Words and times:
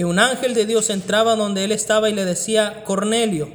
que 0.00 0.06
un 0.06 0.18
ángel 0.18 0.54
de 0.54 0.64
Dios 0.64 0.88
entraba 0.88 1.36
donde 1.36 1.62
él 1.62 1.72
estaba 1.72 2.08
y 2.08 2.14
le 2.14 2.24
decía, 2.24 2.84
Cornelio. 2.84 3.52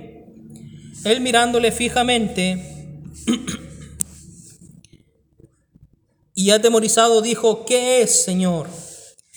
Él 1.04 1.20
mirándole 1.20 1.72
fijamente 1.72 2.94
y 6.36 6.52
atemorizado 6.52 7.24
dijo, 7.24 7.66
¿qué 7.66 8.04
es, 8.04 8.24
Señor? 8.24 8.68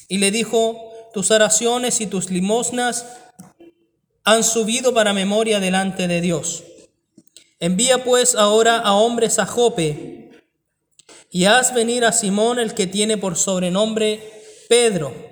Y 0.07 0.19
le 0.19 0.31
dijo, 0.31 0.93
tus 1.15 1.31
oraciones 1.31 2.03
y 2.03 2.07
tus 2.07 2.29
limosnas 2.29 3.07
han 4.25 4.45
subido 4.45 4.93
para 4.93 5.15
memoria 5.15 5.61
delante 5.61 6.09
de 6.09 6.21
Dios. 6.21 6.63
Envía 7.59 8.05
pues 8.05 8.35
ahora 8.35 8.77
a 8.77 8.93
hombres 8.93 9.39
a 9.39 9.47
Jope 9.47 10.31
y 11.31 11.47
haz 11.47 11.73
venir 11.73 12.05
a 12.05 12.13
Simón 12.13 12.59
el 12.59 12.75
que 12.75 12.87
tiene 12.87 13.17
por 13.17 13.39
sobrenombre 13.39 14.21
Pedro. 14.69 15.28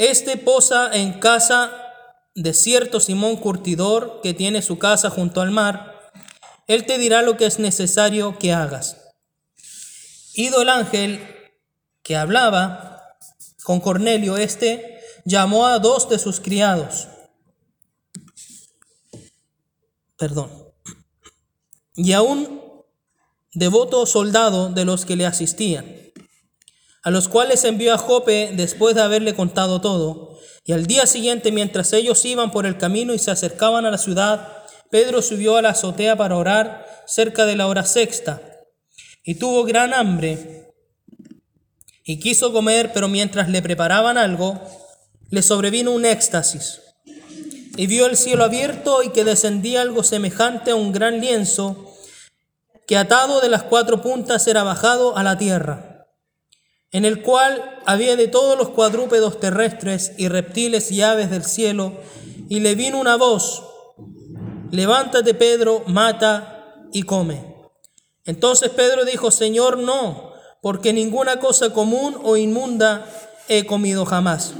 Este 0.00 0.38
posa 0.38 0.88
en 0.94 1.20
casa 1.20 1.70
de 2.34 2.54
cierto 2.54 3.00
Simón 3.00 3.36
Curtidor 3.36 4.20
que 4.22 4.32
tiene 4.32 4.62
su 4.62 4.78
casa 4.78 5.10
junto 5.10 5.42
al 5.42 5.50
mar. 5.50 6.10
Él 6.66 6.86
te 6.86 6.96
dirá 6.96 7.20
lo 7.20 7.36
que 7.36 7.44
es 7.44 7.58
necesario 7.58 8.38
que 8.38 8.54
hagas. 8.54 8.96
Ido 10.32 10.62
el 10.62 10.70
ángel 10.70 11.22
que 12.02 12.16
hablaba 12.16 13.18
con 13.62 13.80
Cornelio, 13.80 14.38
este 14.38 15.02
llamó 15.26 15.66
a 15.66 15.78
dos 15.80 16.08
de 16.08 16.18
sus 16.18 16.40
criados. 16.40 17.08
Perdón. 20.16 20.50
Y 21.94 22.14
a 22.14 22.22
un 22.22 22.62
devoto 23.52 24.06
soldado 24.06 24.70
de 24.70 24.86
los 24.86 25.04
que 25.04 25.16
le 25.16 25.26
asistían, 25.26 25.99
a 27.02 27.10
los 27.10 27.28
cuales 27.28 27.64
envió 27.64 27.94
a 27.94 27.98
Jope 27.98 28.52
después 28.54 28.94
de 28.94 29.02
haberle 29.02 29.34
contado 29.34 29.80
todo. 29.80 30.38
Y 30.64 30.72
al 30.72 30.86
día 30.86 31.06
siguiente, 31.06 31.52
mientras 31.52 31.92
ellos 31.92 32.24
iban 32.24 32.50
por 32.50 32.66
el 32.66 32.76
camino 32.76 33.14
y 33.14 33.18
se 33.18 33.30
acercaban 33.30 33.86
a 33.86 33.90
la 33.90 33.98
ciudad, 33.98 34.48
Pedro 34.90 35.22
subió 35.22 35.56
a 35.56 35.62
la 35.62 35.70
azotea 35.70 36.16
para 36.16 36.36
orar 36.36 36.86
cerca 37.06 37.46
de 37.46 37.56
la 37.56 37.66
hora 37.66 37.84
sexta. 37.84 38.42
Y 39.24 39.36
tuvo 39.36 39.64
gran 39.64 39.94
hambre 39.94 40.74
y 42.04 42.18
quiso 42.18 42.52
comer, 42.52 42.90
pero 42.92 43.08
mientras 43.08 43.48
le 43.48 43.62
preparaban 43.62 44.18
algo, 44.18 44.60
le 45.30 45.42
sobrevino 45.42 45.92
un 45.92 46.04
éxtasis. 46.04 46.80
Y 47.76 47.86
vio 47.86 48.06
el 48.06 48.16
cielo 48.16 48.44
abierto 48.44 49.02
y 49.02 49.10
que 49.10 49.24
descendía 49.24 49.80
algo 49.82 50.02
semejante 50.02 50.72
a 50.72 50.74
un 50.74 50.92
gran 50.92 51.20
lienzo 51.20 51.86
que 52.86 52.96
atado 52.96 53.40
de 53.40 53.48
las 53.48 53.62
cuatro 53.62 54.02
puntas 54.02 54.48
era 54.48 54.64
bajado 54.64 55.16
a 55.16 55.22
la 55.22 55.38
tierra, 55.38 55.89
en 56.92 57.04
el 57.04 57.22
cual 57.22 57.78
había 57.86 58.16
de 58.16 58.28
todos 58.28 58.58
los 58.58 58.70
cuadrúpedos 58.70 59.38
terrestres 59.38 60.12
y 60.18 60.28
reptiles 60.28 60.90
y 60.90 61.02
aves 61.02 61.30
del 61.30 61.44
cielo, 61.44 61.92
y 62.48 62.60
le 62.60 62.74
vino 62.74 62.98
una 62.98 63.16
voz, 63.16 63.62
levántate 64.70 65.34
Pedro, 65.34 65.84
mata 65.86 66.88
y 66.92 67.02
come. 67.04 67.54
Entonces 68.24 68.70
Pedro 68.70 69.04
dijo, 69.04 69.30
Señor, 69.30 69.78
no, 69.78 70.32
porque 70.60 70.92
ninguna 70.92 71.38
cosa 71.38 71.72
común 71.72 72.16
o 72.22 72.36
inmunda 72.36 73.06
he 73.48 73.66
comido 73.66 74.04
jamás. 74.04 74.54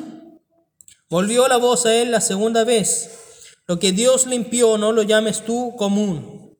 Volvió 1.09 1.49
la 1.49 1.57
voz 1.57 1.87
a 1.87 1.95
él 1.95 2.13
la 2.13 2.21
segunda 2.21 2.65
vez, 2.65 3.11
lo 3.67 3.79
que 3.79 3.93
Dios 3.93 4.27
limpió 4.27 4.79
no 4.79 4.93
lo 4.93 5.03
llames 5.03 5.45
tú 5.45 5.75
común. 5.77 6.57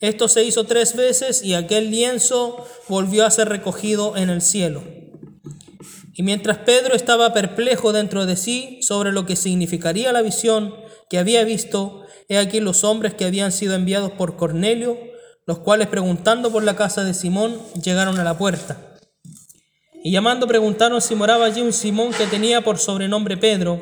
Esto 0.00 0.26
se 0.26 0.42
hizo 0.42 0.64
tres 0.64 0.96
veces 0.96 1.44
y 1.44 1.54
aquel 1.54 1.90
lienzo 1.90 2.66
volvió 2.88 3.24
a 3.24 3.30
ser 3.30 3.48
recogido 3.48 4.16
en 4.16 4.30
el 4.30 4.42
cielo. 4.42 4.82
Y 6.14 6.22
mientras 6.22 6.58
Pedro 6.58 6.94
estaba 6.94 7.32
perplejo 7.32 7.92
dentro 7.92 8.26
de 8.26 8.36
sí 8.36 8.78
sobre 8.82 9.12
lo 9.12 9.24
que 9.24 9.36
significaría 9.36 10.12
la 10.12 10.22
visión 10.22 10.74
que 11.08 11.18
había 11.18 11.44
visto, 11.44 12.04
he 12.28 12.38
aquí 12.38 12.60
los 12.60 12.84
hombres 12.84 13.14
que 13.14 13.24
habían 13.24 13.52
sido 13.52 13.74
enviados 13.74 14.12
por 14.12 14.36
Cornelio, 14.36 14.98
los 15.46 15.58
cuales 15.58 15.88
preguntando 15.88 16.52
por 16.52 16.62
la 16.62 16.76
casa 16.76 17.04
de 17.04 17.14
Simón 17.14 17.56
llegaron 17.82 18.18
a 18.18 18.24
la 18.24 18.36
puerta. 18.36 18.78
Y 20.04 20.12
llamando 20.12 20.46
preguntaron 20.46 21.00
si 21.00 21.14
moraba 21.14 21.46
allí 21.46 21.62
un 21.62 21.72
Simón 21.72 22.12
que 22.12 22.26
tenía 22.26 22.60
por 22.62 22.78
sobrenombre 22.78 23.36
Pedro. 23.36 23.80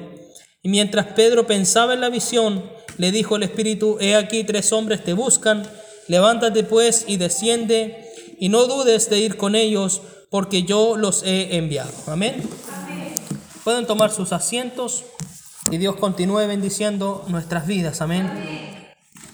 Y 0.63 0.69
mientras 0.69 1.07
Pedro 1.07 1.47
pensaba 1.47 1.95
en 1.95 2.01
la 2.01 2.11
visión, 2.11 2.63
le 2.99 3.11
dijo 3.11 3.37
el 3.37 3.43
Espíritu, 3.43 3.97
he 4.01 4.15
aquí 4.15 4.45
tres 4.45 4.73
hombres 4.73 5.03
te 5.03 5.15
buscan, 5.15 5.63
levántate 6.07 6.63
pues 6.63 7.07
y 7.09 7.17
desciende, 7.17 8.07
y 8.39 8.51
no 8.51 8.67
dudes 8.67 9.09
de 9.09 9.19
ir 9.19 9.37
con 9.37 9.55
ellos, 9.55 10.03
porque 10.31 10.63
yo 10.63 10.97
los 10.97 11.23
he 11.25 11.57
enviado. 11.57 11.93
Amén. 12.07 12.49
Pueden 13.65 13.87
tomar 13.87 14.11
sus 14.11 14.33
asientos 14.33 15.05
y 15.71 15.77
Dios 15.77 15.97
continúe 15.97 16.47
bendiciendo 16.47 17.25
nuestras 17.29 17.67
vidas. 17.67 18.01
Amén. 18.01 18.31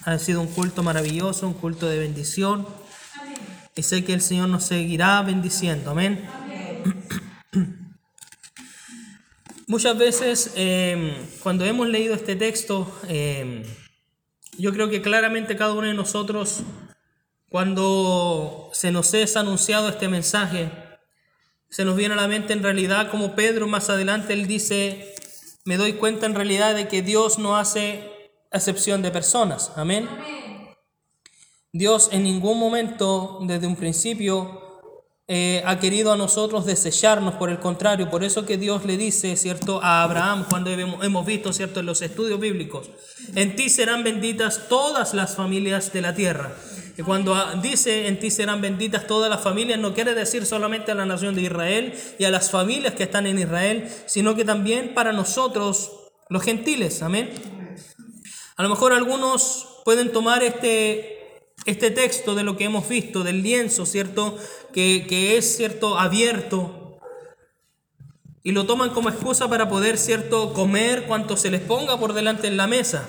Ha 0.04 0.18
sido 0.18 0.40
un 0.40 0.48
culto 0.48 0.82
maravilloso, 0.82 1.46
un 1.46 1.54
culto 1.54 1.86
de 1.86 1.98
bendición. 1.98 2.66
Y 3.74 3.82
sé 3.82 4.04
que 4.04 4.14
el 4.14 4.22
Señor 4.22 4.48
nos 4.48 4.64
seguirá 4.64 5.20
bendiciendo. 5.22 5.90
Amén. 5.90 6.26
Muchas 9.66 9.98
veces 9.98 10.52
em, 10.54 11.12
cuando 11.42 11.64
hemos 11.64 11.88
leído 11.88 12.14
este 12.14 12.36
texto, 12.36 12.90
em, 13.08 13.64
yo 14.56 14.72
creo 14.72 14.88
que 14.88 15.02
claramente 15.02 15.56
cada 15.56 15.72
uno 15.72 15.88
de 15.88 15.94
nosotros, 15.94 16.62
cuando 17.50 18.70
se 18.72 18.92
nos 18.92 19.12
es 19.12 19.36
anunciado 19.36 19.88
este 19.88 20.08
mensaje, 20.08 20.70
se 21.70 21.84
nos 21.84 21.96
viene 21.96 22.14
a 22.14 22.16
la 22.16 22.28
mente 22.28 22.52
en 22.52 22.62
realidad 22.62 23.10
como 23.10 23.34
Pedro 23.34 23.66
más 23.66 23.90
adelante, 23.90 24.32
él 24.32 24.46
dice, 24.46 25.14
me 25.64 25.76
doy 25.76 25.94
cuenta 25.94 26.26
en 26.26 26.34
realidad 26.34 26.74
de 26.74 26.88
que 26.88 27.02
Dios 27.02 27.38
no 27.38 27.56
hace 27.56 28.10
excepción 28.52 29.02
de 29.02 29.10
personas. 29.10 29.72
Amén. 29.76 30.08
Dios 31.72 32.08
en 32.12 32.22
ningún 32.22 32.58
momento, 32.58 33.40
desde 33.42 33.66
un 33.66 33.76
principio, 33.76 34.62
eh, 35.28 35.60
ha 35.66 35.80
querido 35.80 36.12
a 36.12 36.16
nosotros 36.16 36.64
desecharnos, 36.64 37.34
por 37.34 37.50
el 37.50 37.58
contrario, 37.58 38.08
por 38.08 38.22
eso 38.22 38.46
que 38.46 38.56
Dios 38.56 38.84
le 38.84 38.96
dice, 38.96 39.36
¿cierto?, 39.36 39.82
a 39.82 40.04
Abraham, 40.04 40.46
cuando 40.48 40.70
hemos 40.70 41.26
visto, 41.26 41.52
¿cierto?, 41.52 41.80
en 41.80 41.86
los 41.86 42.00
estudios 42.00 42.38
bíblicos, 42.38 42.90
en 43.34 43.56
ti 43.56 43.68
serán 43.68 44.04
benditas 44.04 44.68
todas 44.68 45.14
las 45.14 45.34
familias 45.34 45.92
de 45.92 46.00
la 46.00 46.14
tierra. 46.14 46.54
Cuando 47.04 47.36
dice 47.62 48.08
en 48.08 48.18
ti 48.18 48.30
serán 48.30 48.60
benditas 48.62 49.06
todas 49.06 49.28
las 49.28 49.42
familias, 49.42 49.78
no 49.78 49.92
quiere 49.92 50.14
decir 50.14 50.46
solamente 50.46 50.92
a 50.92 50.94
la 50.94 51.04
nación 51.04 51.34
de 51.34 51.42
Israel 51.42 51.92
y 52.18 52.24
a 52.24 52.30
las 52.30 52.50
familias 52.50 52.94
que 52.94 53.02
están 53.02 53.26
en 53.26 53.38
Israel, 53.38 53.88
sino 54.06 54.34
que 54.34 54.44
también 54.44 54.94
para 54.94 55.12
nosotros, 55.12 55.92
los 56.30 56.42
gentiles, 56.42 57.02
amén. 57.02 57.30
A 58.56 58.62
lo 58.62 58.70
mejor 58.70 58.94
algunos 58.94 59.82
pueden 59.84 60.10
tomar 60.10 60.42
este, 60.42 61.42
este 61.66 61.90
texto 61.90 62.34
de 62.34 62.44
lo 62.44 62.56
que 62.56 62.64
hemos 62.64 62.88
visto, 62.88 63.22
del 63.22 63.42
lienzo, 63.42 63.84
¿cierto? 63.84 64.38
Que, 64.72 65.06
que 65.06 65.36
es, 65.36 65.56
¿cierto? 65.56 65.98
Abierto. 65.98 66.98
Y 68.42 68.52
lo 68.52 68.64
toman 68.64 68.90
como 68.90 69.10
excusa 69.10 69.48
para 69.48 69.68
poder, 69.68 69.98
¿cierto? 69.98 70.54
Comer 70.54 71.04
cuanto 71.04 71.36
se 71.36 71.50
les 71.50 71.60
ponga 71.60 71.98
por 71.98 72.14
delante 72.14 72.46
en 72.46 72.56
la 72.56 72.66
mesa. 72.66 73.06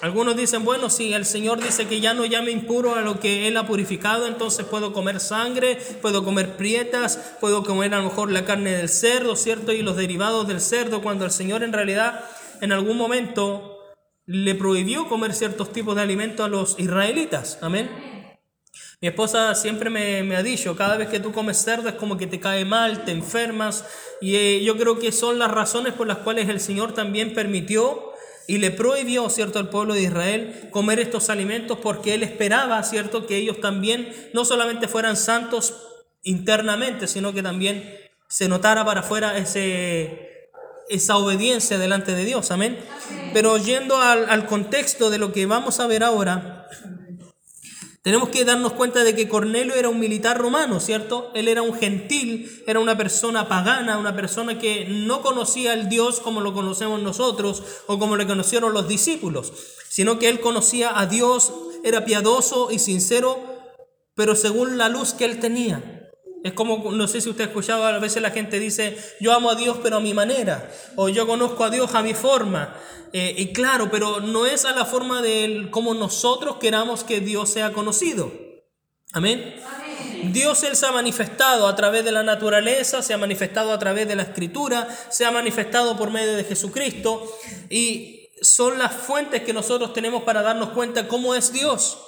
Algunos 0.00 0.34
dicen, 0.34 0.64
bueno, 0.64 0.88
si 0.88 1.12
el 1.12 1.26
Señor 1.26 1.62
dice 1.62 1.86
que 1.86 2.00
ya 2.00 2.14
no 2.14 2.24
llame 2.24 2.52
impuro 2.52 2.94
a 2.94 3.02
lo 3.02 3.20
que 3.20 3.46
Él 3.46 3.56
ha 3.58 3.66
purificado, 3.66 4.26
entonces 4.26 4.64
puedo 4.64 4.94
comer 4.94 5.20
sangre, 5.20 5.76
puedo 6.00 6.24
comer 6.24 6.56
prietas, 6.56 7.34
puedo 7.38 7.62
comer 7.62 7.92
a 7.92 7.98
lo 7.98 8.04
mejor 8.04 8.30
la 8.30 8.46
carne 8.46 8.70
del 8.76 8.88
cerdo, 8.88 9.36
¿cierto? 9.36 9.72
Y 9.72 9.82
los 9.82 9.96
derivados 9.96 10.48
del 10.48 10.62
cerdo, 10.62 11.02
cuando 11.02 11.26
el 11.26 11.30
Señor 11.30 11.62
en 11.62 11.74
realidad 11.74 12.24
en 12.62 12.72
algún 12.72 12.96
momento 12.96 13.76
le 14.24 14.54
prohibió 14.54 15.06
comer 15.06 15.34
ciertos 15.34 15.70
tipos 15.72 15.94
de 15.96 16.02
alimentos 16.02 16.46
a 16.46 16.48
los 16.48 16.78
israelitas. 16.78 17.58
Amén. 17.60 17.90
Mi 19.02 19.08
esposa 19.08 19.54
siempre 19.54 19.90
me, 19.90 20.36
ha 20.36 20.42
dicho, 20.42 20.76
cada 20.76 20.96
vez 20.96 21.08
que 21.08 21.20
tú 21.20 21.32
comes 21.32 21.56
cerdo 21.56 21.88
es 21.88 21.94
como 21.94 22.16
que 22.16 22.26
te 22.26 22.38
cae 22.38 22.64
mal, 22.64 23.04
te 23.04 23.12
enfermas. 23.12 23.84
Y 24.20 24.36
eh, 24.36 24.62
yo 24.62 24.76
creo 24.76 24.98
que 24.98 25.10
son 25.10 25.38
las 25.38 25.50
razones 25.50 25.94
por 25.94 26.06
las 26.06 26.18
cuales 26.18 26.48
el 26.48 26.60
Señor 26.60 26.92
también 26.92 27.34
permitió 27.34 28.09
y 28.50 28.58
le 28.58 28.72
prohibió, 28.72 29.30
¿cierto?, 29.30 29.60
al 29.60 29.68
pueblo 29.68 29.94
de 29.94 30.02
Israel 30.02 30.68
comer 30.72 30.98
estos 30.98 31.30
alimentos 31.30 31.78
porque 31.80 32.14
Él 32.14 32.24
esperaba, 32.24 32.82
¿cierto?, 32.82 33.24
que 33.24 33.36
ellos 33.36 33.60
también 33.60 34.12
no 34.34 34.44
solamente 34.44 34.88
fueran 34.88 35.16
santos 35.16 35.76
internamente, 36.24 37.06
sino 37.06 37.32
que 37.32 37.44
también 37.44 37.96
se 38.26 38.48
notara 38.48 38.84
para 38.84 39.02
afuera 39.02 39.38
ese, 39.38 40.50
esa 40.88 41.16
obediencia 41.16 41.78
delante 41.78 42.12
de 42.12 42.24
Dios, 42.24 42.50
amén. 42.50 42.76
Pero 43.32 43.56
yendo 43.56 44.00
al, 44.02 44.46
contexto 44.46 45.10
de 45.10 45.18
lo 45.18 45.32
que 45.32 45.46
vamos 45.46 45.78
a 45.78 45.86
ver 45.86 46.02
ahora, 46.02 46.66
tenemos 48.02 48.30
que 48.30 48.46
darnos 48.46 48.72
cuenta 48.72 49.04
de 49.04 49.14
que 49.14 49.28
Cornelio 49.28 49.74
era 49.74 49.90
un 49.90 50.00
militar 50.00 50.38
romano, 50.38 50.80
¿cierto? 50.80 51.30
Él 51.34 51.48
era 51.48 51.60
un 51.60 51.74
gentil, 51.74 52.62
era 52.66 52.80
una 52.80 52.96
persona 52.96 53.46
pagana, 53.46 53.98
una 53.98 54.16
persona 54.16 54.58
que 54.58 54.86
no 54.88 55.20
conocía 55.20 55.72
al 55.72 55.90
Dios 55.90 56.20
como 56.20 56.40
lo 56.40 56.54
conocemos 56.54 57.02
nosotros 57.02 57.62
o 57.86 57.98
como 57.98 58.16
le 58.16 58.26
conocieron 58.26 58.72
los 58.72 58.88
discípulos, 58.88 59.52
sino 59.88 60.18
que 60.18 60.30
él 60.30 60.40
conocía 60.40 60.98
a 60.98 61.06
Dios, 61.06 61.52
era 61.84 62.06
piadoso 62.06 62.70
y 62.70 62.78
sincero, 62.78 63.38
pero 64.14 64.34
según 64.34 64.78
la 64.78 64.88
luz 64.88 65.12
que 65.12 65.26
él 65.26 65.38
tenía. 65.38 65.99
Es 66.42 66.54
como, 66.54 66.90
no 66.90 67.06
sé 67.06 67.20
si 67.20 67.28
usted 67.28 67.44
ha 67.44 67.46
escuchado, 67.48 67.84
a 67.84 67.98
veces 67.98 68.22
la 68.22 68.30
gente 68.30 68.58
dice, 68.58 68.96
yo 69.20 69.32
amo 69.32 69.50
a 69.50 69.54
Dios 69.54 69.78
pero 69.82 69.96
a 69.96 70.00
mi 70.00 70.14
manera, 70.14 70.70
o 70.96 71.08
yo 71.08 71.26
conozco 71.26 71.64
a 71.64 71.70
Dios 71.70 71.94
a 71.94 72.02
mi 72.02 72.14
forma. 72.14 72.74
Eh, 73.12 73.34
y 73.36 73.52
claro, 73.52 73.90
pero 73.90 74.20
no 74.20 74.46
es 74.46 74.64
a 74.64 74.72
la 74.72 74.84
forma 74.84 75.20
de 75.20 75.68
como 75.70 75.94
nosotros 75.94 76.56
queramos 76.56 77.04
que 77.04 77.20
Dios 77.20 77.50
sea 77.50 77.72
conocido. 77.72 78.32
Amén. 79.12 79.56
Dios 80.32 80.62
Él 80.62 80.76
se 80.76 80.86
ha 80.86 80.92
manifestado 80.92 81.66
a 81.66 81.74
través 81.74 82.04
de 82.04 82.12
la 82.12 82.22
naturaleza, 82.22 83.02
se 83.02 83.12
ha 83.12 83.18
manifestado 83.18 83.72
a 83.72 83.78
través 83.78 84.06
de 84.06 84.16
la 84.16 84.22
escritura, 84.22 84.88
se 85.10 85.24
ha 85.24 85.30
manifestado 85.30 85.96
por 85.96 86.10
medio 86.10 86.36
de 86.36 86.44
Jesucristo 86.44 87.26
y 87.68 88.28
son 88.40 88.78
las 88.78 88.92
fuentes 88.92 89.42
que 89.42 89.52
nosotros 89.52 89.92
tenemos 89.92 90.22
para 90.22 90.42
darnos 90.42 90.70
cuenta 90.70 91.08
cómo 91.08 91.34
es 91.34 91.52
Dios. 91.52 91.98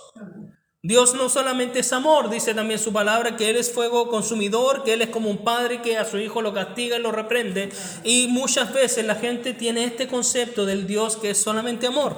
Dios 0.84 1.14
no 1.14 1.28
solamente 1.28 1.78
es 1.78 1.92
amor, 1.92 2.28
dice 2.28 2.54
también 2.54 2.80
su 2.80 2.92
palabra, 2.92 3.36
que 3.36 3.48
Él 3.48 3.54
es 3.54 3.70
fuego 3.70 4.08
consumidor, 4.08 4.82
que 4.82 4.94
Él 4.94 5.02
es 5.02 5.10
como 5.10 5.30
un 5.30 5.44
padre 5.44 5.80
que 5.80 5.96
a 5.96 6.04
su 6.04 6.18
hijo 6.18 6.42
lo 6.42 6.52
castiga 6.52 6.96
y 6.96 7.00
lo 7.00 7.12
reprende. 7.12 7.68
Y 8.02 8.26
muchas 8.26 8.74
veces 8.74 9.06
la 9.06 9.14
gente 9.14 9.54
tiene 9.54 9.84
este 9.84 10.08
concepto 10.08 10.66
del 10.66 10.88
Dios 10.88 11.16
que 11.16 11.30
es 11.30 11.38
solamente 11.38 11.86
amor. 11.86 12.16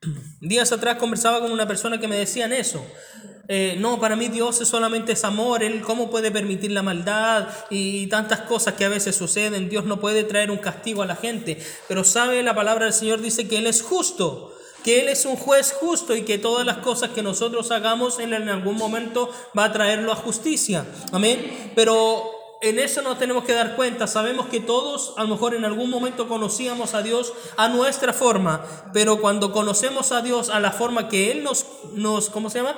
Días 0.40 0.72
atrás 0.72 0.96
conversaba 0.96 1.40
con 1.40 1.52
una 1.52 1.68
persona 1.68 2.00
que 2.00 2.08
me 2.08 2.16
decían 2.16 2.54
eso. 2.54 2.82
Eh, 3.46 3.76
no, 3.78 4.00
para 4.00 4.16
mí 4.16 4.28
Dios 4.28 4.62
es 4.62 4.68
solamente 4.68 5.12
es 5.12 5.24
amor, 5.24 5.62
Él 5.62 5.82
cómo 5.82 6.08
puede 6.08 6.30
permitir 6.30 6.70
la 6.70 6.82
maldad 6.82 7.48
y 7.68 8.06
tantas 8.06 8.40
cosas 8.42 8.74
que 8.74 8.86
a 8.86 8.88
veces 8.88 9.14
suceden. 9.14 9.68
Dios 9.68 9.84
no 9.84 10.00
puede 10.00 10.24
traer 10.24 10.50
un 10.50 10.56
castigo 10.56 11.02
a 11.02 11.06
la 11.06 11.16
gente, 11.16 11.58
pero 11.86 12.02
sabe 12.02 12.42
la 12.42 12.54
palabra 12.54 12.86
del 12.86 12.94
Señor 12.94 13.20
dice 13.20 13.46
que 13.46 13.58
Él 13.58 13.66
es 13.66 13.82
justo 13.82 14.49
que 14.82 15.00
Él 15.00 15.08
es 15.08 15.24
un 15.24 15.36
juez 15.36 15.72
justo 15.72 16.14
y 16.14 16.22
que 16.22 16.38
todas 16.38 16.66
las 16.66 16.78
cosas 16.78 17.10
que 17.10 17.22
nosotros 17.22 17.70
hagamos 17.70 18.18
en 18.18 18.32
algún 18.32 18.76
momento 18.76 19.30
va 19.56 19.64
a 19.64 19.72
traerlo 19.72 20.12
a 20.12 20.16
justicia. 20.16 20.86
Amén. 21.12 21.72
Pero 21.74 22.40
en 22.62 22.78
eso 22.78 23.00
nos 23.02 23.18
tenemos 23.18 23.44
que 23.44 23.54
dar 23.54 23.76
cuenta. 23.76 24.06
Sabemos 24.06 24.46
que 24.46 24.60
todos 24.60 25.14
a 25.16 25.22
lo 25.22 25.28
mejor 25.28 25.54
en 25.54 25.64
algún 25.64 25.90
momento 25.90 26.28
conocíamos 26.28 26.94
a 26.94 27.02
Dios 27.02 27.32
a 27.56 27.68
nuestra 27.68 28.12
forma, 28.12 28.64
pero 28.92 29.20
cuando 29.20 29.52
conocemos 29.52 30.12
a 30.12 30.20
Dios 30.20 30.50
a 30.50 30.60
la 30.60 30.70
forma 30.70 31.08
que 31.08 31.30
Él 31.30 31.42
nos, 31.42 31.66
nos 31.94 32.28
¿cómo 32.28 32.50
se 32.50 32.58
llama? 32.58 32.76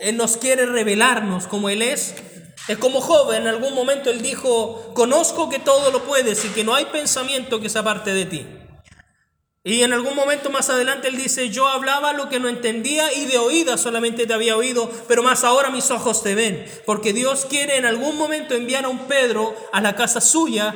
Él 0.00 0.16
nos 0.16 0.36
quiere 0.36 0.66
revelarnos 0.66 1.46
como 1.46 1.68
Él 1.68 1.82
es. 1.82 2.14
Es 2.66 2.78
como 2.78 3.02
joven, 3.02 3.42
en 3.42 3.48
algún 3.48 3.74
momento 3.74 4.10
Él 4.10 4.22
dijo, 4.22 4.92
conozco 4.94 5.50
que 5.50 5.58
todo 5.58 5.90
lo 5.90 6.04
puedes 6.04 6.42
y 6.46 6.48
que 6.48 6.64
no 6.64 6.74
hay 6.74 6.86
pensamiento 6.86 7.60
que 7.60 7.68
se 7.68 7.78
aparte 7.78 8.14
de 8.14 8.24
ti. 8.24 8.46
Y 9.66 9.82
en 9.82 9.94
algún 9.94 10.14
momento 10.14 10.50
más 10.50 10.68
adelante 10.68 11.08
él 11.08 11.16
dice, 11.16 11.48
yo 11.48 11.66
hablaba 11.66 12.12
lo 12.12 12.28
que 12.28 12.38
no 12.38 12.50
entendía 12.50 13.10
y 13.14 13.24
de 13.24 13.38
oída 13.38 13.78
solamente 13.78 14.26
te 14.26 14.34
había 14.34 14.58
oído, 14.58 14.90
pero 15.08 15.22
más 15.22 15.42
ahora 15.42 15.70
mis 15.70 15.90
ojos 15.90 16.22
te 16.22 16.34
ven. 16.34 16.66
Porque 16.84 17.14
Dios 17.14 17.46
quiere 17.48 17.78
en 17.78 17.86
algún 17.86 18.18
momento 18.18 18.54
enviar 18.54 18.84
a 18.84 18.90
un 18.90 18.98
Pedro 19.06 19.56
a 19.72 19.80
la 19.80 19.96
casa 19.96 20.20
suya, 20.20 20.74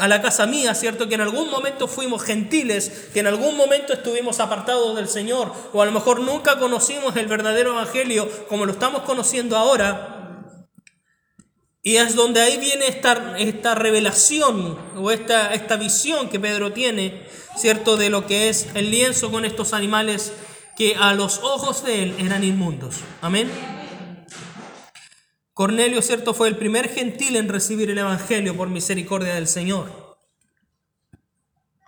a 0.00 0.08
la 0.08 0.20
casa 0.20 0.46
mía, 0.46 0.74
¿cierto? 0.74 1.08
Que 1.08 1.14
en 1.14 1.20
algún 1.20 1.48
momento 1.48 1.86
fuimos 1.86 2.24
gentiles, 2.24 3.08
que 3.14 3.20
en 3.20 3.28
algún 3.28 3.56
momento 3.56 3.92
estuvimos 3.92 4.40
apartados 4.40 4.96
del 4.96 5.08
Señor, 5.08 5.52
o 5.72 5.80
a 5.80 5.86
lo 5.86 5.92
mejor 5.92 6.18
nunca 6.18 6.58
conocimos 6.58 7.14
el 7.14 7.28
verdadero 7.28 7.70
Evangelio 7.70 8.28
como 8.48 8.66
lo 8.66 8.72
estamos 8.72 9.02
conociendo 9.02 9.56
ahora. 9.56 10.17
Y 11.88 11.96
es 11.96 12.14
donde 12.14 12.42
ahí 12.42 12.58
viene 12.58 12.86
esta, 12.86 13.38
esta 13.38 13.74
revelación 13.74 14.78
o 14.94 15.10
esta, 15.10 15.54
esta 15.54 15.76
visión 15.76 16.28
que 16.28 16.38
Pedro 16.38 16.70
tiene 16.70 17.22
¿cierto? 17.56 17.96
De 17.96 18.10
lo 18.10 18.26
que 18.26 18.50
es 18.50 18.66
el 18.74 18.90
lienzo 18.90 19.30
con 19.30 19.46
estos 19.46 19.72
animales 19.72 20.34
que 20.76 20.96
a 20.96 21.14
los 21.14 21.38
ojos 21.38 21.82
de 21.86 22.02
él 22.02 22.14
eran 22.18 22.44
inmundos. 22.44 22.96
Amén. 23.22 23.50
Cornelio, 25.54 26.02
¿cierto? 26.02 26.34
Fue 26.34 26.48
el 26.48 26.58
primer 26.58 26.90
gentil 26.90 27.36
en 27.36 27.48
recibir 27.48 27.88
el 27.88 27.96
Evangelio 27.96 28.54
por 28.54 28.68
misericordia 28.68 29.34
del 29.36 29.48
Señor. 29.48 30.18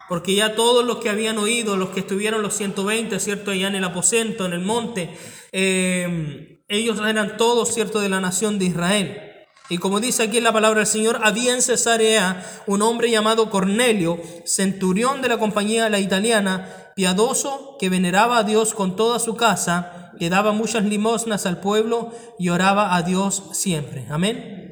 Porque 0.09 0.35
ya 0.35 0.55
todos 0.55 0.83
los 0.83 0.97
que 0.97 1.11
habían 1.11 1.37
oído, 1.37 1.77
los 1.77 1.91
que 1.91 2.01
estuvieron 2.01 2.41
los 2.41 2.55
120, 2.55 3.21
¿cierto? 3.21 3.51
Allá 3.51 3.69
en 3.69 3.75
el 3.75 3.85
aposento, 3.85 4.47
en 4.47 4.55
el 4.55 4.61
monte, 4.61 5.15
eh, 5.53 6.63
ellos 6.69 6.99
eran 7.07 7.37
todos, 7.37 7.75
¿cierto? 7.75 8.01
De 8.01 8.09
la 8.09 8.23
nación 8.23 8.59
de 8.59 8.65
Israel. 8.65 9.30
Y 9.71 9.79
como 9.79 10.01
dice 10.01 10.25
aquí 10.25 10.39
en 10.39 10.45
la 10.45 10.53
palabra 10.53 10.81
del 10.81 10.87
Señor, 10.89 11.21
había 11.23 11.55
en 11.55 11.63
Cesarea 11.63 12.45
un 12.67 12.83
hombre 12.83 13.09
llamado 13.09 13.51
Cornelio, 13.51 14.21
centurión 14.45 15.23
de 15.23 15.29
la 15.29 15.39
compañía 15.39 15.89
la 15.89 16.01
italiana, 16.01 16.93
piadoso, 16.97 17.77
que 17.79 17.89
veneraba 17.89 18.39
a 18.39 18.43
Dios 18.43 18.75
con 18.75 18.97
toda 18.97 19.21
su 19.21 19.37
casa, 19.37 20.13
que 20.19 20.29
daba 20.29 20.51
muchas 20.51 20.85
limosnas 20.85 21.47
al 21.47 21.61
pueblo 21.61 22.11
y 22.37 22.49
oraba 22.49 22.97
a 22.97 23.03
Dios 23.03 23.45
siempre. 23.53 24.07
Amén. 24.11 24.67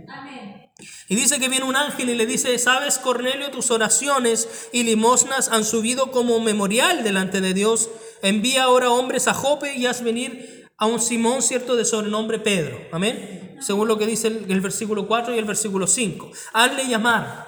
Y 1.09 1.15
dice 1.15 1.39
que 1.39 1.49
viene 1.49 1.65
un 1.65 1.77
ángel 1.77 2.11
y 2.11 2.17
le 2.17 2.27
dice, 2.27 2.59
sabes 2.59 2.99
Cornelio, 2.99 3.53
tus 3.53 3.71
oraciones 3.71 4.69
y 4.73 4.83
limosnas 4.83 5.49
han 5.49 5.65
subido 5.65 6.11
como 6.11 6.41
memorial 6.41 7.05
delante 7.05 7.41
de 7.41 7.55
Dios. 7.55 7.89
Envía 8.21 8.65
ahora 8.65 8.91
hombres 8.91 9.29
a 9.29 9.35
Jope 9.35 9.75
y 9.77 9.87
haz 9.87 10.03
venir 10.03 10.69
a 10.77 10.87
un 10.87 11.01
Simón 11.01 11.41
cierto 11.41 11.77
de 11.77 11.85
sobrenombre 11.85 12.41
Pedro. 12.41 12.79
Amén 12.91 13.48
según 13.60 13.88
lo 13.88 13.99
que 13.99 14.06
dice 14.06 14.28
el, 14.28 14.60
versículo 14.60 15.06
4 15.06 15.34
y 15.34 15.38
el 15.38 15.44
versículo 15.44 15.87
5. 15.87 16.31
Hazle 16.52 16.88
llamar 16.88 17.46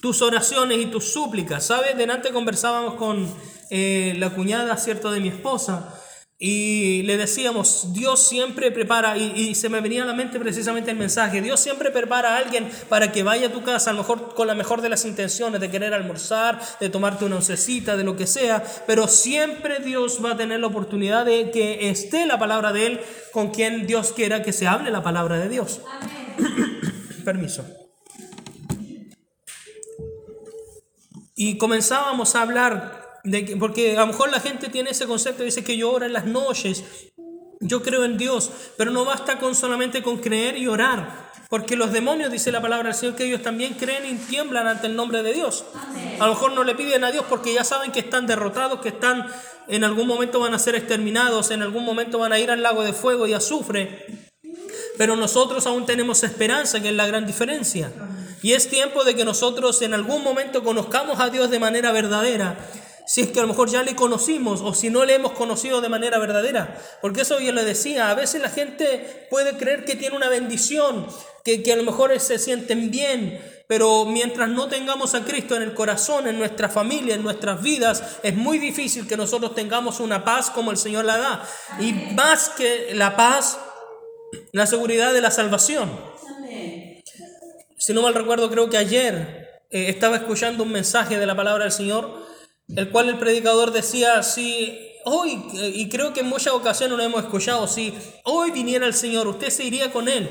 tus 0.00 0.22
oraciones 0.22 0.78
y 0.78 0.86
tus 0.86 1.12
súplicas. 1.12 1.64
¿Sabes? 1.66 1.96
Delante 1.96 2.32
conversábamos 2.32 2.94
con 2.94 3.32
eh, 3.70 4.14
la 4.18 4.30
cuñada, 4.30 4.76
¿cierto?, 4.76 5.10
de 5.10 5.20
mi 5.20 5.28
esposa. 5.28 6.01
Y 6.38 7.02
le 7.02 7.16
decíamos, 7.16 7.92
Dios 7.92 8.26
siempre 8.26 8.72
prepara, 8.72 9.16
y, 9.16 9.54
se 9.54 9.68
me 9.68 9.80
venía 9.80 10.02
a 10.02 10.06
la 10.06 10.12
mente 10.12 10.40
precisamente 10.40 10.90
el 10.90 10.96
mensaje, 10.96 11.40
Dios 11.40 11.60
siempre 11.60 11.92
prepara 11.92 12.34
a 12.34 12.38
alguien 12.38 12.68
para 12.88 13.12
que 13.12 13.22
vaya 13.22 13.46
a 13.46 13.52
tu 13.52 13.62
casa, 13.62 13.90
a 13.90 13.92
lo 13.92 14.00
mejor 14.00 14.34
con 14.34 14.48
la 14.48 14.56
mejor 14.56 14.82
de 14.82 14.88
las 14.88 15.04
intenciones, 15.04 15.60
de 15.60 15.70
querer 15.70 15.94
almorzar, 15.94 16.60
de 16.80 16.88
tomarte 16.88 17.24
una 17.24 17.36
oncecita, 17.36 17.96
de 17.96 18.02
lo 18.02 18.16
que 18.16 18.26
sea, 18.26 18.64
pero 18.88 19.06
siempre 19.06 19.78
Dios 19.78 20.18
va 20.24 20.32
a 20.32 20.36
tener 20.36 20.58
la 20.58 20.66
oportunidad 20.66 21.24
de 21.24 21.52
que 21.52 21.90
esté 21.90 22.26
la 22.26 22.40
palabra 22.40 22.72
de 22.72 22.86
Él 22.86 23.00
con 23.32 23.50
quien 23.52 23.86
Dios 23.86 24.12
quiera 24.12 24.42
que 24.42 24.52
se 24.52 24.66
hable 24.66 24.90
la 24.90 25.04
palabra 25.04 25.38
de 25.38 25.48
Dios. 25.48 25.80
Permiso. 27.24 27.64
Y 31.36 31.56
comenzábamos 31.56 32.36
a 32.36 32.42
hablar 32.42 33.01
porque 33.58 33.96
a 33.96 34.00
lo 34.00 34.08
mejor 34.08 34.30
la 34.30 34.40
gente 34.40 34.68
tiene 34.68 34.90
ese 34.90 35.06
concepto, 35.06 35.42
dice 35.42 35.62
que 35.62 35.76
yo 35.76 35.92
oro 35.92 36.06
en 36.06 36.12
las 36.12 36.24
noches, 36.24 36.84
yo 37.60 37.82
creo 37.82 38.04
en 38.04 38.18
Dios, 38.18 38.50
pero 38.76 38.90
no 38.90 39.04
basta 39.04 39.38
con 39.38 39.54
solamente 39.54 40.02
con 40.02 40.18
creer 40.18 40.56
y 40.56 40.66
orar, 40.66 41.30
porque 41.48 41.76
los 41.76 41.92
demonios, 41.92 42.32
dice 42.32 42.50
la 42.50 42.62
palabra 42.62 42.88
del 42.88 42.98
Señor, 42.98 43.14
que 43.14 43.24
ellos 43.24 43.42
también 43.42 43.74
creen 43.74 44.06
y 44.06 44.14
tiemblan 44.14 44.66
ante 44.66 44.86
el 44.86 44.96
nombre 44.96 45.22
de 45.22 45.34
Dios. 45.34 45.64
A 46.18 46.26
lo 46.26 46.32
mejor 46.32 46.52
no 46.52 46.64
le 46.64 46.74
piden 46.74 47.04
a 47.04 47.12
Dios 47.12 47.26
porque 47.28 47.52
ya 47.52 47.62
saben 47.62 47.92
que 47.92 48.00
están 48.00 48.26
derrotados, 48.26 48.80
que 48.80 48.88
están 48.88 49.26
en 49.68 49.84
algún 49.84 50.06
momento 50.06 50.40
van 50.40 50.54
a 50.54 50.58
ser 50.58 50.74
exterminados, 50.74 51.50
en 51.50 51.62
algún 51.62 51.84
momento 51.84 52.18
van 52.18 52.32
a 52.32 52.38
ir 52.38 52.50
al 52.50 52.62
lago 52.62 52.82
de 52.82 52.94
fuego 52.94 53.26
y 53.26 53.34
azufre. 53.34 54.32
Pero 54.96 55.14
nosotros 55.14 55.66
aún 55.66 55.86
tenemos 55.86 56.22
esperanza, 56.22 56.80
que 56.80 56.88
es 56.88 56.94
la 56.94 57.06
gran 57.06 57.26
diferencia. 57.26 57.92
Y 58.42 58.54
es 58.54 58.68
tiempo 58.68 59.04
de 59.04 59.14
que 59.14 59.24
nosotros 59.24 59.80
en 59.82 59.94
algún 59.94 60.24
momento 60.24 60.64
conozcamos 60.64 61.20
a 61.20 61.30
Dios 61.30 61.50
de 61.50 61.60
manera 61.60 61.92
verdadera 61.92 62.56
si 63.12 63.20
es 63.20 63.28
que 63.28 63.40
a 63.40 63.42
lo 63.42 63.48
mejor 63.48 63.68
ya 63.68 63.82
le 63.82 63.94
conocimos 63.94 64.62
o 64.62 64.72
si 64.72 64.88
no 64.88 65.04
le 65.04 65.16
hemos 65.16 65.32
conocido 65.32 65.82
de 65.82 65.90
manera 65.90 66.18
verdadera. 66.18 66.80
Porque 67.02 67.20
eso 67.20 67.38
yo 67.40 67.52
le 67.52 67.62
decía, 67.62 68.08
a 68.08 68.14
veces 68.14 68.40
la 68.40 68.48
gente 68.48 69.26
puede 69.28 69.58
creer 69.58 69.84
que 69.84 69.96
tiene 69.96 70.16
una 70.16 70.30
bendición, 70.30 71.06
que, 71.44 71.62
que 71.62 71.74
a 71.74 71.76
lo 71.76 71.82
mejor 71.82 72.18
se 72.18 72.38
sienten 72.38 72.90
bien, 72.90 73.38
pero 73.66 74.06
mientras 74.06 74.48
no 74.48 74.66
tengamos 74.68 75.14
a 75.14 75.26
Cristo 75.26 75.54
en 75.54 75.60
el 75.60 75.74
corazón, 75.74 76.26
en 76.26 76.38
nuestra 76.38 76.70
familia, 76.70 77.14
en 77.14 77.22
nuestras 77.22 77.62
vidas, 77.62 78.02
es 78.22 78.34
muy 78.34 78.58
difícil 78.58 79.06
que 79.06 79.18
nosotros 79.18 79.54
tengamos 79.54 80.00
una 80.00 80.24
paz 80.24 80.48
como 80.48 80.70
el 80.70 80.78
Señor 80.78 81.04
la 81.04 81.18
da. 81.18 81.48
Y 81.80 81.92
más 82.14 82.48
que 82.48 82.94
la 82.94 83.14
paz, 83.14 83.58
la 84.52 84.64
seguridad 84.64 85.12
de 85.12 85.20
la 85.20 85.30
salvación. 85.30 85.90
Si 87.76 87.92
no 87.92 88.00
mal 88.00 88.14
recuerdo, 88.14 88.48
creo 88.48 88.70
que 88.70 88.78
ayer 88.78 89.60
eh, 89.68 89.90
estaba 89.90 90.16
escuchando 90.16 90.62
un 90.62 90.72
mensaje 90.72 91.18
de 91.18 91.26
la 91.26 91.36
palabra 91.36 91.64
del 91.64 91.72
Señor 91.72 92.31
el 92.76 92.90
cual 92.90 93.08
el 93.08 93.18
predicador 93.18 93.72
decía, 93.72 94.22
si 94.22 94.78
hoy, 95.04 95.42
y 95.52 95.88
creo 95.88 96.12
que 96.12 96.20
en 96.20 96.28
muchas 96.28 96.52
ocasiones 96.52 96.96
lo 96.96 97.02
hemos 97.02 97.22
escuchado, 97.22 97.66
si 97.66 97.94
hoy 98.24 98.50
viniera 98.50 98.86
el 98.86 98.94
Señor, 98.94 99.26
usted 99.26 99.50
se 99.50 99.64
iría 99.64 99.92
con 99.92 100.08
Él. 100.08 100.28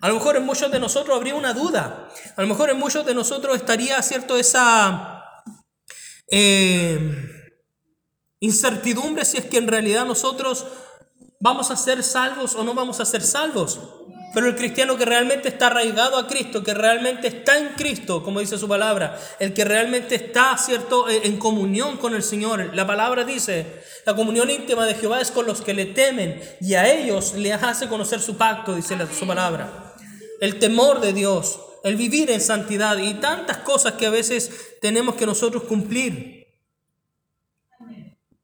A 0.00 0.08
lo 0.08 0.14
mejor 0.14 0.36
en 0.36 0.44
muchos 0.44 0.70
de 0.70 0.80
nosotros 0.80 1.16
habría 1.16 1.34
una 1.34 1.52
duda, 1.52 2.08
a 2.36 2.42
lo 2.42 2.48
mejor 2.48 2.70
en 2.70 2.78
muchos 2.78 3.04
de 3.04 3.14
nosotros 3.14 3.56
estaría, 3.56 4.00
¿cierto?, 4.02 4.36
esa 4.36 5.24
eh, 6.30 6.98
incertidumbre 8.40 9.24
si 9.24 9.36
es 9.36 9.44
que 9.44 9.58
en 9.58 9.68
realidad 9.68 10.06
nosotros 10.06 10.66
vamos 11.40 11.70
a 11.70 11.76
ser 11.76 12.02
salvos 12.02 12.54
o 12.54 12.64
no 12.64 12.74
vamos 12.74 13.00
a 13.00 13.04
ser 13.04 13.22
salvos. 13.22 13.78
Pero 14.34 14.46
el 14.46 14.56
cristiano 14.56 14.96
que 14.96 15.04
realmente 15.04 15.48
está 15.48 15.66
arraigado 15.66 16.16
a 16.16 16.26
Cristo, 16.26 16.62
que 16.62 16.72
realmente 16.72 17.28
está 17.28 17.58
en 17.58 17.70
Cristo, 17.76 18.22
como 18.22 18.40
dice 18.40 18.56
su 18.56 18.66
palabra, 18.66 19.18
el 19.38 19.52
que 19.52 19.64
realmente 19.64 20.14
está, 20.14 20.56
¿cierto?, 20.56 21.08
e, 21.08 21.26
en 21.26 21.38
comunión 21.38 21.98
con 21.98 22.14
el 22.14 22.22
Señor. 22.22 22.74
La 22.74 22.86
palabra 22.86 23.24
dice, 23.24 23.66
la 24.06 24.14
comunión 24.14 24.50
íntima 24.50 24.86
de 24.86 24.94
Jehová 24.94 25.20
es 25.20 25.30
con 25.30 25.46
los 25.46 25.60
que 25.60 25.74
le 25.74 25.86
temen 25.86 26.40
y 26.60 26.74
a 26.74 26.90
ellos 26.90 27.34
les 27.34 27.62
hace 27.62 27.88
conocer 27.88 28.20
su 28.20 28.36
pacto, 28.36 28.74
dice 28.74 28.96
su 29.18 29.26
palabra. 29.26 29.94
El 30.40 30.58
temor 30.58 31.00
de 31.00 31.12
Dios, 31.12 31.60
el 31.84 31.96
vivir 31.96 32.30
en 32.30 32.40
santidad 32.40 32.96
y 32.98 33.14
tantas 33.14 33.58
cosas 33.58 33.94
que 33.94 34.06
a 34.06 34.10
veces 34.10 34.50
tenemos 34.80 35.14
que 35.16 35.26
nosotros 35.26 35.64
cumplir. 35.64 36.41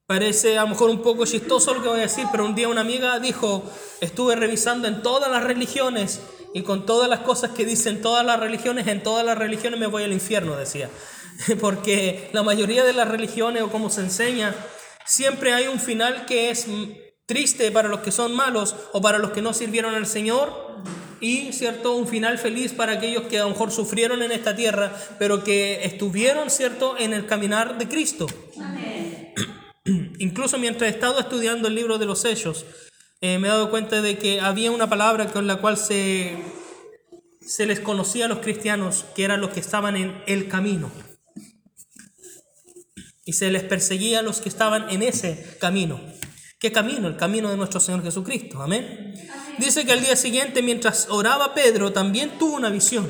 Parece 0.08 0.56
a 0.56 0.62
lo 0.62 0.68
mejor 0.68 0.88
un 0.88 1.02
poco 1.02 1.26
chistoso 1.26 1.74
lo 1.74 1.82
que 1.82 1.88
voy 1.90 1.98
a 1.98 2.04
decir, 2.04 2.24
pero 2.32 2.46
un 2.46 2.54
día 2.54 2.68
una 2.68 2.80
amiga 2.80 3.20
dijo, 3.20 3.62
estuve 4.00 4.36
revisando 4.36 4.88
en 4.88 5.02
todas 5.02 5.30
las 5.30 5.44
religiones 5.44 6.22
y 6.54 6.62
con 6.62 6.86
todas 6.86 7.10
las 7.10 7.18
cosas 7.18 7.50
que 7.50 7.66
dicen 7.66 8.00
todas 8.00 8.24
las 8.24 8.40
religiones, 8.40 8.86
en 8.86 9.02
todas 9.02 9.22
las 9.26 9.36
religiones 9.36 9.78
me 9.78 9.86
voy 9.86 10.04
al 10.04 10.14
infierno, 10.14 10.56
decía. 10.56 10.88
Porque 11.60 12.30
la 12.32 12.42
mayoría 12.42 12.84
de 12.84 12.94
las 12.94 13.06
religiones 13.06 13.60
o 13.60 13.70
como 13.70 13.90
se 13.90 14.00
enseña, 14.00 14.54
siempre 15.04 15.52
hay 15.52 15.66
un 15.66 15.78
final 15.78 16.24
que 16.24 16.48
es 16.48 16.66
triste 17.26 17.70
para 17.70 17.88
los 17.88 18.00
que 18.00 18.10
son 18.10 18.34
malos 18.34 18.76
o 18.94 19.02
para 19.02 19.18
los 19.18 19.32
que 19.32 19.42
no 19.42 19.52
sirvieron 19.52 19.94
al 19.94 20.06
Señor 20.06 20.78
y 21.20 21.52
cierto 21.52 21.92
un 21.92 22.08
final 22.08 22.38
feliz 22.38 22.72
para 22.72 22.92
aquellos 22.92 23.24
que 23.24 23.40
a 23.40 23.42
lo 23.42 23.50
mejor 23.50 23.70
sufrieron 23.72 24.22
en 24.22 24.32
esta 24.32 24.56
tierra, 24.56 24.90
pero 25.18 25.44
que 25.44 25.84
estuvieron 25.84 26.48
cierto 26.48 26.96
en 26.96 27.12
el 27.12 27.26
caminar 27.26 27.76
de 27.76 27.88
Cristo. 27.88 28.26
Incluso 30.18 30.58
mientras 30.58 30.90
he 30.90 30.94
estado 30.94 31.18
estudiando 31.20 31.68
el 31.68 31.74
libro 31.74 31.98
de 31.98 32.06
los 32.06 32.20
sellos, 32.20 32.64
eh, 33.20 33.38
me 33.38 33.48
he 33.48 33.50
dado 33.50 33.70
cuenta 33.70 34.00
de 34.02 34.18
que 34.18 34.40
había 34.40 34.70
una 34.70 34.88
palabra 34.88 35.26
con 35.32 35.46
la 35.46 35.56
cual 35.56 35.76
se, 35.76 36.36
se 37.40 37.66
les 37.66 37.80
conocía 37.80 38.26
a 38.26 38.28
los 38.28 38.38
cristianos, 38.38 39.04
que 39.14 39.24
eran 39.24 39.40
los 39.40 39.50
que 39.50 39.60
estaban 39.60 39.96
en 39.96 40.22
el 40.26 40.48
camino. 40.48 40.90
Y 43.24 43.34
se 43.34 43.50
les 43.50 43.62
perseguía 43.62 44.20
a 44.20 44.22
los 44.22 44.40
que 44.40 44.48
estaban 44.48 44.88
en 44.88 45.02
ese 45.02 45.56
camino. 45.60 46.00
¿Qué 46.58 46.72
camino? 46.72 47.08
El 47.08 47.16
camino 47.16 47.50
de 47.50 47.56
nuestro 47.56 47.78
Señor 47.78 48.02
Jesucristo. 48.02 48.62
Amén. 48.62 49.14
Dice 49.58 49.84
que 49.84 49.92
al 49.92 50.00
día 50.00 50.16
siguiente, 50.16 50.62
mientras 50.62 51.08
oraba 51.10 51.54
Pedro, 51.54 51.92
también 51.92 52.38
tuvo 52.38 52.56
una 52.56 52.70
visión. 52.70 53.06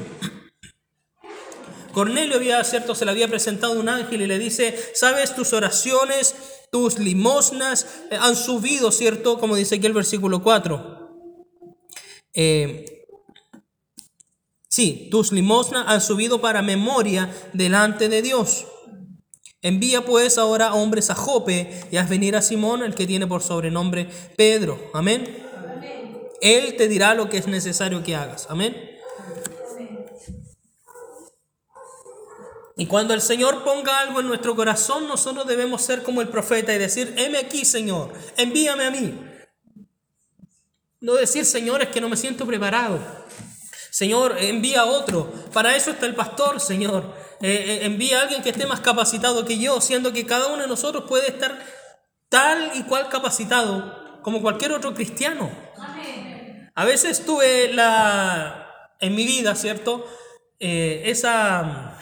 Cornelio 1.92 2.37
había, 2.37 2.62
cierto, 2.64 2.94
se 2.94 3.04
le 3.04 3.11
había 3.11 3.28
presentado 3.28 3.78
un 3.78 3.88
ángel 3.88 4.23
y 4.23 4.26
le 4.26 4.38
dice, 4.38 4.76
sabes, 4.94 5.35
tus 5.35 5.52
oraciones 5.52 6.35
tus 6.70 6.98
limosnas 6.98 7.87
eh, 8.10 8.18
han 8.20 8.37
subido, 8.37 8.92
¿cierto? 8.92 9.38
Como 9.38 9.56
dice 9.56 9.76
aquí 9.76 9.87
el 9.87 9.92
versículo 9.92 10.42
4. 10.42 10.98
Eh, 12.34 12.84
sí, 14.68 15.08
tus 15.10 15.32
limosnas 15.32 15.84
han 15.88 16.00
subido 16.00 16.40
para 16.40 16.62
memoria 16.62 17.32
delante 17.52 18.08
de 18.08 18.22
Dios. 18.22 18.66
Envía 19.60 20.04
pues 20.04 20.38
ahora 20.38 20.75
hombres 20.75 21.10
a 21.10 21.16
Jope 21.16 21.70
y 21.90 21.96
haz 21.96 22.08
venir 22.08 22.37
a 22.37 22.42
Simón, 22.42 22.82
el 22.82 22.94
que 22.94 23.06
tiene 23.06 23.26
por 23.26 23.42
sobrenombre 23.42 24.08
Pedro. 24.37 24.78
Amén. 24.94 25.37
Él 26.40 26.76
te 26.76 26.87
dirá 26.87 27.14
lo 27.14 27.28
que 27.28 27.38
es 27.38 27.48
necesario 27.48 28.02
que 28.04 28.14
hagas. 28.14 28.46
Amén. 28.48 28.76
Y 32.78 32.87
cuando 32.87 33.12
el 33.12 33.20
Señor 33.20 33.64
ponga 33.64 33.99
algo 33.99 34.20
en 34.20 34.28
nuestro 34.28 34.54
corazón, 34.54 35.08
nosotros 35.08 35.49
debemos 35.49 35.82
ser 35.82 36.04
como 36.04 36.23
el 36.23 36.28
profeta 36.28 36.73
y 36.73 36.78
decir, 36.78 37.12
heme 37.18 37.38
aquí, 37.38 37.64
Señor, 37.64 38.12
envíame 38.37 38.85
a 38.85 38.90
mí. 38.92 39.18
No 41.00 41.14
decir, 41.14 41.44
Señor, 41.44 41.82
es 41.82 41.88
que 41.88 42.00
no 42.00 42.08
me 42.08 42.16
siento 42.16 42.47
preparado. 42.47 43.00
Señor, 43.90 44.37
envía 44.38 44.82
a 44.82 44.85
otro. 44.85 45.28
Para 45.52 45.75
eso 45.75 45.90
está 45.90 46.06
el 46.06 46.14
pastor, 46.14 46.61
Señor. 46.61 47.12
Eh, 47.40 47.50
eh, 47.50 47.78
envía 47.82 48.20
a 48.20 48.23
alguien 48.23 48.44
que 48.44 48.50
esté 48.50 48.64
más 48.64 48.78
capacitado 48.78 49.44
que 49.44 49.58
yo, 49.58 49.80
siendo 49.80 50.12
que 50.12 50.25
cada 50.25 50.47
uno 50.47 50.62
de 50.62 50.68
nosotros 50.68 51.02
puede 51.08 51.26
estar 51.26 51.58
tal 52.28 52.70
y 52.76 52.85
cual 52.85 53.08
capacitado 53.08 54.20
como 54.23 54.40
cualquier 54.40 54.70
otro 54.70 54.94
cristiano. 54.94 55.50
A 56.76 56.85
veces 56.85 57.26
tuve 57.26 57.73
la, 57.73 58.94
en 59.00 59.16
mi 59.16 59.26
vida, 59.26 59.56
¿cierto? 59.56 60.06
Eh, 60.61 61.02
esa 61.06 61.99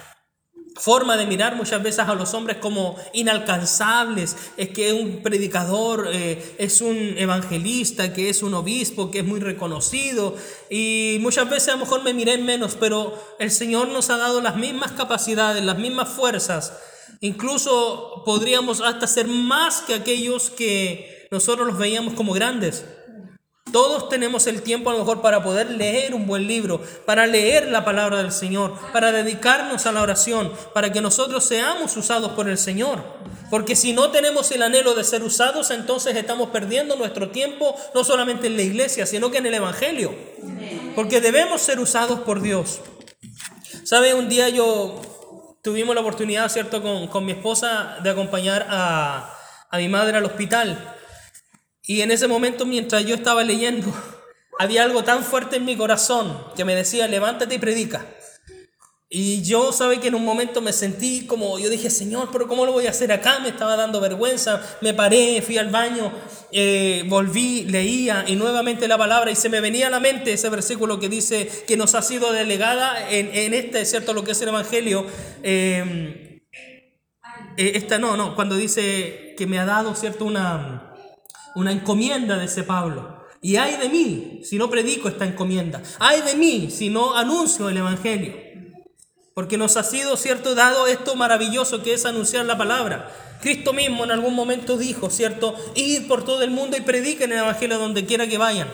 forma 0.77 1.17
de 1.17 1.27
mirar 1.27 1.57
muchas 1.57 1.83
veces 1.83 2.01
a 2.01 2.15
los 2.15 2.35
hombres 2.35 2.59
como 2.59 2.97
inalcanzables, 3.13 4.37
es 4.57 4.69
que 4.71 4.93
un 4.93 5.23
predicador, 5.23 6.09
eh, 6.13 6.57
es 6.59 6.81
un 6.81 7.15
evangelista, 7.17 8.13
que 8.13 8.29
es 8.29 8.43
un 8.43 8.55
obispo, 8.55 9.11
que 9.11 9.21
es 9.21 9.25
muy 9.25 9.41
reconocido, 9.41 10.37
y 10.71 11.19
muchas 11.21 11.49
veces 11.49 11.69
a 11.71 11.73
lo 11.73 11.79
mejor 11.79 12.03
me 12.03 12.15
miré 12.15 12.35
en 12.35 12.45
menos, 12.45 12.77
pero 12.79 13.15
el 13.39 13.51
Señor 13.51 13.89
nos 13.89 14.11
ha 14.11 14.19
dado 14.19 14.41
las 14.41 14.57
mismas 14.57 14.93
capacidades, 14.93 15.65
las 15.65 15.79
mismas 15.79 16.09
fuerzas, 16.09 16.73
incluso 17.21 18.23
podríamos 18.25 18.81
hasta 18.81 19.07
ser 19.07 19.29
más 19.29 19.81
que 19.81 19.95
aquellos 19.95 20.51
que 20.51 21.27
nosotros 21.31 21.67
los 21.67 21.79
veíamos 21.79 22.15
como 22.15 22.33
grandes. 22.33 22.85
Todos 23.77 24.09
tenemos 24.09 24.47
el 24.47 24.63
tiempo 24.63 24.89
a 24.89 24.95
lo 24.95 25.01
mejor 25.01 25.21
para 25.21 25.43
poder 25.43 25.71
leer 25.71 26.15
un 26.15 26.27
buen 26.27 26.49
libro, 26.49 26.81
para 27.05 27.27
leer 27.27 27.69
la 27.69 27.85
palabra 27.85 28.23
del 28.23 28.33
Señor, 28.33 28.73
para 28.91 29.13
dedicarnos 29.13 29.85
a 29.85 29.93
la 29.93 30.01
oración, 30.01 30.51
para 30.73 30.91
que 30.91 31.03
nosotros 31.03 31.45
seamos 31.45 31.95
usados 31.95 32.33
por 32.33 32.49
el 32.49 32.57
Señor. 32.57 33.05
Porque 33.51 33.77
si 33.77 33.93
no 33.93 34.11
tenemos 34.11 34.51
el 34.51 34.63
anhelo 34.63 34.95
de 34.95 35.05
ser 35.05 35.23
usados, 35.23 35.71
entonces 35.71 36.17
estamos 36.17 36.49
perdiendo 36.49 36.97
nuestro 36.97 37.29
tiempo 37.29 37.77
no 37.95 38.03
solamente 38.03 38.47
en 38.47 38.57
la 38.57 38.63
iglesia, 38.63 39.05
sino 39.05 39.31
que 39.31 39.37
en 39.37 39.47
el 39.47 39.53
Evangelio. 39.53 40.15
Porque 40.95 41.21
debemos 41.21 41.61
ser 41.61 41.79
usados 41.79 42.21
por 42.21 42.41
Dios. 42.41 42.81
¿Sabe? 43.85 44.15
Un 44.15 44.31
día 44.31 44.49
yo 44.49 45.03
tuvimos 45.63 45.95
la 45.95 46.01
oportunidad, 46.01 46.49
¿cierto?, 46.49 46.81
con, 47.11 47.27
mi 47.27 47.33
esposa 47.33 47.99
de 48.03 48.09
acompañar 48.09 48.67
a, 48.71 49.37
a 49.69 49.77
mi 49.77 49.91
madre 49.91 50.17
al 50.17 50.25
hospital. 50.25 50.96
Y 51.87 52.01
en 52.01 52.11
ese 52.11 52.27
momento, 52.27 52.67
mientras 52.67 53.05
yo 53.05 53.15
estaba 53.15 53.45
leyendo, 53.45 53.93
había 54.59 54.83
algo 54.83 55.05
tan 55.05 55.23
fuerte 55.23 55.57
en 55.57 55.65
mi 55.65 55.77
corazón 55.77 56.45
que 56.57 56.65
me 56.65 56.75
decía, 56.75 57.07
levántate 57.07 57.55
y 57.55 57.59
predica. 57.59 58.05
Y 59.09 59.43
yo, 59.43 59.73
sabe 59.73 60.01
que 60.01 60.09
en 60.09 60.17
un 60.17 60.25
momento 60.25 60.61
me 60.61 60.73
sentí 60.73 61.27
como, 61.27 61.61
yo 61.61 61.71
dije, 61.71 61.91
Señor, 61.91 62.31
pero 62.33 62.49
¿cómo 62.49 62.67
lo 62.67 62.73
voy 62.73 62.89
a 62.89 62.91
hacer 62.91 63.13
acá? 63.13 63.39
Me 63.39 63.51
estaba 63.51 63.77
dando 63.77 64.01
vergüenza, 64.01 64.61
me 64.81 64.95
paré, 64.95 65.41
fui 65.43 65.59
al 65.59 65.71
baño, 65.71 66.13
eh, 66.51 67.05
volví, 67.07 67.67
leía 67.67 68.25
y 68.27 68.35
nuevamente 68.35 68.89
la 68.89 68.99
palabra 68.99 69.31
y 69.31 69.37
se 69.37 69.49
me 69.49 69.61
venía 69.61 69.87
a 69.87 69.91
la 69.91 70.01
mente 70.01 70.33
ese 70.33 70.49
versículo 70.49 70.99
que 70.99 71.09
dice 71.09 71.49
que 71.69 71.77
nos 71.77 71.95
ha 71.95 72.03
sido 72.03 72.33
delegada 72.33 73.09
en, 73.09 73.33
en 73.33 73.55
este, 73.55 73.85
¿cierto? 73.85 74.13
Lo 74.13 74.25
que 74.25 74.33
es 74.33 74.43
el 74.43 74.49
Evangelio. 74.49 75.07
Eh, 75.45 76.43
eh, 77.57 77.73
esta 77.75 78.01
no, 78.01 78.17
no, 78.17 78.35
cuando 78.35 78.57
dice 78.57 79.35
que 79.39 79.47
me 79.47 79.61
ha 79.61 79.65
dado, 79.65 79.95
¿cierto? 79.95 80.25
Una 80.25 80.86
una 81.57 81.73
encomienda, 81.73 82.37
de 82.37 82.45
ese 82.45 82.63
Pablo. 82.63 83.25
Y 83.41 83.57
hay 83.57 83.77
de 83.79 83.89
mí 83.89 84.41
si 84.45 84.59
no 84.59 84.69
predico 84.71 85.09
esta 85.09 85.25
encomienda. 85.25 85.83
Hay 85.99 86.21
de 86.21 86.37
mí 86.37 86.71
si 86.71 86.91
no 86.91 87.17
anuncio 87.17 87.69
el 87.69 87.79
Evangelio. 87.79 88.35
Porque 89.35 89.57
nos 89.57 89.77
ha 89.77 89.83
sido, 89.83 90.17
cierto, 90.17 90.55
dado 90.55 90.87
esto 90.87 91.17
maravilloso 91.17 91.83
que 91.83 91.95
es 91.95 92.05
anunciar 92.05 92.45
la 92.45 92.59
palabra. 92.59 93.11
Cristo 93.41 93.73
mismo 93.73 94.05
en 94.05 94.11
algún 94.11 94.35
momento 94.35 94.77
dijo, 94.77 95.09
cierto, 95.09 95.57
ir 95.75 96.07
por 96.07 96.25
todo 96.25 96.43
el 96.43 96.51
mundo 96.51 96.77
y 96.77 96.83
prediquen 96.83 97.33
el 97.33 97.39
Evangelio 97.39 97.79
donde 97.79 98.05
quiera 98.05 98.27
que 98.27 98.39
vayan. 98.39 98.69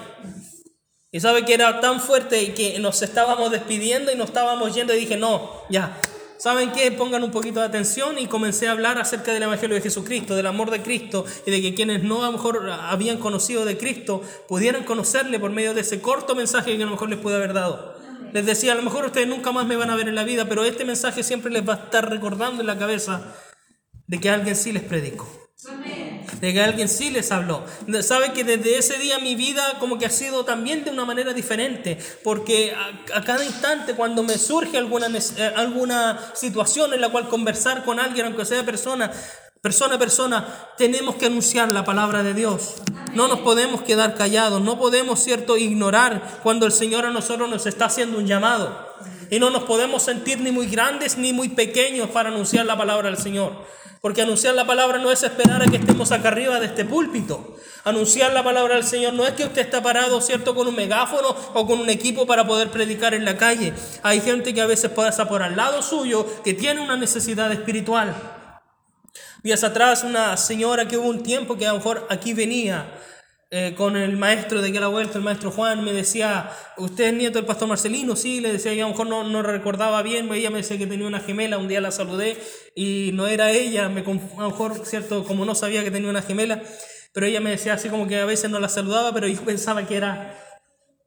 Y 1.12 1.20
sabe 1.20 1.44
que 1.44 1.54
era 1.54 1.80
tan 1.80 2.00
fuerte 2.00 2.42
y 2.42 2.48
que 2.48 2.78
nos 2.80 3.02
estábamos 3.02 3.52
despidiendo 3.52 4.10
y 4.10 4.16
nos 4.16 4.28
estábamos 4.28 4.74
yendo 4.74 4.92
y 4.94 5.00
dije, 5.00 5.16
no, 5.16 5.50
ya, 5.70 6.00
¿Saben 6.42 6.72
qué? 6.72 6.90
Pongan 6.90 7.22
un 7.22 7.30
poquito 7.30 7.60
de 7.60 7.66
atención 7.66 8.18
y 8.18 8.26
comencé 8.26 8.66
a 8.66 8.72
hablar 8.72 8.98
acerca 8.98 9.32
del 9.32 9.44
Evangelio 9.44 9.76
de 9.76 9.80
Jesucristo, 9.80 10.34
del 10.34 10.48
amor 10.48 10.72
de 10.72 10.82
Cristo 10.82 11.24
y 11.46 11.52
de 11.52 11.62
que 11.62 11.72
quienes 11.72 12.02
no 12.02 12.24
a 12.24 12.26
lo 12.26 12.32
mejor 12.32 12.68
habían 12.68 13.18
conocido 13.18 13.64
de 13.64 13.78
Cristo 13.78 14.22
pudieran 14.48 14.82
conocerle 14.82 15.38
por 15.38 15.52
medio 15.52 15.72
de 15.72 15.82
ese 15.82 16.00
corto 16.00 16.34
mensaje 16.34 16.76
que 16.76 16.82
a 16.82 16.86
lo 16.86 16.90
mejor 16.90 17.10
les 17.10 17.20
pude 17.20 17.36
haber 17.36 17.52
dado. 17.52 17.94
Les 18.32 18.44
decía, 18.44 18.72
a 18.72 18.74
lo 18.74 18.82
mejor 18.82 19.04
ustedes 19.04 19.28
nunca 19.28 19.52
más 19.52 19.68
me 19.68 19.76
van 19.76 19.90
a 19.90 19.94
ver 19.94 20.08
en 20.08 20.16
la 20.16 20.24
vida, 20.24 20.48
pero 20.48 20.64
este 20.64 20.84
mensaje 20.84 21.22
siempre 21.22 21.52
les 21.52 21.62
va 21.62 21.74
a 21.74 21.84
estar 21.84 22.10
recordando 22.10 22.60
en 22.60 22.66
la 22.66 22.76
cabeza 22.76 23.22
de 24.08 24.18
que 24.18 24.28
alguien 24.28 24.56
sí 24.56 24.72
les 24.72 24.82
predicó 24.82 25.28
de 26.40 26.52
que 26.52 26.62
alguien 26.62 26.88
sí 26.88 27.10
les 27.10 27.30
habló. 27.32 27.64
Sabe 28.02 28.32
que 28.32 28.44
desde 28.44 28.78
ese 28.78 28.98
día 28.98 29.18
mi 29.18 29.34
vida 29.34 29.78
como 29.78 29.98
que 29.98 30.06
ha 30.06 30.10
sido 30.10 30.44
también 30.44 30.84
de 30.84 30.90
una 30.90 31.04
manera 31.04 31.32
diferente, 31.32 31.98
porque 32.24 32.74
a, 33.14 33.22
cada 33.22 33.44
instante 33.44 33.94
cuando 33.94 34.22
me 34.22 34.38
surge 34.38 34.78
alguna, 34.78 35.06
eh, 35.08 35.52
alguna 35.56 36.18
situación 36.34 36.94
en 36.94 37.00
la 37.00 37.10
cual 37.10 37.28
conversar 37.28 37.84
con 37.84 38.00
alguien, 38.00 38.26
aunque 38.26 38.44
sea 38.44 38.64
persona, 38.64 39.12
persona 39.60 39.94
a 39.94 39.98
persona, 39.98 40.46
tenemos 40.76 41.14
que 41.14 41.26
anunciar 41.26 41.68
la 41.68 41.84
palabra 41.84 42.22
de 42.22 42.34
Dios. 42.34 42.82
No 43.14 43.28
nos 43.28 43.40
podemos 43.40 43.82
quedar 43.82 44.16
callados, 44.16 44.60
no 44.60 44.78
podemos, 44.78 45.22
cierto, 45.22 45.56
ignorar 45.56 46.40
cuando 46.42 46.66
el 46.66 46.72
Señor 46.72 47.06
a 47.06 47.10
nosotros 47.10 47.48
nos 47.48 47.66
está 47.66 47.84
haciendo 47.84 48.18
un 48.18 48.26
llamado. 48.26 48.91
Y 49.32 49.40
no 49.40 49.48
nos 49.48 49.62
podemos 49.62 50.02
sentir 50.02 50.40
ni 50.40 50.52
muy 50.52 50.66
grandes 50.66 51.16
ni 51.16 51.32
muy 51.32 51.48
pequeños 51.48 52.10
para 52.10 52.28
anunciar 52.28 52.66
la 52.66 52.76
palabra 52.76 53.08
del 53.08 53.16
Señor. 53.16 53.64
Porque 54.02 54.20
anunciar 54.20 54.54
la 54.54 54.66
palabra 54.66 54.98
no 54.98 55.10
es 55.10 55.22
esperar 55.22 55.62
a 55.62 55.64
que 55.64 55.78
estemos 55.78 56.12
acá 56.12 56.28
arriba 56.28 56.60
de 56.60 56.66
este 56.66 56.84
púlpito. 56.84 57.56
Anunciar 57.84 58.34
la 58.34 58.44
palabra 58.44 58.74
del 58.74 58.84
Señor 58.84 59.14
no 59.14 59.26
es 59.26 59.32
que 59.32 59.44
usted 59.44 59.62
está 59.62 59.82
parado, 59.82 60.20
¿cierto?, 60.20 60.54
con 60.54 60.68
un 60.68 60.74
megáfono 60.74 61.34
o 61.54 61.66
con 61.66 61.80
un 61.80 61.88
equipo 61.88 62.26
para 62.26 62.46
poder 62.46 62.68
predicar 62.68 63.14
en 63.14 63.24
la 63.24 63.38
calle. 63.38 63.72
Hay 64.02 64.20
gente 64.20 64.52
que 64.52 64.60
a 64.60 64.66
veces 64.66 64.90
pasa 64.90 65.26
por 65.26 65.42
al 65.42 65.56
lado 65.56 65.80
suyo 65.80 66.26
que 66.44 66.52
tiene 66.52 66.82
una 66.82 66.98
necesidad 66.98 67.50
espiritual. 67.52 68.14
Días 69.42 69.64
atrás, 69.64 70.04
una 70.04 70.36
señora 70.36 70.86
que 70.86 70.98
hubo 70.98 71.08
un 71.08 71.22
tiempo 71.22 71.56
que 71.56 71.66
a 71.66 71.70
lo 71.70 71.78
mejor 71.78 72.06
aquí 72.10 72.34
venía 72.34 72.84
eh, 73.54 73.74
con 73.76 73.98
el 73.98 74.16
maestro 74.16 74.62
de 74.62 74.72
que 74.72 74.80
la 74.80 74.88
vuelta, 74.88 75.18
el 75.18 75.24
maestro 75.24 75.50
Juan, 75.50 75.84
me 75.84 75.92
decía, 75.92 76.48
¿usted 76.78 77.08
es 77.08 77.12
nieto 77.12 77.38
del 77.38 77.44
pastor 77.44 77.68
Marcelino? 77.68 78.16
Sí, 78.16 78.40
le 78.40 78.50
decía, 78.50 78.72
yo 78.72 78.86
a 78.86 78.88
lo 78.88 78.94
mejor 78.94 79.08
no, 79.08 79.24
no 79.24 79.42
recordaba 79.42 80.00
bien, 80.00 80.32
ella 80.32 80.48
me 80.48 80.56
decía 80.56 80.78
que 80.78 80.86
tenía 80.86 81.06
una 81.06 81.20
gemela, 81.20 81.58
un 81.58 81.68
día 81.68 81.82
la 81.82 81.90
saludé 81.90 82.38
y 82.74 83.10
no 83.12 83.26
era 83.26 83.50
ella, 83.50 83.90
me, 83.90 84.00
a 84.00 84.04
lo 84.04 84.48
mejor, 84.48 84.86
¿cierto? 84.86 85.24
Como 85.24 85.44
no 85.44 85.54
sabía 85.54 85.84
que 85.84 85.90
tenía 85.90 86.08
una 86.08 86.22
gemela, 86.22 86.62
pero 87.12 87.26
ella 87.26 87.40
me 87.42 87.50
decía 87.50 87.74
así 87.74 87.90
como 87.90 88.08
que 88.08 88.16
a 88.16 88.24
veces 88.24 88.50
no 88.50 88.58
la 88.58 88.70
saludaba, 88.70 89.12
pero 89.12 89.28
yo 89.28 89.42
pensaba 89.44 89.86
que 89.86 89.98
era 89.98 90.34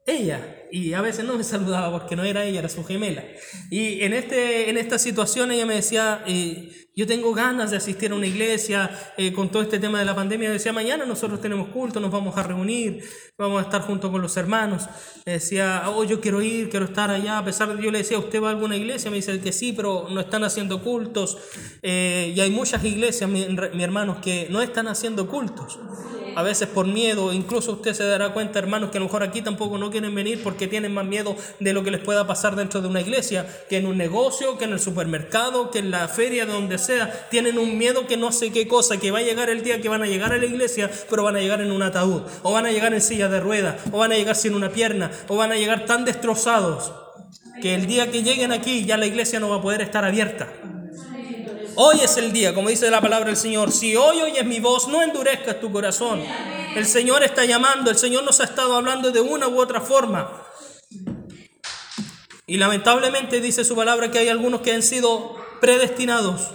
ella 0.05 0.54
y 0.71 0.93
a 0.93 1.01
veces 1.01 1.25
no 1.25 1.35
me 1.35 1.43
saludaba 1.55 1.91
porque 1.91 2.15
no 2.15 2.23
era 2.23 2.43
ella, 2.43 2.59
era 2.59 2.69
su 2.69 2.83
gemela. 2.83 3.23
Y 3.69 4.01
en, 4.01 4.13
este, 4.13 4.69
en 4.69 4.77
esta 4.77 4.99
situación 4.99 5.51
ella 5.51 5.65
me 5.65 5.75
decía, 5.75 6.23
eh, 6.27 6.71
yo 6.95 7.05
tengo 7.05 7.33
ganas 7.33 7.71
de 7.71 7.77
asistir 7.77 8.11
a 8.11 8.15
una 8.15 8.25
iglesia 8.25 8.89
eh, 9.17 9.33
con 9.33 9.49
todo 9.49 9.61
este 9.61 9.79
tema 9.79 9.99
de 9.99 10.05
la 10.05 10.15
pandemia. 10.15 10.49
Decía, 10.49 10.71
mañana 10.71 11.05
nosotros 11.05 11.41
tenemos 11.41 11.67
culto, 11.69 11.99
nos 11.99 12.09
vamos 12.09 12.37
a 12.37 12.43
reunir, 12.43 13.03
vamos 13.37 13.59
a 13.59 13.63
estar 13.65 13.81
junto 13.81 14.09
con 14.11 14.21
los 14.21 14.37
hermanos. 14.37 14.87
decía, 15.25 15.83
oh, 15.87 16.05
yo 16.05 16.21
quiero 16.21 16.41
ir, 16.41 16.69
quiero 16.69 16.85
estar 16.85 17.11
allá. 17.11 17.39
A 17.39 17.45
pesar 17.45 17.75
de 17.75 17.83
yo 17.83 17.91
le 17.91 17.97
decía, 17.97 18.17
¿usted 18.17 18.41
va 18.41 18.47
a 18.47 18.51
alguna 18.51 18.77
iglesia? 18.77 19.11
Me 19.11 19.17
dice 19.17 19.37
que 19.41 19.51
sí, 19.51 19.73
pero 19.73 20.07
no 20.09 20.21
están 20.21 20.45
haciendo 20.45 20.81
cultos. 20.81 21.37
Eh, 21.81 22.33
y 22.33 22.39
hay 22.39 22.49
muchas 22.49 22.81
iglesias, 22.85 23.29
mi, 23.29 23.45
mi 23.73 23.83
hermanos, 23.83 24.19
que 24.21 24.47
no 24.49 24.61
están 24.61 24.87
haciendo 24.87 25.27
cultos 25.27 25.77
a 26.35 26.43
veces 26.43 26.67
por 26.67 26.85
miedo, 26.85 27.33
incluso 27.33 27.73
usted 27.73 27.93
se 27.93 28.03
dará 28.03 28.33
cuenta, 28.33 28.59
hermanos, 28.59 28.91
que 28.91 28.97
a 28.97 28.99
lo 28.99 29.05
mejor 29.05 29.23
aquí 29.23 29.41
tampoco 29.41 29.77
no 29.77 29.89
quieren 29.91 30.13
venir 30.13 30.43
porque 30.43 30.67
tienen 30.67 30.93
más 30.93 31.05
miedo 31.05 31.35
de 31.59 31.73
lo 31.73 31.83
que 31.83 31.91
les 31.91 32.01
pueda 32.01 32.27
pasar 32.27 32.55
dentro 32.55 32.81
de 32.81 32.87
una 32.87 33.01
iglesia, 33.01 33.47
que 33.69 33.77
en 33.77 33.85
un 33.85 33.97
negocio, 33.97 34.57
que 34.57 34.65
en 34.65 34.73
el 34.73 34.79
supermercado, 34.79 35.71
que 35.71 35.79
en 35.79 35.91
la 35.91 36.07
feria, 36.07 36.45
donde 36.45 36.77
sea, 36.77 37.27
tienen 37.29 37.57
un 37.57 37.77
miedo 37.77 38.07
que 38.07 38.17
no 38.17 38.31
sé 38.31 38.51
qué 38.51 38.67
cosa, 38.67 38.97
que 38.99 39.11
va 39.11 39.19
a 39.19 39.23
llegar 39.23 39.49
el 39.49 39.63
día 39.63 39.81
que 39.81 39.89
van 39.89 40.03
a 40.03 40.07
llegar 40.07 40.33
a 40.33 40.37
la 40.37 40.45
iglesia, 40.45 40.91
pero 41.09 41.23
van 41.23 41.35
a 41.35 41.39
llegar 41.39 41.61
en 41.61 41.71
un 41.71 41.81
ataúd, 41.81 42.23
o 42.43 42.51
van 42.51 42.65
a 42.65 42.71
llegar 42.71 42.93
en 42.93 43.01
silla 43.01 43.29
de 43.29 43.39
ruedas, 43.39 43.75
o 43.91 43.99
van 43.99 44.11
a 44.11 44.15
llegar 44.15 44.35
sin 44.35 44.53
una 44.53 44.69
pierna, 44.69 45.11
o 45.27 45.37
van 45.37 45.51
a 45.51 45.55
llegar 45.55 45.85
tan 45.85 46.05
destrozados 46.05 46.91
que 47.61 47.75
el 47.75 47.87
día 47.87 48.11
que 48.11 48.23
lleguen 48.23 48.51
aquí 48.51 48.85
ya 48.85 48.97
la 48.97 49.05
iglesia 49.05 49.39
no 49.39 49.49
va 49.49 49.57
a 49.57 49.61
poder 49.61 49.81
estar 49.81 50.03
abierta. 50.03 50.47
Hoy 51.77 51.99
es 52.01 52.15
el 52.15 52.31
día, 52.31 52.55
como 52.55 52.69
dice 52.69 52.89
la 52.89 53.01
palabra 53.01 53.27
del 53.27 53.35
Señor. 53.35 53.69
Si 53.69 53.97
hoy 53.97 54.21
oyes 54.21 54.45
mi 54.45 54.61
voz, 54.61 54.87
no 54.87 55.01
endurezcas 55.01 55.59
tu 55.59 55.71
corazón. 55.71 56.23
El 56.73 56.85
Señor 56.85 57.21
está 57.23 57.43
llamando, 57.43 57.91
el 57.91 57.97
Señor 57.97 58.23
nos 58.23 58.39
ha 58.39 58.45
estado 58.45 58.75
hablando 58.75 59.11
de 59.11 59.19
una 59.19 59.49
u 59.49 59.59
otra 59.59 59.81
forma. 59.81 60.41
Y 62.47 62.57
lamentablemente 62.57 63.41
dice 63.41 63.65
su 63.65 63.75
palabra 63.75 64.09
que 64.09 64.19
hay 64.19 64.29
algunos 64.29 64.61
que 64.61 64.71
han 64.71 64.83
sido 64.83 65.35
predestinados, 65.59 66.49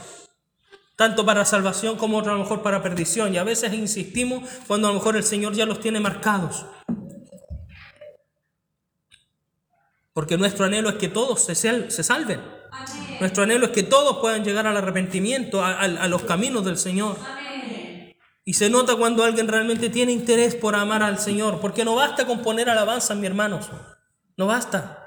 tanto 0.97 1.27
para 1.27 1.45
salvación 1.45 1.97
como 1.97 2.21
a 2.21 2.25
lo 2.25 2.39
mejor 2.39 2.62
para 2.62 2.83
perdición. 2.83 3.35
Y 3.35 3.39
a 3.39 3.45
veces 3.45 3.75
insistimos 3.75 4.49
cuando 4.67 4.89
a 4.89 4.91
lo 4.93 4.99
mejor 4.99 5.17
el 5.17 5.25
Señor 5.25 5.53
ya 5.53 5.67
los 5.67 5.81
tiene 5.81 6.00
marcados. 6.00 6.65
Porque 10.15 10.39
nuestro 10.39 10.65
anhelo 10.65 10.89
es 10.89 10.97
que 10.97 11.09
todos 11.09 11.43
se 11.43 11.55
salven. 12.03 12.60
Nuestro 13.21 13.43
anhelo 13.43 13.67
es 13.67 13.73
que 13.73 13.83
todos 13.83 14.19
puedan 14.19 14.45
llegar 14.45 14.67
al 14.67 14.77
arrepentimiento, 14.77 15.62
a, 15.62 15.87
los 16.09 16.23
caminos 16.23 16.65
del 16.65 16.79
Señor. 16.79 17.17
Y 18.45 18.55
se 18.55 18.71
nota 18.71 18.97
cuando 18.97 19.23
alguien 19.23 19.47
realmente 19.47 19.91
tiene 19.91 20.12
interés 20.12 20.55
por 20.55 20.75
amar 20.75 21.03
al 21.03 21.19
Señor, 21.19 21.61
porque 21.61 21.85
no 21.85 21.95
basta 21.95 22.27
con 22.27 22.41
poner 22.41 22.71
alabanza, 22.71 23.15
mis 23.15 23.27
hermanos. 23.27 23.69
No 24.37 24.47
basta. 24.47 25.07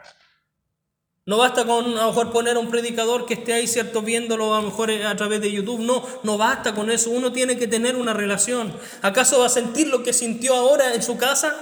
No 1.25 1.37
basta 1.37 1.65
con 1.65 1.85
a 1.85 2.03
lo 2.03 2.07
mejor 2.07 2.31
poner 2.31 2.57
a 2.57 2.59
un 2.59 2.69
predicador 2.69 3.25
que 3.25 3.33
esté 3.33 3.53
ahí, 3.53 3.65
¿cierto? 3.65 4.01
Viéndolo 4.01 4.53
a 4.53 4.61
lo 4.61 4.67
mejor 4.67 4.91
a 4.91 5.15
través 5.15 5.41
de 5.41 5.51
YouTube. 5.51 5.79
No, 5.79 6.05
no 6.23 6.37
basta 6.37 6.75
con 6.75 6.91
eso. 6.91 7.09
Uno 7.09 7.31
tiene 7.31 7.57
que 7.57 7.67
tener 7.67 7.95
una 7.95 8.13
relación. 8.13 8.73
¿Acaso 9.01 9.39
va 9.39 9.47
a 9.47 9.49
sentir 9.49 9.87
lo 9.87 10.03
que 10.03 10.13
sintió 10.13 10.53
ahora 10.53 10.93
en 10.93 11.01
su 11.01 11.17
casa? 11.17 11.55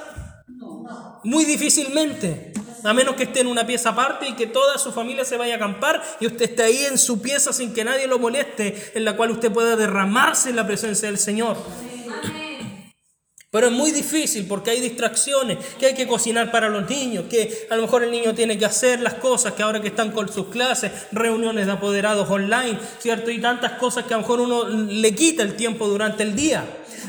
Muy 1.23 1.45
difícilmente. 1.45 2.51
A 2.83 2.93
menos 2.93 3.15
que 3.15 3.23
esté 3.23 3.41
en 3.41 3.47
una 3.47 3.65
pieza 3.65 3.89
aparte 3.89 4.27
y 4.27 4.33
que 4.33 4.47
toda 4.47 4.77
su 4.77 4.91
familia 4.91 5.25
se 5.25 5.37
vaya 5.37 5.53
a 5.53 5.57
acampar 5.57 6.01
y 6.19 6.27
usted 6.27 6.49
esté 6.49 6.63
ahí 6.63 6.85
en 6.85 6.97
su 6.97 7.21
pieza 7.21 7.53
sin 7.53 7.73
que 7.73 7.83
nadie 7.83 8.07
lo 8.07 8.19
moleste, 8.19 8.91
en 8.95 9.05
la 9.05 9.15
cual 9.15 9.31
usted 9.31 9.51
pueda 9.51 9.75
derramarse 9.75 10.49
en 10.49 10.55
la 10.55 10.65
presencia 10.65 11.07
del 11.07 11.17
Señor. 11.17 11.57
Pero 13.51 13.67
es 13.67 13.73
muy 13.73 13.91
difícil 13.91 14.47
porque 14.47 14.71
hay 14.71 14.79
distracciones, 14.79 15.57
que 15.77 15.87
hay 15.87 15.93
que 15.93 16.07
cocinar 16.07 16.51
para 16.51 16.69
los 16.69 16.89
niños, 16.89 17.25
que 17.29 17.67
a 17.69 17.75
lo 17.75 17.81
mejor 17.81 18.03
el 18.03 18.09
niño 18.09 18.33
tiene 18.33 18.57
que 18.57 18.63
hacer 18.63 19.01
las 19.01 19.15
cosas, 19.15 19.53
que 19.53 19.61
ahora 19.61 19.81
que 19.81 19.89
están 19.89 20.11
con 20.11 20.31
sus 20.31 20.47
clases, 20.47 20.91
reuniones 21.11 21.65
de 21.65 21.73
apoderados 21.73 22.29
online, 22.29 22.79
¿cierto? 22.99 23.29
Y 23.29 23.41
tantas 23.41 23.73
cosas 23.73 24.05
que 24.05 24.13
a 24.13 24.17
lo 24.17 24.21
mejor 24.21 24.39
uno 24.39 24.69
le 24.69 25.13
quita 25.13 25.43
el 25.43 25.57
tiempo 25.57 25.89
durante 25.89 26.23
el 26.23 26.33
día. 26.33 26.65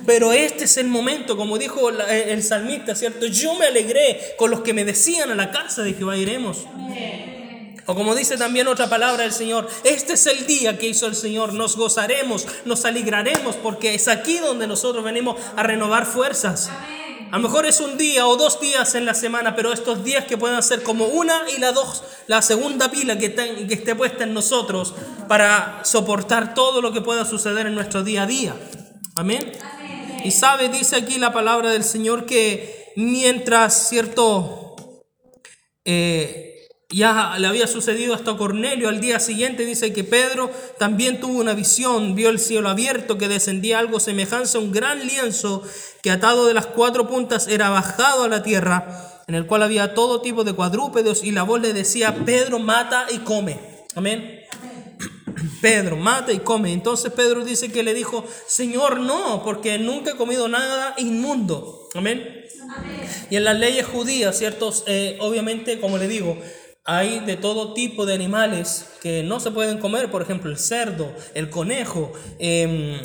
Pero 0.07 0.33
este 0.33 0.65
es 0.65 0.77
el 0.77 0.89
momento, 0.89 1.37
como 1.37 1.59
dijo 1.59 1.89
el 1.89 2.43
salmista, 2.43 2.95
¿cierto? 2.95 3.27
Yo 3.27 3.55
me 3.55 3.67
alegré 3.67 4.35
con 4.37 4.51
los 4.51 4.61
que 4.61 4.73
me 4.73 4.85
decían 4.85 5.31
a 5.31 5.35
la 5.35 5.51
casa 5.51 5.83
de 5.83 5.95
Jehová 5.95 6.17
iremos. 6.17 6.67
O 7.87 7.95
como 7.95 8.15
dice 8.15 8.37
también 8.37 8.69
otra 8.69 8.89
palabra 8.89 9.25
del 9.25 9.33
Señor, 9.33 9.69
este 9.85 10.13
es 10.13 10.27
el 10.27 10.47
día 10.47 10.79
que 10.79 10.87
hizo 10.87 11.07
el 11.07 11.17
Señor, 11.17 11.53
nos 11.53 11.77
gozaremos, 11.77 12.47
nos 12.65 12.85
alegraremos, 12.85 13.57
porque 13.57 13.95
es 13.95 14.07
aquí 14.07 14.39
donde 14.39 14.67
nosotros 14.67 15.03
venimos 15.03 15.37
a 15.57 15.63
renovar 15.63 16.07
fuerzas. 16.07 16.71
A 17.33 17.39
lo 17.39 17.49
mejor 17.49 17.67
es 17.67 17.81
un 17.81 17.97
día 17.97 18.27
o 18.27 18.37
dos 18.37 18.61
días 18.61 18.95
en 18.95 19.07
la 19.07 19.15
semana, 19.15 19.57
pero 19.57 19.73
estos 19.73 20.05
días 20.05 20.27
que 20.27 20.37
puedan 20.37 20.63
ser 20.63 20.83
como 20.83 21.07
una 21.07 21.43
y 21.57 21.59
la 21.59 21.73
dos, 21.73 22.05
la 22.27 22.43
segunda 22.43 22.91
pila 22.91 23.19
que, 23.19 23.35
que 23.35 23.75
esté 23.75 23.95
puesta 23.95 24.25
en 24.25 24.35
nosotros 24.35 24.95
para 25.29 25.81
soportar 25.83 26.55
todo 26.55 26.83
lo 26.83 26.93
que 26.93 27.01
pueda 27.01 27.25
suceder 27.25 27.67
en 27.67 27.75
nuestro 27.75 28.05
día 28.05 28.25
a 28.25 28.27
día. 28.27 28.55
Amén. 29.15 29.53
Y 30.25 30.31
sabe, 30.31 30.69
dice 30.69 30.97
aquí 30.97 31.19
la 31.19 31.33
palabra 31.33 31.71
del 31.71 31.85
Señor 31.85 32.27
que 32.27 32.93
mientras, 32.97 33.89
cierto, 33.89 34.77
eh, 35.85 36.53
ya 36.89 37.37
le 37.39 37.47
había 37.47 37.67
sucedido 37.67 38.15
hasta 38.15 38.37
Cornelio, 38.37 38.89
al 38.89 39.01
día 39.01 39.19
siguiente 39.19 39.65
dice 39.65 39.93
que 39.93 40.05
Pedro 40.05 40.51
también 40.79 41.21
tuvo 41.21 41.41
una 41.41 41.55
visión, 41.55 42.15
vio 42.15 42.29
el 42.29 42.39
cielo 42.39 42.69
abierto, 42.69 43.19
que 43.19 43.29
descendía 43.29 43.79
algo 43.79 43.99
semejante 43.99 44.57
a 44.57 44.61
un 44.61 44.73
gran 44.73 45.07
lienzo 45.07 45.63
que 46.03 46.11
atado 46.11 46.47
de 46.47 46.55
las 46.55 46.67
cuatro 46.67 47.09
puntas 47.09 47.49
era 47.49 47.71
bajado 47.71 48.25
a 48.25 48.29
la 48.29 48.43
tierra, 48.43 49.23
en 49.27 49.35
el 49.35 49.47
cual 49.47 49.63
había 49.63 49.95
todo 49.95 50.21
tipo 50.21 50.45
de 50.45 50.53
cuadrúpedos 50.53 51.25
y 51.25 51.31
la 51.33 51.45
voz 51.45 51.61
le 51.61 51.73
decía, 51.73 52.15
Pedro 52.25 52.59
mata 52.59 53.07
y 53.11 53.19
come. 53.19 53.59
Amén. 53.95 54.42
Pedro, 55.61 55.97
mata 55.97 56.33
y 56.33 56.41
come. 56.41 56.73
Entonces 56.73 57.13
Pedro 57.13 57.45
dice 57.45 57.73
que 57.73 57.83
le 57.83 57.95
dijo, 57.95 58.25
Señor, 58.47 59.01
no, 59.01 59.43
porque 59.45 59.79
nunca 59.79 60.13
he 60.13 60.17
comido 60.17 60.49
nada 60.49 60.95
inmundo. 60.99 61.89
Amén. 61.95 62.45
Y 63.31 63.37
en 63.37 63.45
las 63.45 63.59
leyes 63.59 63.87
judías, 63.87 64.37
¿ciertos? 64.39 64.85
Eh, 64.87 65.17
obviamente, 65.21 65.81
como 65.81 65.99
le 65.99 66.09
digo, 66.09 66.39
hay 66.85 67.21
de 67.21 67.37
todo 67.37 67.75
tipo 67.75 68.07
de 68.07 68.15
animales 68.15 68.89
que 69.01 69.23
no 69.23 69.39
se 69.39 69.53
pueden 69.53 69.79
comer, 69.79 70.11
por 70.11 70.23
ejemplo, 70.23 70.51
el 70.51 70.59
cerdo, 70.59 71.15
el 71.35 71.49
conejo, 71.49 72.13
em, 72.39 73.01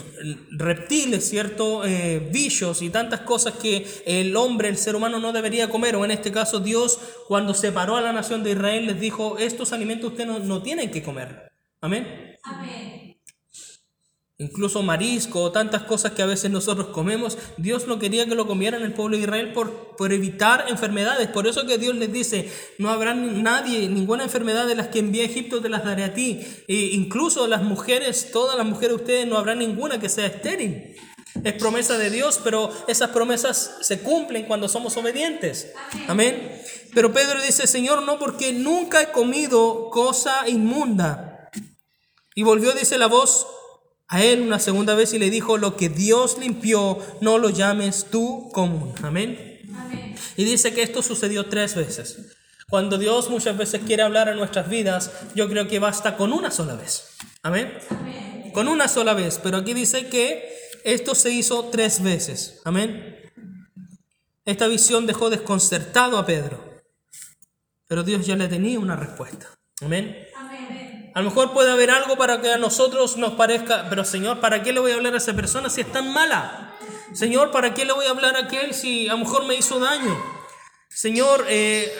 reptiles, 0.51 1.29
¿cierto? 1.29 1.85
Eh, 1.85 2.27
bichos 2.31 2.81
y 2.81 2.89
tantas 2.89 3.21
cosas 3.21 3.53
que 3.55 3.85
el 4.05 4.35
hombre, 4.35 4.69
el 4.69 4.77
ser 4.77 4.95
humano 4.95 5.19
no 5.19 5.31
debería 5.31 5.69
comer. 5.69 5.95
O 5.95 6.05
en 6.05 6.11
este 6.11 6.31
caso, 6.31 6.59
Dios, 6.59 6.99
cuando 7.27 7.53
separó 7.53 7.97
a 7.97 8.01
la 8.01 8.13
nación 8.13 8.43
de 8.43 8.51
Israel, 8.51 8.87
les 8.87 8.99
dijo, 8.99 9.37
estos 9.37 9.73
alimentos 9.73 10.11
ustedes 10.11 10.27
no, 10.27 10.39
no 10.39 10.63
tienen 10.63 10.89
que 10.89 11.03
comer. 11.03 11.46
Amén. 11.81 12.37
Incluso 14.39 14.83
marisco, 14.83 15.51
tantas 15.51 15.81
cosas 15.83 16.11
que 16.11 16.21
a 16.21 16.27
veces 16.27 16.51
nosotros 16.51 16.89
comemos, 16.89 17.39
Dios 17.57 17.87
no 17.87 17.97
quería 17.97 18.27
que 18.27 18.35
lo 18.35 18.45
comieran 18.45 18.83
el 18.83 18.93
pueblo 18.93 19.17
de 19.17 19.23
Israel 19.23 19.51
por, 19.51 19.95
por 19.95 20.13
evitar 20.13 20.65
enfermedades. 20.69 21.27
Por 21.29 21.47
eso 21.47 21.65
que 21.65 21.79
Dios 21.79 21.95
les 21.95 22.13
dice, 22.13 22.51
no 22.77 22.91
habrá 22.91 23.15
nadie, 23.15 23.89
ninguna 23.89 24.23
enfermedad 24.23 24.67
de 24.67 24.75
las 24.75 24.89
que 24.89 24.99
envié 24.99 25.23
a 25.23 25.25
Egipto 25.25 25.59
te 25.59 25.69
las 25.69 25.83
daré 25.83 26.03
a 26.03 26.13
ti. 26.13 26.45
E 26.67 26.75
incluso 26.93 27.47
las 27.47 27.63
mujeres, 27.63 28.29
todas 28.31 28.55
las 28.55 28.67
mujeres 28.67 28.89
de 28.89 29.03
ustedes, 29.03 29.27
no 29.27 29.39
habrá 29.39 29.55
ninguna 29.55 29.99
que 29.99 30.07
sea 30.07 30.27
estéril. 30.27 30.95
Es 31.43 31.53
promesa 31.53 31.97
de 31.97 32.11
Dios, 32.11 32.39
pero 32.43 32.71
esas 32.87 33.09
promesas 33.09 33.77
se 33.81 34.01
cumplen 34.01 34.45
cuando 34.45 34.67
somos 34.67 34.95
obedientes. 34.97 35.73
Amén. 36.07 36.51
Pero 36.93 37.11
Pedro 37.11 37.41
dice, 37.41 37.65
Señor, 37.65 38.03
no, 38.03 38.19
porque 38.19 38.53
nunca 38.53 39.01
he 39.01 39.11
comido 39.11 39.89
cosa 39.89 40.47
inmunda. 40.47 41.26
Y 42.37 42.43
volvió, 42.43 42.71
dice 42.73 42.99
la 42.99 43.07
voz, 43.07 43.47
a 44.07 44.23
él 44.23 44.41
una 44.41 44.59
segunda 44.59 44.93
vez 44.93 45.11
y 45.11 45.17
le 45.17 45.31
dijo, 45.31 45.57
lo 45.57 45.75
que 45.75 45.89
Dios 45.89 46.37
limpió, 46.37 46.99
no 47.19 47.39
lo 47.39 47.49
llames 47.49 48.05
tú 48.11 48.51
común. 48.53 48.93
Amén. 49.01 49.63
Y 50.35 50.43
dice 50.43 50.71
que 50.71 50.83
esto 50.83 51.01
sucedió 51.01 51.47
tres 51.47 51.73
veces. 51.73 52.37
Cuando 52.69 52.99
Dios 52.99 53.31
muchas 53.31 53.57
veces 53.57 53.81
quiere 53.87 54.03
hablar 54.03 54.29
en 54.29 54.37
nuestras 54.37 54.69
vidas, 54.69 55.09
yo 55.33 55.49
creo 55.49 55.67
que 55.67 55.79
basta 55.79 56.15
con 56.15 56.31
una 56.31 56.51
sola 56.51 56.75
vez. 56.75 57.17
Amén. 57.41 57.73
con 58.53 58.67
una 58.67 58.87
sola 58.87 59.15
vez, 59.15 59.39
pero 59.41 59.57
aquí 59.57 59.73
dice 59.73 60.07
que 60.07 60.47
esto 60.83 61.15
se 61.15 61.31
hizo 61.31 61.69
tres 61.71 62.03
veces. 62.03 62.61
Amén. 62.65 63.17
Esta 64.45 64.67
visión 64.67 65.07
dejó 65.07 65.31
desconcertado 65.31 66.19
a 66.19 66.25
Pedro, 66.27 66.83
pero 67.87 68.03
Dios 68.03 68.27
ya 68.27 68.35
le 68.35 68.47
tenía 68.47 68.79
una 68.79 68.95
respuesta. 68.95 69.49
Amén. 69.81 70.27
A 71.17 71.21
lo 71.21 71.31
mejor 71.31 71.51
puede 71.51 71.71
haber 71.71 71.89
algo 71.89 72.15
para 72.15 72.41
que 72.41 72.53
a 72.53 72.59
nosotros 72.59 73.17
nos 73.17 73.33
parezca, 73.33 73.87
pero 73.89 74.05
Señor, 74.05 74.39
¿para 74.39 74.61
qué 74.61 74.71
le 74.71 74.79
voy 74.79 74.91
a 74.91 74.93
hablar 74.93 75.15
a 75.15 75.17
esa 75.17 75.33
persona 75.33 75.67
si 75.67 75.81
es 75.81 75.91
tan 75.91 76.13
mala? 76.13 76.75
Señor, 77.11 77.49
¿para 77.49 77.73
qué 77.73 77.85
le 77.85 77.93
voy 77.93 78.05
a 78.05 78.11
hablar 78.11 78.35
a 78.35 78.41
aquel 78.41 78.75
si 78.75 79.09
a 79.09 79.13
lo 79.13 79.17
mejor 79.17 79.43
me 79.45 79.55
hizo 79.55 79.79
daño? 79.79 80.15
Señor, 80.89 81.45
eh, 81.49 81.91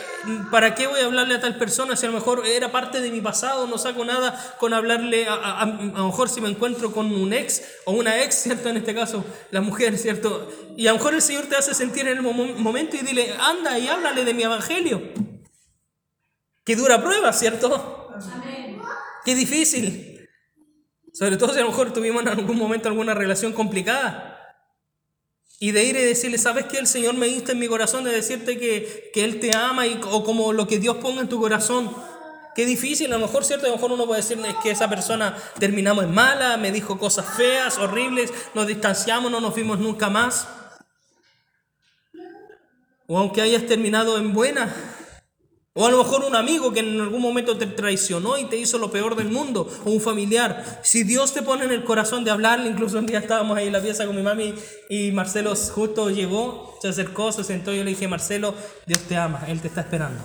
¿para 0.51 0.75
qué 0.75 0.85
voy 0.85 0.99
a 0.99 1.05
hablarle 1.05 1.33
a 1.33 1.41
tal 1.41 1.57
persona 1.57 1.95
si 1.95 2.05
a 2.05 2.09
lo 2.09 2.13
mejor 2.13 2.45
era 2.45 2.71
parte 2.71 3.01
de 3.01 3.09
mi 3.09 3.19
pasado? 3.19 3.65
No 3.65 3.79
saco 3.79 4.05
nada 4.05 4.55
con 4.59 4.75
hablarle, 4.75 5.27
a, 5.27 5.61
a, 5.61 5.65
lo 5.65 6.05
mejor 6.05 6.29
si 6.29 6.39
me 6.39 6.49
encuentro 6.49 6.91
con 6.91 7.11
un 7.11 7.33
ex 7.33 7.63
o 7.85 7.93
una 7.93 8.21
ex, 8.21 8.35
¿cierto? 8.43 8.69
En 8.69 8.77
este 8.77 8.93
caso, 8.93 9.25
la 9.49 9.61
mujer, 9.61 9.97
¿cierto? 9.97 10.47
Y 10.77 10.85
a 10.85 10.91
lo 10.91 10.99
mejor 10.99 11.15
el 11.15 11.23
Señor 11.23 11.45
te 11.47 11.55
hace 11.55 11.73
sentir 11.73 12.07
en 12.07 12.17
el 12.17 12.21
momento 12.21 12.95
y 12.95 12.99
dile, 12.99 13.35
anda 13.39 13.79
y 13.79 13.87
háblale 13.87 14.23
de 14.23 14.35
mi 14.35 14.43
evangelio. 14.43 15.01
Qué 16.63 16.75
dura 16.75 17.01
prueba, 17.01 17.33
¿cierto? 17.33 18.11
Amén. 18.13 18.56
Qué 19.27 19.35
difícil. 19.35 20.25
Sobre 21.11 21.35
todo 21.35 21.51
si 21.51 21.59
a 21.59 21.63
lo 21.63 21.67
mejor 21.67 21.91
tuvimos 21.91 22.21
en 22.21 22.29
algún 22.29 22.55
momento 22.55 22.87
alguna 22.87 23.13
relación 23.13 23.51
complicada. 23.51 24.55
Y 25.59 25.71
de 25.71 25.83
ir 25.83 25.97
y 25.97 26.01
decirle, 26.01 26.37
¿sabes 26.37 26.67
qué? 26.67 26.77
El 26.77 26.87
Señor 26.87 27.13
me 27.15 27.25
diste 27.25 27.51
en 27.51 27.59
mi 27.59 27.67
corazón 27.67 28.05
de 28.05 28.11
decirte 28.11 28.57
que, 28.57 29.11
que 29.13 29.25
Él 29.25 29.41
te 29.41 29.53
ama 29.53 29.85
y, 29.85 29.99
o 30.11 30.23
como 30.23 30.53
lo 30.53 30.65
que 30.65 30.79
Dios 30.79 30.95
ponga 31.01 31.19
en 31.19 31.27
tu 31.27 31.41
corazón. 31.41 31.93
Qué 32.55 32.65
difícil, 32.65 33.11
a 33.11 33.17
lo 33.17 33.27
mejor, 33.27 33.43
¿cierto? 33.43 33.65
A 33.65 33.69
lo 33.69 33.75
mejor 33.75 33.91
uno 33.91 34.05
puede 34.05 34.21
decirle 34.21 34.55
que 34.63 34.71
esa 34.71 34.89
persona 34.89 35.35
terminamos 35.59 36.05
en 36.05 36.13
mala, 36.13 36.55
me 36.55 36.71
dijo 36.71 36.97
cosas 36.97 37.25
feas, 37.35 37.77
horribles, 37.79 38.31
nos 38.53 38.65
distanciamos, 38.65 39.29
no 39.29 39.41
nos 39.41 39.53
vimos 39.53 39.77
nunca 39.77 40.09
más. 40.09 40.47
O 43.07 43.19
aunque 43.19 43.41
hayas 43.41 43.65
terminado 43.65 44.19
en 44.19 44.31
buena, 44.31 44.73
o 45.79 45.85
a 45.85 45.91
lo 45.91 45.99
mejor 45.99 46.25
un 46.25 46.35
amigo 46.35 46.73
que 46.73 46.79
en 46.79 46.99
algún 46.99 47.21
momento 47.21 47.55
te 47.55 47.67
traicionó 47.67 48.35
y 48.39 48.45
te 48.45 48.57
hizo 48.57 48.79
lo 48.79 48.89
peor 48.89 49.15
del 49.15 49.29
mundo. 49.29 49.69
O 49.85 49.91
un 49.91 50.01
familiar. 50.01 50.79
Si 50.81 51.03
Dios 51.03 51.35
te 51.35 51.43
pone 51.43 51.65
en 51.65 51.71
el 51.71 51.83
corazón 51.83 52.23
de 52.23 52.31
hablarle, 52.31 52.67
incluso 52.67 52.97
un 52.97 53.05
día 53.05 53.19
estábamos 53.19 53.55
ahí 53.55 53.67
en 53.67 53.73
la 53.73 53.81
pieza 53.81 54.07
con 54.07 54.15
mi 54.15 54.23
mami 54.23 54.55
y 54.89 55.11
Marcelo 55.11 55.53
justo 55.55 56.09
llegó, 56.09 56.75
se 56.81 56.87
acercó, 56.87 57.31
se 57.31 57.43
sentó 57.43 57.71
y 57.71 57.77
yo 57.77 57.83
le 57.83 57.91
dije, 57.91 58.07
Marcelo, 58.07 58.55
Dios 58.87 59.01
te 59.01 59.17
ama, 59.17 59.45
Él 59.47 59.61
te 59.61 59.67
está 59.67 59.81
esperando. 59.81 60.19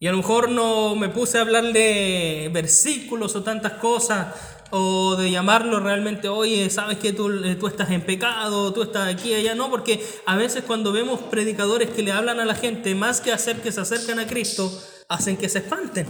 Y 0.00 0.08
a 0.08 0.10
lo 0.10 0.16
mejor 0.16 0.50
no 0.50 0.96
me 0.96 1.08
puse 1.08 1.38
a 1.38 1.42
hablarle 1.42 2.48
versículos 2.52 3.36
o 3.36 3.44
tantas 3.44 3.74
cosas, 3.74 4.34
o 4.74 5.16
de 5.16 5.30
llamarlo 5.30 5.80
realmente, 5.80 6.28
oye, 6.28 6.70
sabes 6.70 6.96
que 6.96 7.12
tú, 7.12 7.30
eh, 7.44 7.56
tú 7.56 7.66
estás 7.66 7.90
en 7.90 8.00
pecado, 8.00 8.72
tú 8.72 8.82
estás 8.82 9.06
aquí, 9.06 9.34
allá, 9.34 9.54
no, 9.54 9.68
porque 9.70 10.02
a 10.24 10.34
veces 10.36 10.64
cuando 10.66 10.92
vemos 10.92 11.20
predicadores 11.20 11.90
que 11.90 12.02
le 12.02 12.10
hablan 12.10 12.40
a 12.40 12.46
la 12.46 12.54
gente, 12.54 12.94
más 12.94 13.20
que 13.20 13.32
hacer 13.32 13.60
que 13.60 13.70
se 13.70 13.82
acerquen 13.82 14.18
a 14.18 14.26
Cristo, 14.26 14.72
hacen 15.10 15.36
que 15.36 15.50
se 15.50 15.58
espanten. 15.58 16.06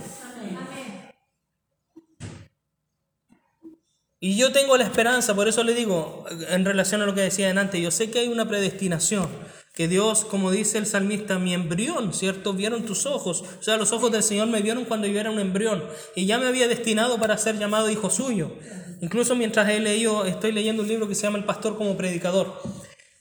Y 4.21 4.37
yo 4.37 4.53
tengo 4.53 4.77
la 4.77 4.85
esperanza, 4.85 5.35
por 5.35 5.49
eso 5.49 5.65
le 5.65 5.75
digo, 5.75 6.25
en 6.49 6.65
relación 6.65 7.03
a 7.03 7.07
lo 7.07 7.17
que 7.17 7.23
decía 7.23 7.51
antes, 7.51 7.81
yo 7.83 7.91
sé 7.91 8.13
que 8.13 8.21
hay 8.21 8.29
una 8.29 8.47
predestinación 8.47 9.29
que 9.73 9.89
Dios, 9.89 10.25
como 10.25 10.51
dice 10.51 10.77
el 10.77 10.87
salmista, 10.87 11.39
mi 11.39 11.55
embrión, 11.55 12.13
¿cierto? 12.13 12.53
Vieron 12.53 12.85
tus 12.85 13.07
ojos. 13.07 13.43
O 13.59 13.63
sea, 13.63 13.79
los 13.79 13.93
ojos 13.93 14.13
del 14.13 14.23
Señor 14.23 14.49
me 14.49 14.61
vieron 14.61 14.85
cuando 14.85 15.07
yo 15.07 15.19
era 15.19 15.31
un 15.31 15.41
embrión 15.41 15.85
y 16.15 16.27
ya 16.27 16.39
me 16.39 16.47
había 16.47 16.69
destinado 16.69 17.19
para 17.19 17.39
ser 17.39 17.59
llamado 17.59 17.91
hijo 17.91 18.11
suyo. 18.11 18.53
Incluso 19.01 19.35
mientras 19.35 19.69
he 19.71 19.81
leído, 19.81 20.27
estoy 20.27 20.53
leyendo 20.53 20.83
un 20.83 20.89
libro 20.89 21.09
que 21.09 21.15
se 21.15 21.23
llama 21.23 21.39
El 21.39 21.45
Pastor 21.45 21.77
como 21.79 21.97
Predicador. 21.97 22.61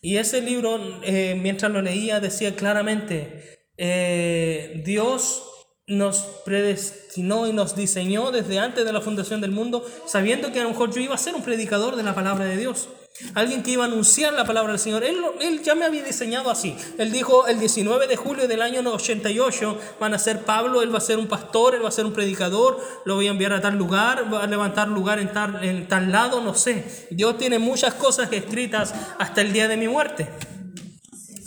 Y 0.02 0.18
ese 0.18 0.42
libro, 0.42 0.80
eh, 1.04 1.40
mientras 1.42 1.72
lo 1.72 1.82
leía, 1.82 2.20
decía 2.20 2.56
claramente, 2.56 3.62
eh, 3.78 4.82
Dios 4.86 5.44
nos 5.88 6.20
predestinó 6.46 7.48
y 7.48 7.54
nos 7.54 7.76
diseñó 7.76 8.32
desde 8.32 8.60
antes 8.60 8.84
de 8.84 8.94
la 8.94 9.02
fundación 9.02 9.42
del 9.42 9.52
mundo, 9.52 9.86
sabiendo 10.06 10.52
que 10.52 10.60
a 10.60 10.64
lo 10.64 10.70
mejor 10.70 10.94
yo 10.94 11.02
iba 11.02 11.16
a 11.16 11.18
ser 11.18 11.34
un 11.34 11.44
predicador 11.44 11.96
de 11.96 12.04
la 12.04 12.14
palabra 12.14 12.46
de 12.46 12.58
Dios 12.58 12.90
alguien 13.36 13.64
que 13.64 13.72
iba 13.72 13.84
a 13.84 13.88
anunciar 13.88 14.34
la 14.34 14.46
palabra 14.46 14.72
del 14.72 14.80
Señor. 14.80 15.04
Él, 15.04 15.18
él, 15.42 15.62
ya 15.64 15.76
me 15.76 15.86
había 15.86 16.04
diseñado 16.04 16.50
así. 16.50 16.76
Él 16.98 17.12
dijo 17.12 17.48
el 17.48 17.60
19 17.60 18.08
de 18.08 18.16
julio 18.16 18.48
del 18.48 18.62
año 18.62 18.82
88 18.82 19.78
van 20.00 20.14
a 20.14 20.20
ser 20.20 20.44
Pablo, 20.44 20.82
él 20.82 20.94
va 20.94 20.98
a 20.98 21.02
ser 21.02 21.18
un 21.18 21.28
pastor, 21.28 21.76
él 21.76 21.84
va 21.84 21.90
a 21.90 21.92
ser 21.92 22.06
un 22.06 22.14
predicador, 22.14 22.80
lo 23.06 23.16
voy 23.16 23.28
a 23.28 23.32
enviar 23.32 23.54
a 23.54 23.62
tal 23.62 23.78
lugar, 23.78 24.34
va 24.34 24.44
a 24.44 24.48
levantar 24.48 24.88
lugar 24.88 25.20
en 25.20 25.32
tal, 25.32 25.64
en 25.64 25.88
tal 25.88 26.12
lado, 26.12 26.42
no 26.42 26.54
sé. 26.54 27.08
Dios 27.12 27.38
tiene 27.38 27.60
muchas 27.60 27.94
cosas 27.94 28.32
escritas 28.32 28.94
hasta 29.20 29.42
el 29.42 29.54
día 29.54 29.68
de 29.68 29.78
mi 29.78 29.88
muerte. 29.88 30.30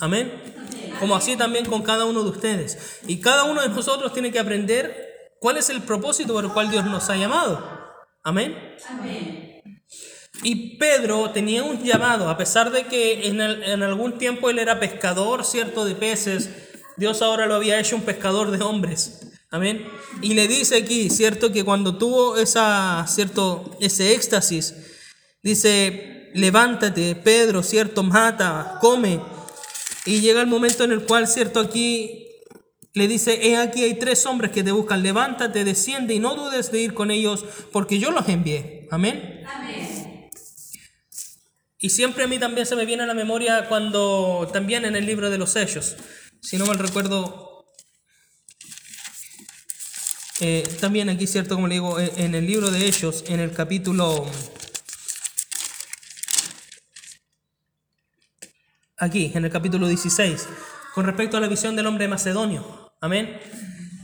Amén. 0.01 0.33
Como 1.01 1.17
así 1.17 1.37
también 1.37 1.67
con 1.67 1.83
cada 1.83 2.05
uno 2.05 2.23
de 2.23 2.31
ustedes. 2.31 3.01
Y 3.07 3.21
cada 3.21 3.45
uno 3.45 3.63
de 3.63 3.69
nosotros 3.69 4.13
tiene 4.13 4.31
que 4.31 4.39
aprender 4.39 5.37
cuál 5.41 5.57
es 5.57 5.71
el 5.71 5.83
propósito 5.83 6.35
por 6.35 6.45
el 6.45 6.53
cual 6.53 6.71
Dios 6.71 6.85
nos 6.85 7.11
ha 7.11 7.17
llamado. 7.17 7.63
Amén. 8.23 8.57
Amén. 8.89 9.54
Y 10.43 10.77
Pedro 10.79 11.31
tenía 11.31 11.63
un 11.63 11.83
llamado, 11.83 12.29
a 12.29 12.37
pesar 12.37 12.71
de 12.71 12.87
que 12.87 13.29
en, 13.29 13.41
en, 13.41 13.83
algún 13.83 14.19
tiempo 14.19 14.51
él 14.51 14.59
era 14.59 14.81
pescador, 14.81 15.45
cierto, 15.45 15.85
de 15.85 15.95
peces, 15.95 16.51
Dios 16.97 17.23
ahora 17.23 17.47
lo 17.47 17.55
había 17.55 17.79
hecho 17.79 17.97
un 17.97 18.03
pescador 18.03 18.51
de 18.51 18.63
hombres. 18.63 19.33
Amén. 19.51 19.87
Y 20.21 20.35
le 20.35 20.49
dice 20.49 20.77
aquí, 20.77 21.09
cierto, 21.11 21.53
que 21.53 21.65
cuando 21.65 21.97
tuvo 21.97 22.37
esa, 22.37 23.05
cierto, 23.07 23.77
ese 23.81 24.13
éxtasis, 24.13 24.75
dice, 25.43 26.31
levántate, 26.35 27.15
Pedro, 27.15 27.63
cierto, 27.63 28.03
mata, 28.03 28.79
come. 28.81 29.21
Y 30.05 30.21
llega 30.21 30.41
el 30.41 30.49
momento 30.49 30.85
en 30.85 30.93
el 30.93 31.05
cual, 31.05 31.29
cierto, 31.29 31.61
aquí 31.61 32.25
le 32.95 33.09
dice, 33.09 33.49
he 33.49 33.57
aquí 33.57 33.83
hay 33.83 33.95
tres 33.95 34.25
hombres 34.27 34.51
que 34.53 34.63
te 34.63 34.73
buscan, 34.73 35.03
levántate, 35.03 35.65
desciende 35.65 36.15
y 36.15 36.19
no 36.19 36.35
dudes 36.35 36.71
de 36.71 36.81
ir 36.81 36.95
con 36.95 37.11
ellos, 37.11 37.45
porque 37.73 37.99
yo 37.99 38.11
los 38.11 38.29
envié. 38.29 38.87
Amén. 38.91 39.43
Amén. 39.47 39.94
Y 41.85 41.91
siempre 41.91 42.25
a 42.25 42.27
mí 42.27 42.39
también 42.39 42.67
se 42.67 42.77
me 42.77 42.87
viene 42.87 43.03
a 43.03 43.07
la 43.07 43.13
memoria 43.13 43.69
cuando, 43.69 44.49
también 44.51 44.87
en 44.87 44.97
el 44.97 45.05
libro 45.05 45.29
de 45.29 45.37
los 45.37 45.55
Hechos, 45.55 45.97
si 46.41 46.57
no 46.57 46.65
mal 46.65 46.79
recuerdo, 46.79 47.67
eh, 50.41 50.67
también 50.81 51.11
aquí, 51.11 51.27
cierto, 51.27 51.57
como 51.57 51.69
le 51.69 51.75
digo, 51.75 52.01
eh, 52.01 52.11
en 52.17 52.35
el 52.35 52.47
libro 52.47 52.71
de 52.71 52.87
Hechos, 52.87 53.25
en 53.27 53.39
el 53.39 53.53
capítulo, 53.53 54.25
aquí, 58.97 59.31
en 59.35 59.45
el 59.45 59.51
capítulo 59.51 59.87
16, 59.87 60.49
con 60.95 61.05
respecto 61.05 61.37
a 61.37 61.41
la 61.41 61.49
visión 61.49 61.77
del 61.77 61.87
hombre 61.87 62.09
macedonio. 62.09 62.95
Amén. 63.03 63.39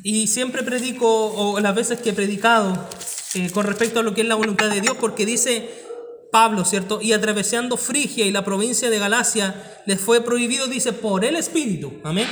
Y 0.03 0.27
siempre 0.27 0.62
predico, 0.62 1.33
o 1.33 1.59
las 1.61 1.75
veces 1.75 1.99
que 2.03 2.11
he 2.11 2.12
predicado, 2.12 2.90
eh, 3.33 3.49
con 3.49 3.64
respecto 3.64 4.01
a 4.01 4.03
lo 4.03 4.12
que 4.12 4.21
es 4.21 4.27
la 4.27 4.35
voluntad 4.35 4.69
de 4.69 4.83
Dios, 4.83 4.99
porque 5.01 5.25
dice 5.25 5.88
Pablo, 6.31 6.64
¿cierto? 6.64 7.01
Y 7.01 7.12
atravesando 7.12 7.77
Frigia 7.77 8.25
y 8.25 8.31
la 8.31 8.45
provincia 8.45 8.90
de 8.90 8.99
Galacia, 8.99 9.83
les 9.87 10.01
fue 10.01 10.21
prohibido, 10.23 10.66
dice, 10.66 10.93
por 10.93 11.25
el 11.25 11.37
Espíritu. 11.37 12.01
Amén. 12.05 12.29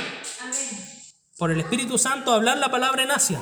Por 1.37 1.51
el 1.51 1.59
Espíritu 1.59 1.97
Santo 1.97 2.31
hablar 2.31 2.57
la 2.57 2.69
palabra 2.69 3.03
en 3.03 3.11
Asia. 3.11 3.39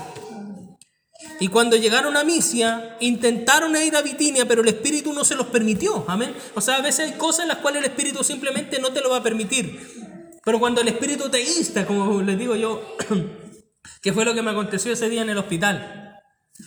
Y 1.40 1.48
cuando 1.50 1.76
llegaron 1.76 2.18
a 2.18 2.24
Misia, 2.24 2.98
intentaron 3.00 3.76
ir 3.76 3.96
a 3.96 4.02
Bitinia, 4.02 4.48
pero 4.48 4.62
el 4.62 4.68
Espíritu 4.68 5.14
no 5.14 5.24
se 5.24 5.36
los 5.36 5.48
permitió. 5.48 6.06
Amén. 6.08 6.34
O 6.56 6.62
sea, 6.62 6.78
a 6.78 6.82
veces 6.82 7.12
hay 7.12 7.18
cosas 7.18 7.44
en 7.44 7.50
las 7.50 7.58
cuales 7.58 7.84
el 7.84 7.90
Espíritu 7.90 8.24
simplemente 8.24 8.80
no 8.80 8.92
te 8.92 9.02
lo 9.02 9.10
va 9.10 9.18
a 9.18 9.24
permitir. 9.24 9.80
Pero 10.44 10.60
cuando 10.60 10.82
el 10.82 10.88
Espíritu 10.88 11.30
te 11.30 11.42
insta, 11.42 11.86
como 11.86 12.22
les 12.22 12.38
digo 12.38 12.56
yo, 12.56 12.96
que 14.02 14.14
fue 14.14 14.26
lo 14.26 14.34
que 14.34 14.42
me 14.42 14.52
aconteció 14.52 14.94
ese 14.94 15.10
día 15.10 15.22
en 15.22 15.30
el 15.30 15.38
hospital. 15.38 16.07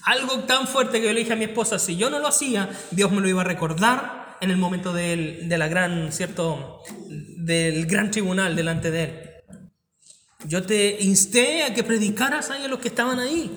Algo 0.05 0.41
tan 0.41 0.67
fuerte 0.67 1.01
que 1.01 1.07
yo 1.07 1.13
le 1.13 1.21
dije 1.21 1.33
a 1.33 1.37
mi 1.37 1.45
esposa, 1.45 1.79
si 1.79 1.97
yo 1.97 2.11
no 2.11 2.19
lo 2.19 2.29
hacía, 2.29 2.71
Dios 2.91 3.11
me 3.11 3.21
lo 3.21 3.29
iba 3.29 3.41
a 3.43 3.45
recordar 3.45 4.39
en 4.41 4.51
el 4.51 4.57
momento 4.57 4.93
del, 4.93 5.49
de 5.49 5.59
la 5.59 5.69
gran, 5.69 6.13
¿cierto? 6.13 6.83
del 7.09 7.87
gran 7.87 8.11
tribunal 8.11 8.57
delante 8.57 8.91
de 8.91 9.05
él. 9.05 9.31
Yo 10.47 10.63
te 10.63 10.99
insté 11.01 11.65
a 11.65 11.75
que 11.75 11.85
predicaras 11.85 12.51
ahí 12.51 12.65
a 12.65 12.69
los 12.69 12.79
que 12.79 12.89
estaban 12.89 13.19
ahí. 13.19 13.51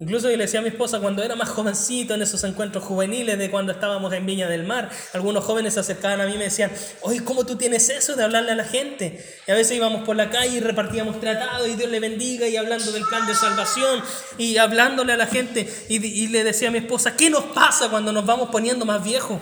Incluso 0.00 0.30
yo 0.30 0.36
le 0.38 0.44
decía 0.44 0.60
a 0.60 0.62
mi 0.62 0.70
esposa 0.70 0.98
cuando 0.98 1.22
era 1.22 1.36
más 1.36 1.50
jovencito 1.50 2.14
en 2.14 2.22
esos 2.22 2.42
encuentros 2.44 2.82
juveniles 2.82 3.38
de 3.38 3.50
cuando 3.50 3.70
estábamos 3.70 4.10
en 4.14 4.24
Viña 4.24 4.48
del 4.48 4.64
Mar, 4.64 4.88
algunos 5.12 5.44
jóvenes 5.44 5.74
se 5.74 5.80
acercaban 5.80 6.22
a 6.22 6.26
mí 6.26 6.36
y 6.36 6.38
me 6.38 6.44
decían, 6.44 6.72
oye, 7.02 7.22
¿cómo 7.22 7.44
tú 7.44 7.56
tienes 7.56 7.90
eso 7.90 8.16
de 8.16 8.24
hablarle 8.24 8.52
a 8.52 8.54
la 8.54 8.64
gente? 8.64 9.22
Y 9.46 9.50
a 9.50 9.54
veces 9.54 9.76
íbamos 9.76 10.04
por 10.04 10.16
la 10.16 10.30
calle 10.30 10.56
y 10.56 10.60
repartíamos 10.60 11.20
tratados 11.20 11.68
y 11.68 11.74
Dios 11.74 11.90
le 11.90 12.00
bendiga 12.00 12.48
y 12.48 12.56
hablando 12.56 12.90
del 12.92 13.04
plan 13.04 13.26
de 13.26 13.34
salvación 13.34 14.00
y 14.38 14.56
hablándole 14.56 15.12
a 15.12 15.18
la 15.18 15.26
gente 15.26 15.70
y, 15.90 16.02
y 16.02 16.28
le 16.28 16.44
decía 16.44 16.68
a 16.68 16.72
mi 16.72 16.78
esposa, 16.78 17.14
¿qué 17.14 17.28
nos 17.28 17.44
pasa 17.44 17.90
cuando 17.90 18.10
nos 18.10 18.24
vamos 18.24 18.48
poniendo 18.48 18.86
más 18.86 19.04
viejos? 19.04 19.38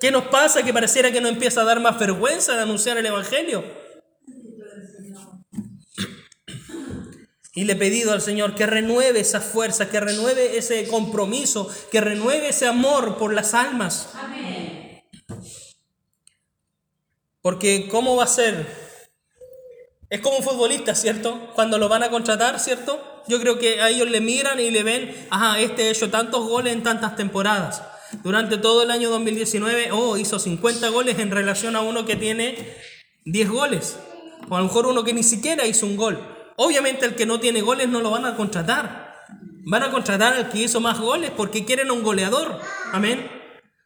¿Qué 0.00 0.10
nos 0.10 0.24
pasa 0.24 0.64
que 0.64 0.72
pareciera 0.72 1.12
que 1.12 1.20
nos 1.20 1.30
empieza 1.30 1.60
a 1.60 1.64
dar 1.64 1.78
más 1.78 1.96
vergüenza 1.96 2.56
de 2.56 2.62
anunciar 2.62 2.98
el 2.98 3.06
Evangelio? 3.06 3.62
Y 7.58 7.64
le 7.64 7.72
he 7.72 7.76
pedido 7.76 8.12
al 8.12 8.22
Señor 8.22 8.54
que 8.54 8.68
renueve 8.68 9.18
esa 9.18 9.40
fuerza, 9.40 9.90
que 9.90 9.98
renueve 9.98 10.58
ese 10.58 10.86
compromiso, 10.86 11.68
que 11.90 12.00
renueve 12.00 12.50
ese 12.50 12.68
amor 12.68 13.18
por 13.18 13.34
las 13.34 13.52
almas. 13.52 14.10
Amén. 14.14 15.02
Porque 17.42 17.88
¿cómo 17.90 18.14
va 18.14 18.22
a 18.22 18.28
ser? 18.28 18.64
Es 20.08 20.20
como 20.20 20.36
un 20.36 20.44
futbolista, 20.44 20.94
¿cierto? 20.94 21.50
Cuando 21.56 21.78
lo 21.78 21.88
van 21.88 22.04
a 22.04 22.10
contratar, 22.10 22.60
¿cierto? 22.60 23.24
Yo 23.26 23.40
creo 23.40 23.58
que 23.58 23.80
a 23.80 23.90
ellos 23.90 24.08
le 24.08 24.20
miran 24.20 24.60
y 24.60 24.70
le 24.70 24.84
ven, 24.84 25.26
ajá, 25.28 25.58
este 25.58 25.88
ha 25.88 25.90
hecho 25.90 26.10
tantos 26.10 26.48
goles 26.48 26.72
en 26.72 26.84
tantas 26.84 27.16
temporadas. 27.16 27.82
Durante 28.22 28.58
todo 28.58 28.84
el 28.84 28.92
año 28.92 29.10
2019, 29.10 29.90
oh, 29.90 30.16
hizo 30.16 30.38
50 30.38 30.90
goles 30.90 31.18
en 31.18 31.32
relación 31.32 31.74
a 31.74 31.80
uno 31.80 32.06
que 32.06 32.14
tiene 32.14 32.76
10 33.24 33.50
goles. 33.50 33.98
O 34.48 34.54
a 34.54 34.60
lo 34.60 34.66
mejor 34.66 34.86
uno 34.86 35.02
que 35.02 35.12
ni 35.12 35.24
siquiera 35.24 35.66
hizo 35.66 35.86
un 35.86 35.96
gol. 35.96 36.37
Obviamente 36.60 37.06
el 37.06 37.14
que 37.14 37.24
no 37.24 37.38
tiene 37.38 37.60
goles 37.60 37.88
no 37.88 38.00
lo 38.00 38.10
van 38.10 38.26
a 38.26 38.34
contratar. 38.34 39.14
Van 39.64 39.84
a 39.84 39.92
contratar 39.92 40.34
al 40.34 40.48
que 40.50 40.58
hizo 40.58 40.80
más 40.80 40.98
goles 40.98 41.30
porque 41.36 41.64
quieren 41.64 41.92
un 41.92 42.02
goleador. 42.02 42.60
Amén. 42.92 43.30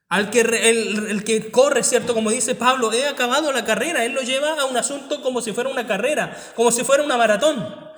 Al 0.08 0.30
que 0.30 0.40
el, 0.40 1.06
el, 1.11 1.22
que 1.22 1.50
corre, 1.50 1.82
¿cierto? 1.82 2.14
Como 2.14 2.30
dice 2.30 2.54
Pablo, 2.54 2.90
he 2.90 3.06
acabado 3.06 3.52
la 3.52 3.66
carrera. 3.66 4.06
Él 4.06 4.12
lo 4.12 4.22
lleva 4.22 4.58
a 4.58 4.64
un 4.64 4.76
asunto 4.78 5.20
como 5.20 5.42
si 5.42 5.52
fuera 5.52 5.68
una 5.68 5.87
carrera, 5.87 6.35
como 6.56 6.72
si 6.72 6.82
fuera 6.82 7.02
una 7.02 7.18
maratón. 7.18 7.92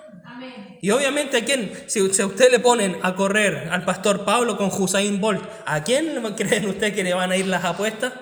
Y 0.82 0.90
obviamente 0.90 1.36
a 1.36 1.44
quién, 1.44 1.72
si, 1.86 2.00
a 2.00 2.26
usted 2.26 2.50
le 2.50 2.58
ponen 2.58 2.98
a 3.02 3.14
correr 3.14 3.68
al 3.70 3.84
pastor 3.84 4.24
Pablo 4.24 4.56
con 4.56 4.70
Hussein 4.72 5.20
Bolt, 5.20 5.42
¿a 5.66 5.84
quién 5.84 6.20
creen 6.36 6.68
usted 6.68 6.92
que 6.92 7.04
le 7.04 7.14
van 7.14 7.30
a 7.30 7.36
ir 7.36 7.46
las 7.46 7.64
apuestas? 7.64 8.12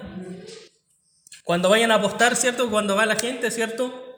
Cuando 1.44 1.70
vayan 1.70 1.92
a 1.92 1.94
apostar, 1.94 2.36
¿cierto? 2.36 2.68
Cuando 2.70 2.94
va 2.94 3.06
la 3.06 3.16
gente, 3.16 3.50
¿cierto? 3.50 4.11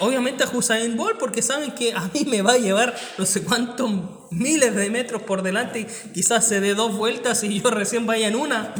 Obviamente 0.00 0.44
a 0.44 0.48
Hussein 0.48 0.96
Bolt 0.96 1.18
porque 1.18 1.42
saben 1.42 1.72
que 1.72 1.92
a 1.92 2.10
mí 2.12 2.24
me 2.26 2.42
va 2.42 2.52
a 2.52 2.58
llevar 2.58 2.94
no 3.18 3.26
sé 3.26 3.44
cuántos 3.44 3.90
miles 4.30 4.74
de 4.74 4.90
metros 4.90 5.22
por 5.22 5.42
delante 5.42 5.80
y 5.80 6.12
quizás 6.12 6.48
se 6.48 6.60
dé 6.60 6.74
dos 6.74 6.96
vueltas 6.96 7.44
y 7.44 7.60
yo 7.60 7.70
recién 7.70 8.06
vaya 8.06 8.28
en 8.28 8.36
una. 8.36 8.74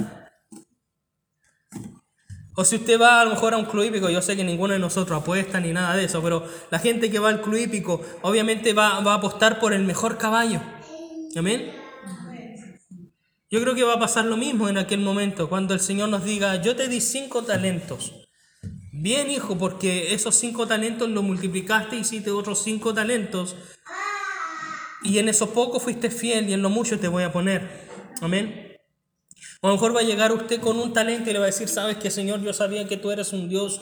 O 2.56 2.64
si 2.64 2.76
usted 2.76 3.00
va 3.00 3.20
a 3.20 3.24
lo 3.24 3.30
mejor 3.30 3.54
a 3.54 3.58
un 3.58 3.66
club 3.66 3.84
hípico, 3.84 4.10
yo 4.10 4.20
sé 4.22 4.36
que 4.36 4.44
ninguno 4.44 4.72
de 4.72 4.78
nosotros 4.78 5.20
apuesta 5.20 5.60
ni 5.60 5.72
nada 5.72 5.94
de 5.94 6.04
eso, 6.04 6.22
pero 6.22 6.44
la 6.70 6.78
gente 6.78 7.10
que 7.10 7.18
va 7.18 7.28
al 7.28 7.42
club 7.42 7.56
hípico 7.56 8.02
obviamente 8.22 8.72
va, 8.72 9.00
va 9.00 9.12
a 9.12 9.16
apostar 9.16 9.60
por 9.60 9.72
el 9.72 9.84
mejor 9.84 10.18
caballo. 10.18 10.60
Amén. 11.36 11.72
Yo 13.50 13.60
creo 13.60 13.74
que 13.74 13.82
va 13.82 13.94
a 13.94 13.98
pasar 13.98 14.26
lo 14.26 14.36
mismo 14.36 14.68
en 14.68 14.78
aquel 14.78 15.00
momento, 15.00 15.48
cuando 15.48 15.74
el 15.74 15.80
Señor 15.80 16.08
nos 16.08 16.24
diga, 16.24 16.62
yo 16.62 16.76
te 16.76 16.88
di 16.88 17.00
cinco 17.00 17.42
talentos. 17.42 18.12
Bien, 19.02 19.30
hijo, 19.30 19.56
porque 19.56 20.12
esos 20.12 20.34
cinco 20.34 20.66
talentos 20.66 21.08
los 21.08 21.24
multiplicaste 21.24 21.96
y 21.96 22.00
hiciste 22.00 22.30
otros 22.30 22.62
cinco 22.62 22.92
talentos. 22.92 23.56
Y 25.02 25.16
en 25.16 25.30
esos 25.30 25.48
pocos 25.48 25.82
fuiste 25.82 26.10
fiel 26.10 26.50
y 26.50 26.52
en 26.52 26.60
lo 26.60 26.68
mucho 26.68 27.00
te 27.00 27.08
voy 27.08 27.22
a 27.22 27.32
poner. 27.32 27.88
Amén. 28.20 28.76
O 29.62 29.68
a 29.68 29.70
lo 29.70 29.76
mejor 29.76 29.96
va 29.96 30.00
a 30.00 30.02
llegar 30.02 30.32
usted 30.32 30.60
con 30.60 30.78
un 30.78 30.92
talento 30.92 31.30
y 31.30 31.32
le 31.32 31.38
va 31.38 31.46
a 31.46 31.46
decir, 31.46 31.66
sabes 31.66 31.96
que 31.96 32.10
Señor, 32.10 32.42
yo 32.42 32.52
sabía 32.52 32.86
que 32.86 32.98
tú 32.98 33.10
eres 33.10 33.32
un 33.32 33.48
Dios 33.48 33.80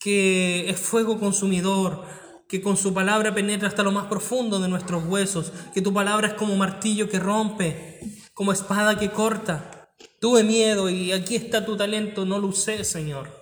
que 0.00 0.68
es 0.70 0.80
fuego 0.80 1.20
consumidor, 1.20 2.04
que 2.48 2.60
con 2.60 2.76
su 2.76 2.92
palabra 2.92 3.32
penetra 3.32 3.68
hasta 3.68 3.84
lo 3.84 3.92
más 3.92 4.06
profundo 4.06 4.58
de 4.58 4.66
nuestros 4.66 5.04
huesos, 5.04 5.52
que 5.72 5.82
tu 5.82 5.94
palabra 5.94 6.26
es 6.26 6.34
como 6.34 6.56
martillo 6.56 7.08
que 7.08 7.20
rompe, 7.20 8.00
como 8.34 8.50
espada 8.50 8.98
que 8.98 9.12
corta. 9.12 9.94
Tuve 10.20 10.42
miedo 10.42 10.90
y 10.90 11.12
aquí 11.12 11.36
está 11.36 11.64
tu 11.64 11.76
talento, 11.76 12.26
no 12.26 12.40
lo 12.40 12.48
usé, 12.48 12.82
Señor. 12.82 13.35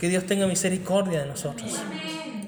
Que 0.00 0.08
Dios 0.08 0.26
tenga 0.26 0.46
misericordia 0.46 1.20
de 1.22 1.26
nosotros. 1.26 1.72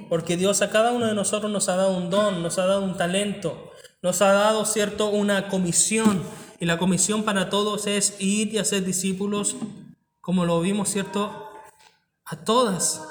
Porque 0.09 0.37
Dios 0.37 0.63
a 0.63 0.71
cada 0.71 0.93
uno 0.93 1.07
de 1.07 1.15
nosotros 1.15 1.51
nos 1.51 1.69
ha 1.69 1.77
dado 1.77 1.97
un 1.97 2.11
don, 2.11 2.43
nos 2.43 2.59
ha 2.59 2.67
dado 2.67 2.85
un 2.85 2.97
talento 2.97 3.73
nos 4.07 4.23
ha 4.23 4.33
dado, 4.33 4.65
¿cierto?, 4.65 5.09
una 5.09 5.49
comisión. 5.49 6.23
Y 6.61 6.67
la 6.67 6.79
comisión 6.79 7.25
para 7.25 7.51
todos 7.51 7.89
es 7.89 8.15
ir 8.21 8.55
y 8.55 8.59
hacer 8.59 8.85
discípulos, 8.85 9.57
como 10.21 10.45
lo 10.45 10.61
vimos, 10.61 10.89
¿cierto?, 10.89 11.51
a 12.25 12.37
todas, 12.37 13.03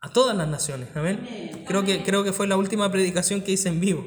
a 0.00 0.10
todas 0.10 0.36
las 0.36 0.48
naciones. 0.48 0.88
Amén. 0.96 1.64
Creo 1.66 1.84
que, 1.84 2.02
creo 2.02 2.24
que 2.24 2.32
fue 2.32 2.48
la 2.48 2.56
última 2.56 2.90
predicación 2.90 3.42
que 3.42 3.52
hice 3.52 3.68
en 3.68 3.80
vivo. 3.80 4.04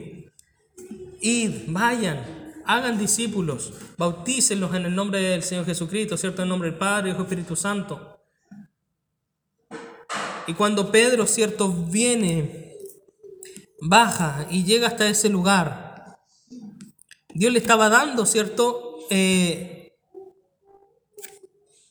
Id, 1.22 1.64
vayan, 1.68 2.20
hagan 2.66 2.98
discípulos, 2.98 3.74
bautícenlos 3.98 4.76
en 4.76 4.86
el 4.86 4.96
nombre 4.96 5.22
del 5.22 5.44
Señor 5.44 5.66
Jesucristo, 5.66 6.18
¿cierto? 6.18 6.42
En 6.42 6.48
el 6.48 6.50
nombre 6.50 6.70
del 6.70 6.78
Padre, 6.78 7.12
Hijo 7.12 7.22
Espíritu 7.22 7.56
Santo. 7.56 8.15
Y 10.48 10.54
cuando 10.54 10.92
Pedro, 10.92 11.26
¿cierto?, 11.26 11.72
viene, 11.72 12.76
baja 13.82 14.48
y 14.50 14.64
llega 14.64 14.88
hasta 14.88 15.08
ese 15.08 15.30
lugar, 15.30 16.18
Dios 17.34 17.52
le 17.52 17.60
estaba 17.60 17.90
dando, 17.90 18.26
¿cierto? 18.26 19.00
Eh, 19.10 19.94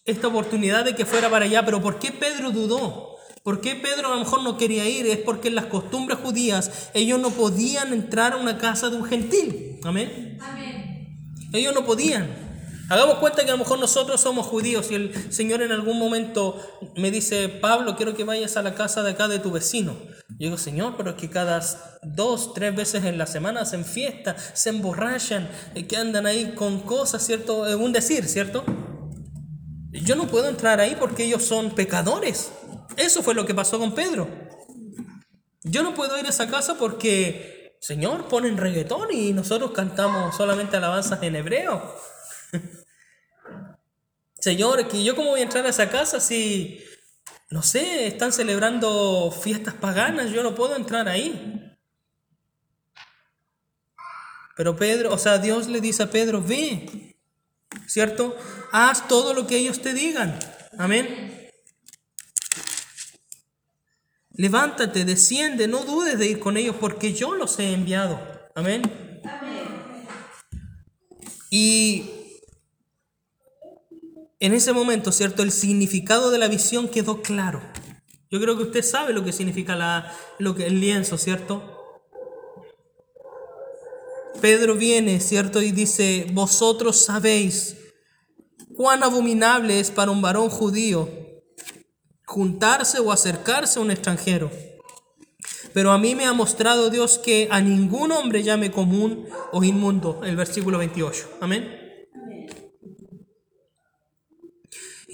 esta 0.05 0.29
oportunidad 0.29 0.85
de 0.85 0.95
que 0.95 1.05
fuera 1.05 1.31
para 1.31 1.47
allá, 1.47 1.65
pero 1.65 1.83
¿por 1.83 1.99
qué 1.99 2.13
Pedro 2.13 2.51
dudó? 2.51 3.15
¿Por 3.43 3.61
qué 3.61 3.75
Pedro 3.75 4.09
a 4.09 4.15
lo 4.15 4.21
mejor 4.21 4.43
no 4.43 4.57
quería 4.57 4.89
ir? 4.89 5.07
Es 5.07 5.19
porque 5.19 5.49
en 5.49 5.55
las 5.55 5.67
costumbres 5.67 6.19
judías 6.19 6.91
ellos 6.95 7.19
no 7.19 7.31
podían 7.31 7.93
entrar 7.93 8.33
a 8.33 8.37
una 8.37 8.57
casa 8.57 8.89
de 8.89 8.97
un 8.97 9.05
gentil. 9.05 9.81
Amén. 9.85 10.39
Amén. 10.41 11.29
Ellos 11.53 11.75
no 11.75 11.85
podían. 11.85 12.44
Hagamos 12.91 13.19
cuenta 13.19 13.45
que 13.45 13.49
a 13.49 13.53
lo 13.53 13.59
mejor 13.59 13.79
nosotros 13.79 14.21
somos 14.21 14.47
judíos 14.47 14.91
y 14.91 14.97
el 14.97 15.33
Señor 15.33 15.63
en 15.63 15.73
algún 15.73 15.99
momento 15.99 16.61
me 16.97 17.11
dice, 17.11 17.49
Pablo, 17.49 17.97
quiero 17.97 18.15
que 18.15 18.25
vayas 18.25 18.59
a 18.59 18.63
la 18.63 18.75
casa 18.75 19.03
de 19.03 19.13
acá 19.13 19.27
de 19.27 19.39
tu 19.39 19.51
vecino. 19.51 19.97
Yo 20.29 20.47
digo, 20.47 20.59
Señor, 20.59 20.95
pero 20.97 21.11
es 21.11 21.17
que 21.17 21.31
cada 21.31 21.63
dos, 22.03 22.53
tres 22.53 22.77
veces 22.77 23.05
en 23.05 23.17
la 23.17 23.27
semana 23.27 23.63
hacen 23.63 23.87
fiesta, 23.87 24.37
se 24.53 24.69
emborrachan, 24.69 25.49
eh, 25.75 25.87
que 25.87 25.97
andan 25.97 26.27
ahí 26.27 26.53
con 26.55 26.81
cosas, 26.81 27.25
¿cierto? 27.25 27.67
Es 27.67 27.75
un 27.75 27.93
decir, 27.93 28.29
¿cierto? 28.29 28.65
Yo 29.91 30.15
no 30.15 30.27
puedo 30.27 30.49
entrar 30.49 30.81
ahí 30.81 30.97
porque 30.99 31.25
ellos 31.25 31.43
son 31.45 31.71
pecadores. 31.71 32.51
Eso 32.97 33.23
fue 33.23 33.35
lo 33.35 33.47
que 33.47 33.55
pasó 33.55 33.79
con 33.79 33.95
Pedro. 33.95 34.29
Yo 35.63 35.83
no 35.83 35.95
puedo 35.95 36.19
ir 36.19 36.27
a 36.27 36.29
esa 36.29 36.49
casa 36.49 36.75
porque, 36.75 37.79
Señor, 37.81 38.29
ponen 38.29 38.59
reggaetón 38.59 39.11
y 39.11 39.33
nosotros 39.33 39.71
cantamos 39.71 40.37
solamente 40.37 40.77
alabanzas 40.77 41.23
en 41.23 41.37
hebreo. 41.37 41.81
Señor, 44.39 44.89
que 44.89 45.03
yo 45.03 45.17
cómo 45.17 45.31
voy 45.31 45.41
a 45.41 45.45
entrar 45.45 45.65
a 45.65 45.71
esa 45.71 45.89
casa 45.89 46.21
si, 46.21 46.85
no 47.51 47.63
sé, 47.63 48.07
están 48.07 48.33
celebrando 48.33 49.31
fiestas 49.31 49.75
paganas, 49.75 50.31
yo 50.31 50.43
no 50.43 50.55
puedo 50.55 50.77
entrar 50.77 51.09
ahí. 51.09 51.61
Pero 54.57 54.77
Pedro, 54.77 55.13
o 55.13 55.19
sea, 55.19 55.39
Dios 55.39 55.69
le 55.69 55.81
dice 55.81 56.03
a 56.03 56.11
Pedro, 56.11 56.43
ve, 56.43 57.17
¿cierto? 57.87 58.37
Haz 58.71 59.09
todo 59.09 59.35
lo 59.35 59.47
que 59.47 59.57
ellos 59.57 59.81
te 59.81 59.95
digan. 59.95 60.39
Amén. 60.79 61.51
Levántate, 64.37 65.05
desciende, 65.05 65.69
no 65.69 65.85
dudes 65.85 66.19
de 66.19 66.27
ir 66.27 66.41
con 66.41 66.57
ellos 66.57 66.77
porque 66.79 67.13
yo 67.13 67.35
los 67.35 67.59
he 67.59 67.73
enviado. 67.73 68.21
Amén. 68.55 68.83
Amén. 69.25 69.65
Y 71.51 72.14
en 74.45 74.53
ese 74.53 74.75
momento, 74.75 75.11
¿cierto? 75.11 75.43
El 75.43 75.51
significado 75.51 76.31
de 76.31 76.37
la 76.37 76.49
visión 76.49 76.89
quedó 76.89 77.23
claro. 77.23 77.63
Yo 78.31 78.39
creo 78.39 78.59
que 78.59 78.65
usted 78.65 78.83
sabe 78.83 79.15
lo 79.15 79.25
que 79.25 79.33
significa 79.33 79.75
la, 79.75 80.15
lo 80.39 80.55
que, 80.55 80.67
el 80.67 80.83
lienzo, 80.83 81.17
¿cierto? 81.17 81.63
Pedro 84.43 84.75
viene, 84.75 85.21
¿cierto? 85.21 85.63
Y 85.63 85.73
dice, 85.73 86.27
vosotros 86.35 87.03
sabéis 87.07 87.79
cuán 88.77 89.03
abominable 89.03 89.81
es 89.81 89.91
para 89.91 90.11
un 90.11 90.21
varón 90.21 90.51
judío 90.51 91.09
juntarse 92.27 92.99
o 92.99 93.13
acercarse 93.13 93.79
a 93.79 93.83
un 93.83 93.91
extranjero. 93.91 94.51
Pero 95.73 95.91
a 95.91 95.97
mí 95.97 96.15
me 96.15 96.27
ha 96.27 96.35
mostrado 96.35 96.91
Dios 96.91 97.17
que 97.17 97.49
a 97.51 97.63
ningún 97.63 98.13
hombre 98.13 98.43
llame 98.43 98.71
común 98.71 99.27
o 99.53 99.65
inmundo, 99.65 100.21
el 100.23 100.37
versículo 100.37 100.77
28. 100.77 101.39
Amén. 101.41 101.84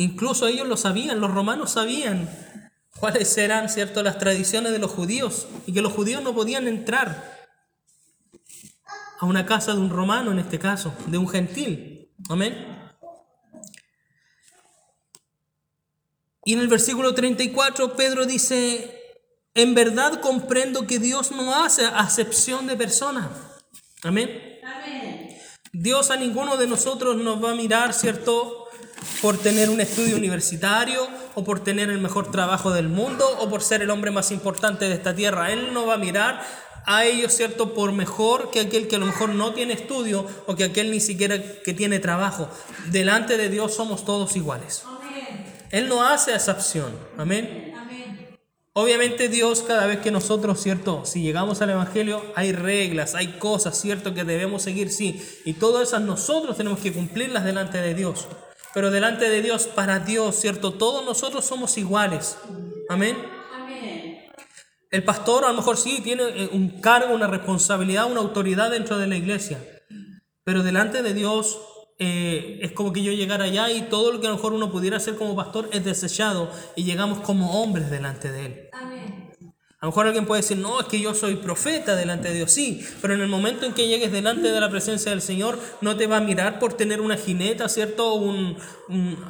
Incluso 0.00 0.46
ellos 0.46 0.66
lo 0.66 0.78
sabían, 0.78 1.20
los 1.20 1.30
romanos 1.30 1.72
sabían 1.72 2.26
cuáles 2.98 3.36
eran, 3.36 3.68
¿cierto?, 3.68 4.02
las 4.02 4.16
tradiciones 4.16 4.72
de 4.72 4.78
los 4.78 4.90
judíos 4.90 5.46
y 5.66 5.74
que 5.74 5.82
los 5.82 5.92
judíos 5.92 6.22
no 6.22 6.34
podían 6.34 6.66
entrar 6.66 7.38
a 9.18 9.26
una 9.26 9.44
casa 9.44 9.74
de 9.74 9.80
un 9.80 9.90
romano, 9.90 10.32
en 10.32 10.38
este 10.38 10.58
caso, 10.58 10.94
de 11.08 11.18
un 11.18 11.28
gentil. 11.28 12.08
Amén. 12.30 12.56
Y 16.46 16.54
en 16.54 16.60
el 16.60 16.68
versículo 16.68 17.12
34 17.12 17.94
Pedro 17.94 18.24
dice, 18.24 19.02
en 19.52 19.74
verdad 19.74 20.22
comprendo 20.22 20.86
que 20.86 20.98
Dios 20.98 21.30
no 21.30 21.62
hace 21.62 21.84
acepción 21.84 22.66
de 22.66 22.74
personas. 22.74 23.28
Amén. 24.02 24.60
Amén. 24.64 25.36
Dios 25.74 26.10
a 26.10 26.16
ninguno 26.16 26.56
de 26.56 26.66
nosotros 26.66 27.18
nos 27.18 27.44
va 27.44 27.50
a 27.50 27.54
mirar, 27.54 27.92
¿cierto? 27.92 28.60
Por 29.22 29.38
tener 29.38 29.70
un 29.70 29.80
estudio 29.80 30.16
universitario 30.16 31.06
o 31.34 31.44
por 31.44 31.60
tener 31.60 31.90
el 31.90 31.98
mejor 31.98 32.30
trabajo 32.30 32.70
del 32.70 32.88
mundo 32.88 33.26
o 33.38 33.48
por 33.48 33.62
ser 33.62 33.82
el 33.82 33.90
hombre 33.90 34.10
más 34.10 34.30
importante 34.30 34.86
de 34.86 34.94
esta 34.94 35.14
tierra. 35.14 35.52
Él 35.52 35.72
no 35.72 35.86
va 35.86 35.94
a 35.94 35.98
mirar 35.98 36.42
a 36.86 37.04
ellos, 37.04 37.32
¿cierto?, 37.32 37.74
por 37.74 37.92
mejor 37.92 38.50
que 38.50 38.60
aquel 38.60 38.88
que 38.88 38.96
a 38.96 38.98
lo 38.98 39.06
mejor 39.06 39.30
no 39.30 39.52
tiene 39.52 39.74
estudio 39.74 40.26
o 40.46 40.56
que 40.56 40.64
aquel 40.64 40.90
ni 40.90 41.00
siquiera 41.00 41.40
que 41.62 41.74
tiene 41.74 41.98
trabajo. 41.98 42.48
Delante 42.90 43.36
de 43.36 43.48
Dios 43.48 43.74
somos 43.74 44.04
todos 44.04 44.36
iguales. 44.36 44.82
Él 45.70 45.88
no 45.88 46.02
hace 46.02 46.34
excepción. 46.34 46.92
Amén. 47.16 47.74
Obviamente 48.72 49.28
Dios 49.28 49.64
cada 49.66 49.86
vez 49.86 49.98
que 49.98 50.12
nosotros, 50.12 50.62
¿cierto? 50.62 51.04
Si 51.04 51.22
llegamos 51.22 51.60
al 51.60 51.70
Evangelio, 51.70 52.24
hay 52.36 52.52
reglas, 52.52 53.16
hay 53.16 53.38
cosas, 53.38 53.80
¿cierto? 53.80 54.14
Que 54.14 54.24
debemos 54.24 54.62
seguir, 54.62 54.90
sí. 54.90 55.20
Y 55.44 55.54
todas 55.54 55.88
esas 55.88 56.02
nosotros 56.02 56.56
tenemos 56.56 56.78
que 56.78 56.92
cumplirlas 56.92 57.44
delante 57.44 57.78
de 57.78 57.94
Dios. 57.94 58.28
Pero 58.72 58.90
delante 58.90 59.28
de 59.28 59.42
Dios, 59.42 59.66
para 59.66 59.98
Dios, 59.98 60.36
¿cierto? 60.36 60.72
Todos 60.72 61.04
nosotros 61.04 61.44
somos 61.44 61.76
iguales. 61.78 62.38
Amén. 62.88 63.16
El 64.90 65.04
pastor 65.04 65.44
a 65.44 65.48
lo 65.48 65.54
mejor 65.54 65.76
sí 65.76 66.00
tiene 66.02 66.24
eh, 66.24 66.48
un 66.52 66.80
cargo, 66.80 67.14
una 67.14 67.28
responsabilidad, 67.28 68.10
una 68.10 68.20
autoridad 68.20 68.70
dentro 68.70 68.98
de 68.98 69.06
la 69.06 69.16
iglesia. 69.16 69.58
Pero 70.42 70.64
delante 70.64 71.02
de 71.02 71.14
Dios 71.14 71.60
eh, 71.98 72.58
es 72.62 72.72
como 72.72 72.92
que 72.92 73.02
yo 73.02 73.12
llegara 73.12 73.44
allá 73.44 73.70
y 73.70 73.82
todo 73.82 74.10
lo 74.12 74.20
que 74.20 74.26
a 74.26 74.30
lo 74.30 74.36
mejor 74.36 74.52
uno 74.52 74.72
pudiera 74.72 74.96
hacer 74.96 75.14
como 75.14 75.36
pastor 75.36 75.68
es 75.72 75.84
desechado 75.84 76.50
y 76.74 76.84
llegamos 76.84 77.20
como 77.20 77.62
hombres 77.62 77.90
delante 77.90 78.32
de 78.32 78.46
Él. 78.46 78.70
A 79.82 79.86
lo 79.86 79.92
mejor 79.92 80.08
alguien 80.08 80.26
puede 80.26 80.42
decir, 80.42 80.58
no, 80.58 80.78
es 80.78 80.86
que 80.88 81.00
yo 81.00 81.14
soy 81.14 81.36
profeta 81.36 81.96
delante 81.96 82.28
de 82.28 82.34
Dios, 82.34 82.52
sí, 82.52 82.86
pero 83.00 83.14
en 83.14 83.22
el 83.22 83.28
momento 83.28 83.64
en 83.64 83.72
que 83.72 83.88
llegues 83.88 84.12
delante 84.12 84.52
de 84.52 84.60
la 84.60 84.68
presencia 84.68 85.10
del 85.10 85.22
Señor, 85.22 85.58
no 85.80 85.96
te 85.96 86.06
va 86.06 86.18
a 86.18 86.20
mirar 86.20 86.58
por 86.58 86.74
tener 86.74 87.00
una 87.00 87.16
jineta, 87.16 87.66
¿cierto? 87.70 88.12
Un, 88.12 88.58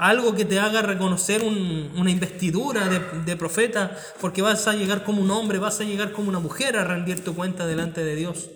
algo 0.00 0.34
que 0.34 0.44
te 0.44 0.58
haga 0.58 0.82
reconocer 0.82 1.44
una 1.44 2.10
investidura 2.10 2.88
de, 2.88 3.36
profeta, 3.36 3.96
porque 4.20 4.42
vas 4.42 4.66
a 4.66 4.72
llegar 4.72 5.04
como 5.04 5.22
un 5.22 5.30
hombre, 5.30 5.60
vas 5.60 5.78
a 5.78 5.84
llegar 5.84 6.10
como 6.10 6.28
una 6.28 6.40
mujer 6.40 6.76
a 6.76 6.82
rendir 6.82 7.22
tu 7.22 7.36
cuenta 7.36 7.64
delante 7.64 8.02
de 8.02 8.16
Dios. 8.16 8.50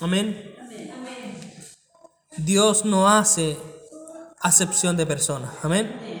Amén. 0.00 0.54
Dios 2.36 2.84
no 2.84 3.08
hace 3.08 3.56
acepción 4.40 4.96
de 4.96 5.04
personas. 5.04 5.50
Amén. 5.64 6.19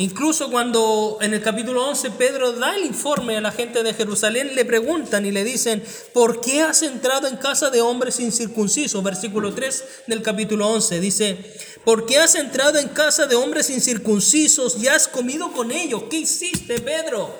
Incluso 0.00 0.50
cuando 0.50 1.18
en 1.20 1.34
el 1.34 1.42
capítulo 1.42 1.86
11 1.86 2.12
Pedro 2.12 2.52
da 2.52 2.74
el 2.74 2.86
informe 2.86 3.36
a 3.36 3.42
la 3.42 3.52
gente 3.52 3.82
de 3.82 3.92
Jerusalén, 3.92 4.54
le 4.54 4.64
preguntan 4.64 5.26
y 5.26 5.30
le 5.30 5.44
dicen, 5.44 5.84
¿por 6.14 6.40
qué 6.40 6.62
has 6.62 6.80
entrado 6.80 7.28
en 7.28 7.36
casa 7.36 7.68
de 7.68 7.82
hombres 7.82 8.18
incircuncisos? 8.18 9.02
Versículo 9.02 9.52
3 9.52 9.84
del 10.06 10.22
capítulo 10.22 10.68
11 10.68 11.00
dice, 11.00 11.54
¿por 11.84 12.06
qué 12.06 12.16
has 12.16 12.34
entrado 12.34 12.78
en 12.78 12.88
casa 12.88 13.26
de 13.26 13.36
hombres 13.36 13.68
incircuncisos 13.68 14.82
y 14.82 14.88
has 14.88 15.06
comido 15.06 15.52
con 15.52 15.70
ellos? 15.70 16.04
¿Qué 16.08 16.16
hiciste, 16.16 16.80
Pedro? 16.80 17.34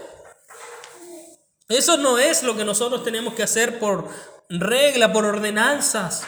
Eso 1.67 1.97
no 1.97 2.19
es 2.19 2.43
lo 2.43 2.59
que 2.59 2.67
nosotros 2.67 3.03
tenemos 3.03 3.33
que 3.33 3.43
hacer 3.43 3.79
por 3.79 4.07
regla, 4.51 5.15
por 5.15 5.25
ordenanzas. 5.25 6.25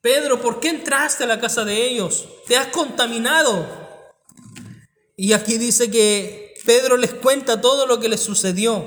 Pedro, 0.00 0.40
¿por 0.40 0.58
qué 0.58 0.70
entraste 0.70 1.22
a 1.22 1.28
la 1.28 1.38
casa 1.38 1.64
de 1.64 1.86
ellos? 1.86 2.26
Te 2.48 2.56
has 2.56 2.66
contaminado. 2.66 3.87
Y 5.20 5.32
aquí 5.32 5.58
dice 5.58 5.90
que 5.90 6.54
Pedro 6.64 6.96
les 6.96 7.12
cuenta 7.12 7.60
todo 7.60 7.86
lo 7.86 7.98
que 7.98 8.08
les 8.08 8.20
sucedió. 8.20 8.86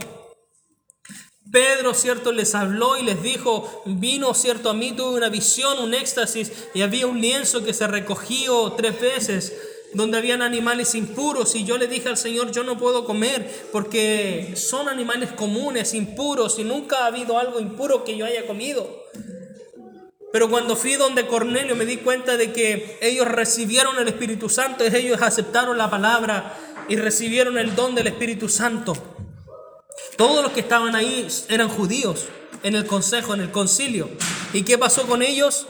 Pedro, 1.52 1.94
cierto, 1.94 2.32
les 2.32 2.56
habló 2.56 2.98
y 2.98 3.04
les 3.04 3.22
dijo, 3.22 3.84
vino, 3.86 4.34
cierto, 4.34 4.70
a 4.70 4.74
mí 4.74 4.94
tuve 4.94 5.18
una 5.18 5.28
visión, 5.28 5.78
un 5.80 5.94
éxtasis, 5.94 6.54
y 6.74 6.84
había 6.84 7.06
un 7.06 7.20
lienzo 7.20 7.66
que 7.66 7.74
se 7.74 7.86
recogió 7.86 8.72
tres 8.78 9.02
veces, 9.02 9.54
donde 9.94 10.20
habían 10.20 10.42
animales 10.42 10.96
impuros, 10.96 11.54
y 11.54 11.66
yo 11.66 11.78
le 11.78 11.88
dije 11.88 12.08
al 12.08 12.16
Señor, 12.16 12.54
yo 12.54 12.64
no 12.64 12.78
puedo 12.78 13.04
comer, 13.04 13.68
porque 13.74 14.54
son 14.56 14.88
animales 14.88 15.34
comunes, 15.34 15.94
impuros, 15.94 16.60
y 16.60 16.64
nunca 16.64 17.00
ha 17.00 17.08
habido 17.08 17.38
algo 17.40 17.60
impuro 17.60 18.06
que 18.06 18.16
yo 18.16 18.26
haya 18.26 18.48
comido. 18.48 19.01
Pero 20.32 20.50
cuando 20.50 20.76
fui 20.76 20.96
donde 20.96 21.28
Cornelio 21.28 21.76
me 21.76 21.86
di 21.86 21.98
cuenta 21.98 22.38
de 22.38 22.54
que 22.54 22.98
ellos 23.02 23.28
recibieron 23.28 23.98
el 24.00 24.08
Espíritu 24.08 24.50
Santo, 24.50 24.84
ellos 24.84 25.22
aceptaron 25.22 25.78
la 25.78 25.90
palabra 25.90 26.56
y 26.88 26.96
recibieron 26.96 27.58
el 27.58 27.76
don 27.76 27.96
del 27.96 28.08
Espíritu 28.08 28.48
Santo. 28.48 28.94
Todos 30.18 30.44
los 30.44 30.54
que 30.54 30.62
estaban 30.62 30.96
ahí 30.96 31.28
eran 31.50 31.68
judíos 31.68 32.28
en 32.64 32.76
el 32.76 32.86
consejo, 32.86 33.34
en 33.34 33.42
el 33.42 33.52
concilio. 33.52 34.10
¿Y 34.54 34.64
qué 34.64 34.78
pasó 34.78 35.08
con 35.08 35.22
ellos? 35.22 35.68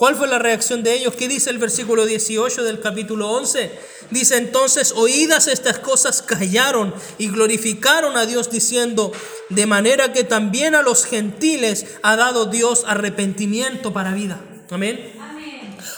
¿Cuál 0.00 0.16
fue 0.16 0.28
la 0.28 0.38
reacción 0.38 0.82
de 0.82 0.94
ellos? 0.94 1.14
¿Qué 1.14 1.28
dice 1.28 1.50
el 1.50 1.58
versículo 1.58 2.06
18 2.06 2.64
del 2.64 2.80
capítulo 2.80 3.32
11? 3.32 3.70
Dice 4.08 4.38
entonces, 4.38 4.94
oídas 4.96 5.46
estas 5.46 5.78
cosas, 5.78 6.22
callaron 6.22 6.94
y 7.18 7.28
glorificaron 7.28 8.16
a 8.16 8.24
Dios 8.24 8.50
diciendo, 8.50 9.12
de 9.50 9.66
manera 9.66 10.14
que 10.14 10.24
también 10.24 10.74
a 10.74 10.80
los 10.80 11.04
gentiles 11.04 11.84
ha 12.02 12.16
dado 12.16 12.46
Dios 12.46 12.84
arrepentimiento 12.86 13.92
para 13.92 14.14
vida. 14.14 14.40
Amén. 14.70 15.12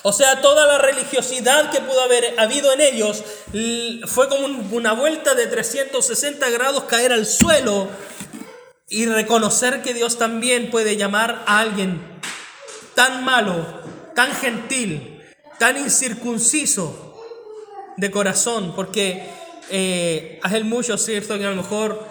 O 0.03 0.13
sea, 0.13 0.41
toda 0.41 0.67
la 0.67 0.79
religiosidad 0.79 1.71
que 1.71 1.79
pudo 1.79 2.03
haber 2.03 2.41
habido 2.41 2.73
en 2.73 2.81
ellos 2.81 3.23
fue 4.07 4.29
como 4.29 4.47
una 4.73 4.95
vuelta 4.95 5.37
de 5.37 5.47
360 5.47 6.51
grados 6.51 6.83
caer 6.89 7.13
al 7.13 7.25
suelo 7.25 7.87
y 8.89 9.07
reconocer 9.07 9.81
que 9.81 9.95
Dios 9.95 10.19
también 10.19 10.73
puede 10.73 10.97
llamar 10.97 11.45
a 11.47 11.61
alguien 11.61 12.03
tan 12.97 13.25
malo 13.25 13.81
tan 14.15 14.33
gentil, 14.33 15.21
tan 15.59 15.77
incircunciso 15.77 17.17
de 17.97 18.11
corazón, 18.11 18.73
porque 18.75 19.29
eh, 19.71 20.41
hay 20.43 20.65
muchos, 20.65 21.05
¿cierto?, 21.05 21.39
que 21.39 21.47
a 21.47 21.51
lo 21.51 21.57
mejor 21.57 22.07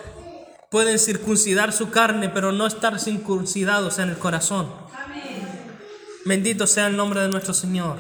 pueden 0.69 0.99
circuncidar 0.99 1.73
su 1.73 1.89
carne, 1.89 2.29
pero 2.29 2.51
no 2.51 2.65
estar 2.65 2.99
circuncidados 2.99 3.99
en 3.99 4.09
el 4.09 4.17
corazón. 4.17 4.71
Bendito 6.23 6.67
sea 6.67 6.87
el 6.87 6.95
nombre 6.95 7.21
de 7.21 7.29
nuestro 7.29 7.53
Señor. 7.53 7.99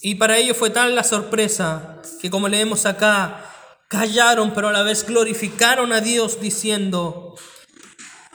Y 0.00 0.16
para 0.16 0.36
ellos 0.36 0.56
fue 0.56 0.70
tal 0.70 0.96
la 0.96 1.04
sorpresa 1.04 2.02
que 2.20 2.30
como 2.30 2.48
leemos 2.48 2.86
acá, 2.86 3.44
callaron, 3.88 4.52
pero 4.54 4.68
a 4.68 4.72
la 4.72 4.82
vez 4.82 5.06
glorificaron 5.06 5.92
a 5.92 6.00
Dios 6.00 6.40
diciendo 6.40 7.36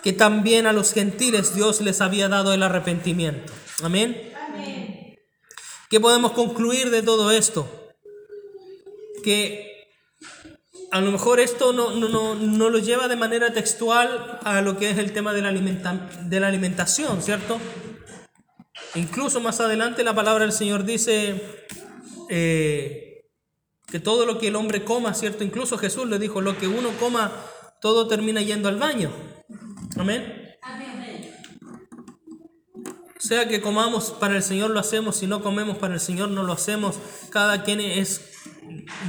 que 0.03 0.13
también 0.13 0.67
a 0.67 0.73
los 0.73 0.93
gentiles 0.93 1.55
Dios 1.55 1.81
les 1.81 2.01
había 2.01 2.29
dado 2.29 2.53
el 2.53 2.63
arrepentimiento. 2.63 3.51
Amén. 3.83 4.33
¿Qué 5.89 5.99
podemos 5.99 6.33
concluir 6.33 6.89
de 6.89 7.01
todo 7.01 7.31
esto? 7.31 7.67
Que 9.23 9.87
a 10.91 11.01
lo 11.01 11.11
mejor 11.11 11.39
esto 11.39 11.73
no, 11.73 11.91
no, 11.91 12.35
no, 12.35 12.69
lo 12.69 12.79
lleva 12.79 13.07
de 13.07 13.15
manera 13.15 13.53
textual 13.53 14.39
a 14.43 14.61
lo 14.61 14.77
que 14.77 14.89
es 14.89 14.97
el 14.97 15.13
tema 15.13 15.33
de 15.33 15.41
la, 15.41 15.51
de 15.51 16.39
la 16.39 16.47
alimentación, 16.47 17.21
¿cierto? 17.21 17.59
Incluso 18.95 19.39
más 19.39 19.59
adelante 19.59 20.03
la 20.03 20.15
palabra 20.15 20.43
del 20.43 20.53
Señor 20.53 20.83
dice 20.83 21.65
eh, 22.29 23.25
que 23.87 23.99
todo 23.99 24.25
lo 24.25 24.39
que 24.39 24.47
el 24.47 24.55
hombre 24.55 24.83
coma, 24.83 25.13
¿cierto? 25.13 25.43
Incluso 25.43 25.77
Jesús 25.77 26.07
le 26.07 26.19
dijo, 26.19 26.41
lo 26.41 26.57
que 26.57 26.67
uno 26.67 26.89
coma, 26.99 27.31
todo 27.81 28.07
termina 28.07 28.41
yendo 28.41 28.67
al 28.67 28.77
baño. 28.77 29.11
Amén. 29.99 30.47
Sea 33.19 33.47
que 33.47 33.61
comamos 33.61 34.11
para 34.11 34.35
el 34.35 34.43
Señor 34.43 34.69
lo 34.69 34.79
hacemos, 34.79 35.17
si 35.17 35.27
no 35.27 35.41
comemos 35.41 35.77
para 35.77 35.95
el 35.95 35.99
Señor 35.99 36.29
no 36.29 36.43
lo 36.43 36.53
hacemos. 36.53 36.97
Cada 37.29 37.63
quien 37.63 37.81
es 37.81 38.21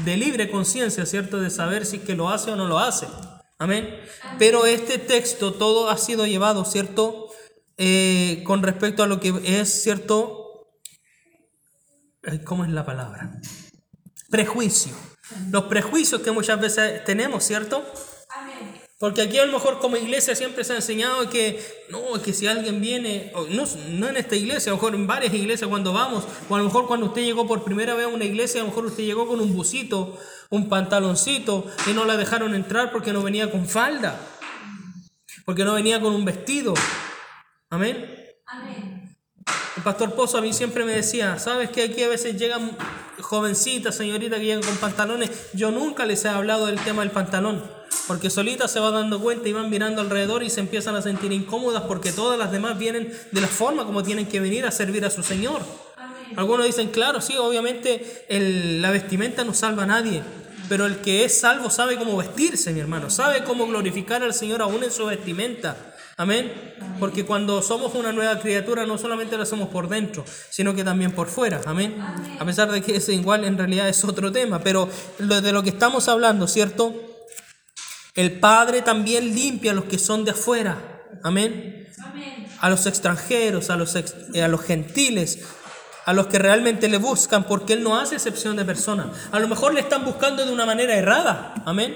de 0.04 0.16
libre 0.16 0.50
conciencia, 0.50 1.06
¿cierto? 1.06 1.40
De 1.40 1.50
saber 1.50 1.86
si 1.86 1.96
es 1.96 2.02
que 2.02 2.14
lo 2.14 2.28
hace 2.28 2.50
o 2.50 2.56
no 2.56 2.66
lo 2.66 2.78
hace. 2.78 3.06
Amén. 3.58 3.88
Pero 4.38 4.66
este 4.66 4.98
texto 4.98 5.52
todo 5.52 5.90
ha 5.90 5.98
sido 5.98 6.26
llevado, 6.26 6.64
¿cierto? 6.64 7.28
Eh, 7.76 8.42
con 8.44 8.62
respecto 8.62 9.02
a 9.02 9.06
lo 9.06 9.20
que 9.20 9.34
es, 9.44 9.82
¿cierto? 9.82 10.68
¿Cómo 12.44 12.64
es 12.64 12.70
la 12.70 12.84
palabra? 12.84 13.40
Prejuicio. 14.30 14.94
Los 15.50 15.64
prejuicios 15.64 16.22
que 16.22 16.30
muchas 16.30 16.60
veces 16.60 17.04
tenemos, 17.04 17.44
¿cierto? 17.44 17.84
Porque 18.98 19.22
aquí 19.22 19.38
a 19.38 19.46
lo 19.46 19.52
mejor 19.52 19.78
como 19.78 19.96
iglesia 19.96 20.34
siempre 20.34 20.64
se 20.64 20.72
ha 20.72 20.76
enseñado 20.76 21.30
que 21.30 21.60
no, 21.88 22.20
que 22.20 22.32
si 22.32 22.48
alguien 22.48 22.80
viene, 22.80 23.32
no, 23.50 23.64
no 23.90 24.08
en 24.08 24.16
esta 24.16 24.34
iglesia, 24.34 24.72
a 24.72 24.74
lo 24.74 24.80
mejor 24.80 24.94
en 24.96 25.06
varias 25.06 25.32
iglesias 25.32 25.68
cuando 25.68 25.92
vamos, 25.92 26.24
o 26.48 26.54
a 26.56 26.58
lo 26.58 26.64
mejor 26.64 26.88
cuando 26.88 27.06
usted 27.06 27.22
llegó 27.22 27.46
por 27.46 27.62
primera 27.62 27.94
vez 27.94 28.06
a 28.06 28.08
una 28.08 28.24
iglesia, 28.24 28.60
a 28.60 28.64
lo 28.64 28.70
mejor 28.70 28.86
usted 28.86 29.04
llegó 29.04 29.28
con 29.28 29.40
un 29.40 29.54
busito, 29.54 30.18
un 30.50 30.68
pantaloncito, 30.68 31.64
y 31.86 31.92
no 31.92 32.06
la 32.06 32.16
dejaron 32.16 32.56
entrar 32.56 32.90
porque 32.90 33.12
no 33.12 33.22
venía 33.22 33.52
con 33.52 33.68
falda, 33.68 34.20
porque 35.44 35.64
no 35.64 35.74
venía 35.74 36.00
con 36.00 36.12
un 36.12 36.24
vestido. 36.24 36.74
Amén. 37.70 38.16
Amén. 38.46 38.87
Pastor 39.88 40.12
Pozo 40.14 40.36
a 40.36 40.42
mí 40.42 40.52
siempre 40.52 40.84
me 40.84 40.92
decía, 40.92 41.38
¿sabes 41.38 41.70
que 41.70 41.82
aquí 41.84 42.02
a 42.02 42.08
veces 42.08 42.36
llegan 42.36 42.76
jovencitas, 43.22 43.94
señoritas 43.96 44.38
que 44.38 44.44
llegan 44.44 44.62
con 44.62 44.76
pantalones? 44.76 45.30
Yo 45.54 45.70
nunca 45.70 46.04
les 46.04 46.22
he 46.26 46.28
hablado 46.28 46.66
del 46.66 46.78
tema 46.78 47.00
del 47.00 47.10
pantalón. 47.10 47.64
Porque 48.06 48.28
solitas 48.28 48.70
se 48.70 48.80
va 48.80 48.90
dando 48.90 49.18
cuenta 49.18 49.48
y 49.48 49.54
van 49.54 49.70
mirando 49.70 50.02
alrededor 50.02 50.42
y 50.42 50.50
se 50.50 50.60
empiezan 50.60 50.94
a 50.94 51.00
sentir 51.00 51.32
incómodas 51.32 51.84
porque 51.84 52.12
todas 52.12 52.38
las 52.38 52.52
demás 52.52 52.76
vienen 52.78 53.10
de 53.32 53.40
la 53.40 53.46
forma 53.46 53.86
como 53.86 54.02
tienen 54.02 54.26
que 54.26 54.40
venir 54.40 54.66
a 54.66 54.70
servir 54.70 55.06
a 55.06 55.10
su 55.10 55.22
Señor. 55.22 55.62
Algunos 56.36 56.66
dicen, 56.66 56.88
claro, 56.88 57.22
sí, 57.22 57.34
obviamente 57.38 58.26
el- 58.28 58.82
la 58.82 58.90
vestimenta 58.90 59.42
no 59.42 59.54
salva 59.54 59.84
a 59.84 59.86
nadie, 59.86 60.22
pero 60.68 60.84
el 60.84 60.98
que 60.98 61.24
es 61.24 61.40
salvo 61.40 61.70
sabe 61.70 61.96
cómo 61.96 62.14
vestirse, 62.18 62.74
mi 62.74 62.80
hermano, 62.80 63.08
sabe 63.08 63.42
cómo 63.42 63.66
glorificar 63.66 64.22
al 64.22 64.34
Señor 64.34 64.60
aún 64.60 64.84
en 64.84 64.90
su 64.90 65.06
vestimenta. 65.06 65.87
Amén. 66.18 66.52
Porque 67.00 67.24
cuando 67.24 67.62
somos 67.62 67.94
una 67.94 68.12
nueva 68.12 68.38
criatura 68.40 68.84
no 68.84 68.98
solamente 68.98 69.36
lo 69.36 69.44
hacemos 69.44 69.68
por 69.68 69.88
dentro, 69.88 70.24
sino 70.50 70.74
que 70.74 70.82
también 70.84 71.12
por 71.12 71.28
fuera. 71.28 71.60
Amén. 71.64 71.96
A 72.40 72.44
pesar 72.44 72.70
de 72.70 72.82
que 72.82 72.96
ese 72.96 73.14
igual 73.14 73.44
en 73.44 73.56
realidad 73.56 73.88
es 73.88 74.04
otro 74.04 74.30
tema, 74.32 74.58
pero 74.58 74.88
de 75.18 75.52
lo 75.52 75.62
que 75.62 75.70
estamos 75.70 76.08
hablando, 76.08 76.46
¿cierto? 76.48 76.92
El 78.14 78.40
Padre 78.40 78.82
también 78.82 79.32
limpia 79.34 79.70
a 79.70 79.74
los 79.74 79.84
que 79.84 79.98
son 79.98 80.24
de 80.24 80.32
afuera. 80.32 80.76
Amén. 81.22 81.88
A 82.60 82.68
los 82.68 82.86
extranjeros, 82.86 83.70
a 83.70 83.76
los, 83.76 83.94
ex- 83.94 84.14
eh, 84.34 84.42
a 84.42 84.48
los 84.48 84.62
gentiles, 84.62 85.46
a 86.04 86.12
los 86.12 86.26
que 86.26 86.40
realmente 86.40 86.88
le 86.88 86.98
buscan, 86.98 87.44
porque 87.44 87.74
Él 87.74 87.84
no 87.84 87.96
hace 87.96 88.16
excepción 88.16 88.56
de 88.56 88.64
personas. 88.64 89.06
A 89.30 89.38
lo 89.38 89.46
mejor 89.46 89.72
le 89.72 89.80
están 89.80 90.04
buscando 90.04 90.44
de 90.44 90.52
una 90.52 90.66
manera 90.66 90.96
errada. 90.96 91.54
Amén. 91.64 91.94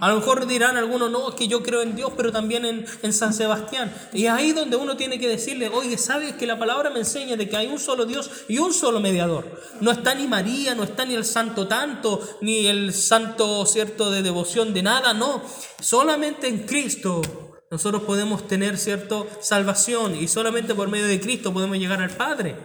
A 0.00 0.08
lo 0.08 0.16
mejor 0.16 0.46
dirán 0.46 0.76
algunos, 0.76 1.10
no, 1.10 1.28
es 1.30 1.34
que 1.34 1.48
yo 1.48 1.62
creo 1.62 1.82
en 1.82 1.96
Dios, 1.96 2.12
pero 2.16 2.30
también 2.30 2.64
en, 2.64 2.86
en 3.02 3.12
San 3.12 3.34
Sebastián. 3.34 3.92
Y 4.12 4.26
es 4.26 4.32
ahí 4.32 4.52
donde 4.52 4.76
uno 4.76 4.96
tiene 4.96 5.18
que 5.18 5.28
decirle, 5.28 5.68
oye, 5.68 5.98
¿sabes 5.98 6.34
que 6.34 6.46
la 6.46 6.58
palabra 6.58 6.90
me 6.90 7.00
enseña 7.00 7.36
de 7.36 7.48
que 7.48 7.56
hay 7.56 7.66
un 7.66 7.78
solo 7.78 8.06
Dios 8.06 8.30
y 8.48 8.58
un 8.58 8.72
solo 8.72 9.00
mediador? 9.00 9.60
No 9.80 9.90
está 9.90 10.14
ni 10.14 10.26
María, 10.26 10.74
no 10.74 10.84
está 10.84 11.04
ni 11.04 11.14
el 11.14 11.24
santo 11.24 11.66
tanto, 11.66 12.20
ni 12.40 12.66
el 12.66 12.92
santo, 12.92 13.66
¿cierto?, 13.66 14.10
de 14.10 14.22
devoción 14.22 14.72
de 14.72 14.82
nada, 14.82 15.14
no. 15.14 15.42
Solamente 15.80 16.48
en 16.48 16.60
Cristo 16.60 17.22
nosotros 17.70 18.02
podemos 18.02 18.48
tener, 18.48 18.78
¿cierto?, 18.78 19.26
salvación 19.40 20.16
y 20.16 20.28
solamente 20.28 20.74
por 20.74 20.88
medio 20.88 21.06
de 21.06 21.20
Cristo 21.20 21.52
podemos 21.52 21.76
llegar 21.76 22.00
al 22.00 22.10
Padre. 22.10 22.56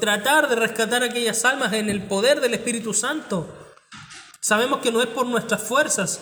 Tratar 0.00 0.48
de 0.48 0.56
rescatar 0.56 1.02
aquellas 1.02 1.44
almas 1.44 1.72
en 1.72 1.88
el 1.88 2.02
poder 2.02 2.40
del 2.40 2.54
Espíritu 2.54 2.92
Santo. 2.92 3.67
Sabemos 4.48 4.80
que 4.80 4.90
no 4.90 5.02
es 5.02 5.08
por 5.08 5.26
nuestras 5.26 5.62
fuerzas, 5.62 6.20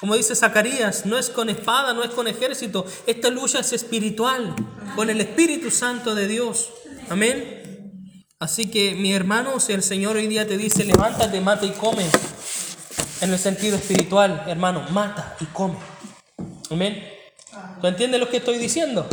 como 0.00 0.14
dice 0.16 0.34
Zacarías, 0.34 1.04
no 1.04 1.18
es 1.18 1.28
con 1.28 1.50
espada, 1.50 1.92
no 1.92 2.02
es 2.04 2.10
con 2.10 2.26
ejército. 2.26 2.86
Esta 3.06 3.28
lucha 3.28 3.58
es 3.58 3.70
espiritual, 3.74 4.56
con 4.94 5.10
el 5.10 5.20
Espíritu 5.20 5.70
Santo 5.70 6.14
de 6.14 6.26
Dios. 6.26 6.70
Amén. 7.10 7.92
Así 8.38 8.70
que, 8.70 8.94
mi 8.94 9.12
hermano, 9.12 9.60
si 9.60 9.74
el 9.74 9.82
Señor 9.82 10.16
hoy 10.16 10.26
día 10.26 10.48
te 10.48 10.56
dice, 10.56 10.86
levántate, 10.86 11.38
mata 11.42 11.66
y 11.66 11.72
come, 11.72 12.06
en 13.20 13.30
el 13.30 13.38
sentido 13.38 13.76
espiritual, 13.76 14.44
hermano, 14.46 14.86
mata 14.88 15.36
y 15.38 15.44
come. 15.44 15.76
Amén. 16.70 17.06
¿Tú 17.82 17.88
entiendes 17.88 18.18
lo 18.20 18.30
que 18.30 18.38
estoy 18.38 18.56
diciendo? 18.56 19.06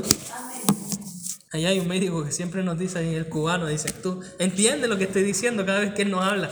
Allá 1.51 1.67
hay 1.67 1.81
un 1.81 1.89
médico 1.89 2.23
que 2.23 2.31
siempre 2.31 2.63
nos 2.63 2.79
dice, 2.79 3.13
el 3.13 3.27
cubano 3.27 3.67
dice, 3.67 3.91
tú 3.91 4.21
entiendes 4.39 4.89
lo 4.89 4.97
que 4.97 5.03
estoy 5.03 5.23
diciendo 5.23 5.65
cada 5.65 5.81
vez 5.81 5.93
que 5.93 6.03
él 6.03 6.11
nos 6.11 6.23
habla 6.23 6.49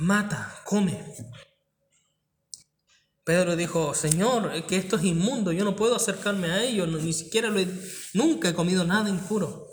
mata, 0.00 0.60
come. 0.64 0.98
Pedro 3.24 3.54
dijo, 3.54 3.94
Señor, 3.94 4.50
que 4.66 4.76
esto 4.76 4.96
es 4.96 5.04
inmundo, 5.04 5.52
yo 5.52 5.64
no 5.64 5.76
puedo 5.76 5.94
acercarme 5.94 6.50
a 6.50 6.62
ello, 6.62 6.86
ni 6.86 7.12
siquiera 7.12 7.48
lo 7.48 7.60
he- 7.60 7.68
nunca 8.14 8.48
he 8.48 8.54
comido 8.54 8.84
nada 8.84 9.08
impuro. 9.08 9.68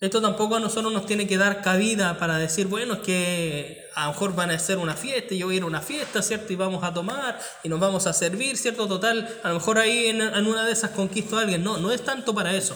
Esto 0.00 0.22
tampoco 0.22 0.56
a 0.56 0.60
nosotros 0.60 0.90
nos 0.92 1.04
tiene 1.04 1.26
que 1.26 1.36
dar 1.36 1.60
cabida 1.60 2.18
para 2.18 2.38
decir, 2.38 2.66
bueno, 2.66 2.94
es 2.94 3.00
que 3.00 3.84
a 3.94 4.06
lo 4.06 4.12
mejor 4.12 4.34
van 4.34 4.50
a 4.50 4.54
hacer 4.54 4.78
una 4.78 4.96
fiesta 4.96 5.34
yo 5.34 5.46
voy 5.46 5.56
a 5.56 5.58
ir 5.58 5.62
a 5.62 5.66
una 5.66 5.82
fiesta, 5.82 6.22
¿cierto? 6.22 6.52
Y 6.54 6.56
vamos 6.56 6.82
a 6.82 6.94
tomar 6.94 7.38
y 7.62 7.68
nos 7.68 7.78
vamos 7.78 8.06
a 8.06 8.14
servir, 8.14 8.56
¿cierto? 8.56 8.88
Total, 8.88 9.28
a 9.42 9.48
lo 9.50 9.54
mejor 9.56 9.78
ahí 9.78 10.06
en, 10.06 10.22
en 10.22 10.46
una 10.46 10.64
de 10.64 10.72
esas 10.72 10.92
conquisto 10.92 11.36
a 11.36 11.42
alguien. 11.42 11.62
No, 11.62 11.76
no 11.76 11.92
es 11.92 12.02
tanto 12.02 12.34
para 12.34 12.54
eso. 12.54 12.74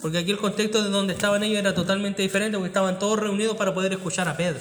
Porque 0.00 0.18
aquí 0.18 0.32
el 0.32 0.38
contexto 0.38 0.82
de 0.82 0.90
donde 0.90 1.14
estaban 1.14 1.42
ellos 1.42 1.58
era 1.58 1.74
totalmente 1.74 2.22
diferente, 2.22 2.56
porque 2.56 2.68
estaban 2.68 2.98
todos 2.98 3.18
reunidos 3.18 3.56
para 3.56 3.72
poder 3.72 3.92
escuchar 3.92 4.28
a 4.28 4.36
Pedro. 4.36 4.60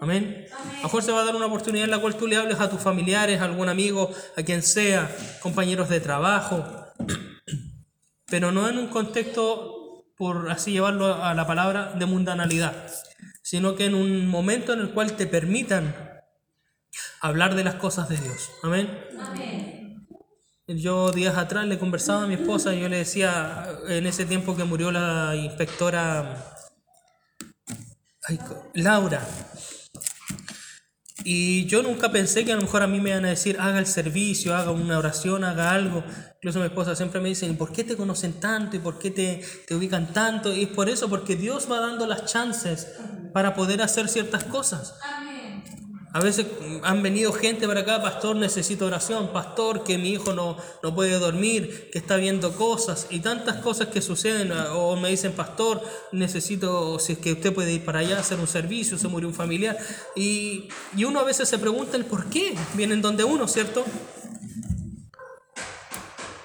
Amén. 0.00 0.46
A 0.52 0.76
lo 0.76 0.82
mejor 0.84 1.02
se 1.02 1.12
va 1.12 1.20
a 1.20 1.24
dar 1.24 1.36
una 1.36 1.46
oportunidad 1.46 1.84
en 1.84 1.90
la 1.90 1.98
cual 1.98 2.16
tú 2.16 2.26
le 2.26 2.36
hables 2.36 2.60
a 2.60 2.70
tus 2.70 2.80
familiares, 2.80 3.40
a 3.40 3.44
algún 3.44 3.68
amigo, 3.68 4.10
a 4.36 4.42
quien 4.42 4.62
sea, 4.62 5.14
compañeros 5.40 5.88
de 5.88 6.00
trabajo, 6.00 6.64
pero 8.26 8.52
no 8.52 8.68
en 8.68 8.78
un 8.78 8.88
contexto, 8.88 10.06
por 10.16 10.50
así 10.50 10.72
llevarlo 10.72 11.22
a 11.22 11.34
la 11.34 11.46
palabra, 11.46 11.92
de 11.92 12.06
mundanalidad, 12.06 12.74
sino 13.42 13.74
que 13.76 13.86
en 13.86 13.94
un 13.94 14.26
momento 14.26 14.72
en 14.72 14.80
el 14.80 14.90
cual 14.90 15.14
te 15.16 15.26
permitan 15.26 15.94
hablar 17.20 17.54
de 17.54 17.64
las 17.64 17.74
cosas 17.74 18.08
de 18.08 18.16
Dios. 18.16 18.50
Amén. 18.62 19.83
Yo 20.66 21.10
días 21.10 21.36
atrás 21.36 21.66
le 21.66 21.78
conversaba 21.78 22.24
a 22.24 22.26
mi 22.26 22.34
esposa 22.34 22.74
y 22.74 22.80
yo 22.80 22.88
le 22.88 22.96
decía, 22.96 23.68
en 23.88 24.06
ese 24.06 24.24
tiempo 24.24 24.56
que 24.56 24.64
murió 24.64 24.90
la 24.90 25.36
inspectora 25.36 26.56
Laura, 28.72 29.20
y 31.22 31.66
yo 31.66 31.82
nunca 31.82 32.10
pensé 32.10 32.44
que 32.44 32.52
a 32.52 32.56
lo 32.56 32.62
mejor 32.62 32.82
a 32.82 32.86
mí 32.86 33.00
me 33.00 33.10
iban 33.10 33.24
a 33.24 33.30
decir, 33.30 33.58
haga 33.58 33.78
el 33.78 33.86
servicio, 33.86 34.54
haga 34.54 34.70
una 34.70 34.98
oración, 34.98 35.44
haga 35.44 35.70
algo. 35.70 36.04
Incluso 36.36 36.58
mi 36.58 36.66
esposa 36.66 36.94
siempre 36.94 37.20
me 37.20 37.30
dice, 37.30 37.46
¿y 37.46 37.52
por 37.54 37.72
qué 37.72 37.82
te 37.82 37.96
conocen 37.96 38.34
tanto? 38.34 38.76
¿Y 38.76 38.78
por 38.78 38.98
qué 38.98 39.10
te, 39.10 39.42
te 39.66 39.74
ubican 39.74 40.12
tanto? 40.12 40.52
Y 40.52 40.64
es 40.64 40.68
por 40.68 40.90
eso, 40.90 41.08
porque 41.08 41.34
Dios 41.36 41.66
va 41.70 41.80
dando 41.80 42.06
las 42.06 42.26
chances 42.26 42.88
para 43.32 43.54
poder 43.54 43.80
hacer 43.80 44.08
ciertas 44.08 44.44
cosas. 44.44 44.94
A 46.14 46.20
veces 46.20 46.46
han 46.84 47.02
venido 47.02 47.32
gente 47.32 47.66
para 47.66 47.80
acá, 47.80 48.00
pastor, 48.00 48.36
necesito 48.36 48.86
oración, 48.86 49.32
pastor, 49.32 49.82
que 49.82 49.98
mi 49.98 50.10
hijo 50.10 50.32
no, 50.32 50.56
no 50.80 50.94
puede 50.94 51.18
dormir, 51.18 51.90
que 51.90 51.98
está 51.98 52.14
viendo 52.14 52.52
cosas 52.52 53.08
y 53.10 53.18
tantas 53.18 53.56
cosas 53.56 53.88
que 53.88 54.00
suceden. 54.00 54.52
O 54.74 54.94
me 54.94 55.08
dicen, 55.10 55.32
pastor, 55.32 55.82
necesito, 56.12 57.00
si 57.00 57.14
es 57.14 57.18
que 57.18 57.32
usted 57.32 57.52
puede 57.52 57.72
ir 57.72 57.84
para 57.84 57.98
allá 57.98 58.18
a 58.18 58.20
hacer 58.20 58.38
un 58.38 58.46
servicio, 58.46 58.96
se 58.96 59.08
murió 59.08 59.28
un 59.28 59.34
familiar. 59.34 59.76
Y, 60.14 60.68
y 60.96 61.02
uno 61.02 61.18
a 61.18 61.24
veces 61.24 61.48
se 61.48 61.58
pregunta 61.58 61.96
el 61.96 62.04
por 62.04 62.26
qué. 62.26 62.56
Vienen 62.74 63.02
donde 63.02 63.24
uno, 63.24 63.48
¿cierto? 63.48 63.84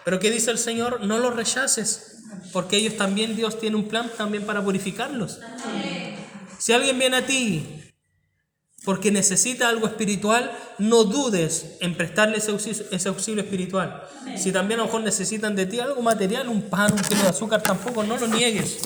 Pero 0.03 0.19
¿qué 0.19 0.31
dice 0.31 0.49
el 0.49 0.57
Señor? 0.57 1.05
No 1.05 1.19
los 1.19 1.35
rechaces, 1.35 2.23
porque 2.53 2.77
ellos 2.77 2.97
también, 2.97 3.35
Dios 3.35 3.59
tiene 3.59 3.75
un 3.75 3.87
plan 3.87 4.09
también 4.17 4.47
para 4.47 4.63
purificarlos. 4.63 5.39
Si 6.57 6.73
alguien 6.73 6.97
viene 6.97 7.17
a 7.17 7.25
ti 7.27 7.88
porque 8.85 9.11
necesita 9.11 9.69
algo 9.69 9.87
espiritual, 9.87 10.51
no 10.77 11.03
dudes 11.03 11.77
en 11.81 11.95
prestarle 11.95 12.37
ese 12.37 12.51
auxilio, 12.51 12.85
ese 12.91 13.09
auxilio 13.09 13.43
espiritual. 13.43 14.03
Si 14.37 14.51
también 14.51 14.79
a 14.79 14.83
lo 14.83 14.87
mejor 14.87 15.01
necesitan 15.01 15.55
de 15.55 15.65
ti 15.65 15.79
algo 15.79 16.01
material, 16.01 16.47
un 16.47 16.63
pan, 16.63 16.93
un 16.93 16.99
kilo 16.99 17.21
de 17.21 17.29
azúcar, 17.29 17.61
tampoco, 17.61 18.03
no 18.03 18.17
lo 18.17 18.27
niegues. 18.27 18.79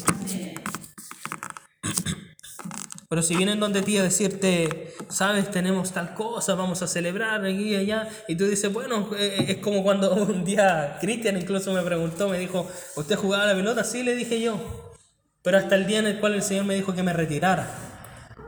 Pero 3.14 3.22
si 3.22 3.36
vienen 3.36 3.60
donde 3.60 3.84
ti 3.84 3.96
a 4.00 4.02
decirte, 4.02 4.96
sabes, 5.08 5.52
tenemos 5.52 5.91
tal 5.91 6.16
cosa, 6.16 6.56
vamos 6.56 6.82
a 6.82 6.88
celebrar 6.88 7.46
aquí 7.46 7.74
y 7.74 7.76
allá, 7.76 8.10
y 8.28 8.36
tú 8.36 8.48
dices, 8.48 8.74
bueno, 8.74 9.12
eh, 9.16 9.46
es 9.50 9.58
como 9.58 9.84
cuando 9.84 10.16
un 10.26 10.44
día 10.44 10.98
Cristian 11.00 11.38
incluso 11.38 11.72
me 11.74 11.84
preguntó, 11.84 12.28
me 12.28 12.39
dijo, 12.39 12.68
¿usted 12.96 13.16
jugaba 13.16 13.46
la 13.46 13.54
pelota? 13.54 13.84
Sí, 13.84 14.02
le 14.02 14.16
dije 14.16 14.41
yo. 14.41 14.60
Pero 15.44 15.60
hasta 15.60 15.76
el 15.76 15.86
día 15.86 16.00
en 16.00 16.08
el 16.08 16.20
cual 16.20 16.34
el 16.34 16.41
Señor 16.41 16.66
me 16.66 16.74
dijo 16.74 16.96
que 16.96 17.04
me 17.04 17.14
retirara. 17.14 17.83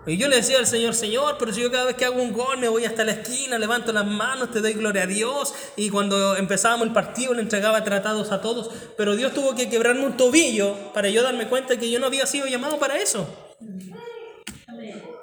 Y 0.07 0.17
yo 0.17 0.27
le 0.27 0.35
decía 0.35 0.59
al 0.59 0.67
Señor, 0.67 0.93
Señor, 0.93 1.37
pero 1.39 1.51
si 1.51 1.61
yo 1.61 1.71
cada 1.71 1.85
vez 1.85 1.95
que 1.95 2.05
hago 2.05 2.21
un 2.21 2.31
gol 2.31 2.59
me 2.59 2.67
voy 2.67 2.85
hasta 2.85 3.03
la 3.03 3.13
esquina, 3.13 3.57
levanto 3.57 3.91
las 3.91 4.05
manos, 4.05 4.51
te 4.51 4.61
doy 4.61 4.73
gloria 4.73 5.03
a 5.03 5.07
Dios. 5.07 5.53
Y 5.75 5.89
cuando 5.89 6.35
empezábamos 6.35 6.87
el 6.87 6.93
partido 6.93 7.33
le 7.33 7.41
entregaba 7.41 7.83
tratados 7.83 8.31
a 8.31 8.41
todos. 8.41 8.69
Pero 8.97 9.15
Dios 9.15 9.33
tuvo 9.33 9.55
que 9.55 9.67
quebrarme 9.67 10.05
un 10.05 10.15
tobillo 10.15 10.93
para 10.93 11.09
yo 11.09 11.23
darme 11.23 11.47
cuenta 11.47 11.77
que 11.77 11.89
yo 11.89 11.99
no 11.99 12.05
había 12.05 12.27
sido 12.27 12.45
llamado 12.45 12.77
para 12.77 12.97
eso. 12.97 13.27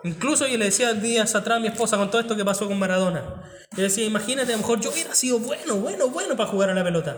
Incluso 0.05 0.49
yo 0.49 0.59
le 0.59 0.64
decía 0.64 0.95
días 0.95 1.35
atrás 1.37 1.59
a 1.59 1.61
mi 1.61 1.68
esposa 1.68 1.97
con 1.97 2.11
todo 2.11 2.20
esto 2.20 2.35
que 2.35 2.45
pasó 2.45 2.66
con 2.66 2.78
Maradona. 2.78 3.22
Yo 3.76 3.85
decía, 3.85 4.05
imagínate, 4.05 4.53
a 4.53 4.57
lo 4.57 4.62
mejor 4.62 4.80
yo 4.80 4.91
hubiera 4.91 5.14
sido 5.14 5.39
bueno, 5.39 5.76
bueno, 5.76 6.09
bueno 6.09 6.37
para 6.37 6.51
jugar 6.51 6.70
a 6.70 6.74
la 6.74 6.83
pelota. 6.83 7.16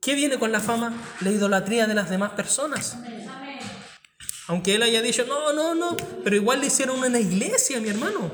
¿Qué 0.00 0.14
viene 0.14 0.38
con 0.38 0.52
la 0.52 0.60
fama? 0.60 0.94
La 1.20 1.30
idolatría 1.30 1.86
de 1.86 1.94
las 1.94 2.08
demás 2.08 2.30
personas. 2.30 2.96
Aunque 4.50 4.74
él 4.74 4.82
haya 4.82 5.00
dicho, 5.00 5.24
no, 5.26 5.52
no, 5.52 5.76
no, 5.76 5.96
pero 6.24 6.34
igual 6.34 6.58
le 6.58 6.66
hicieron 6.66 6.98
una 6.98 7.20
iglesia, 7.20 7.80
mi 7.80 7.88
hermano. 7.88 8.32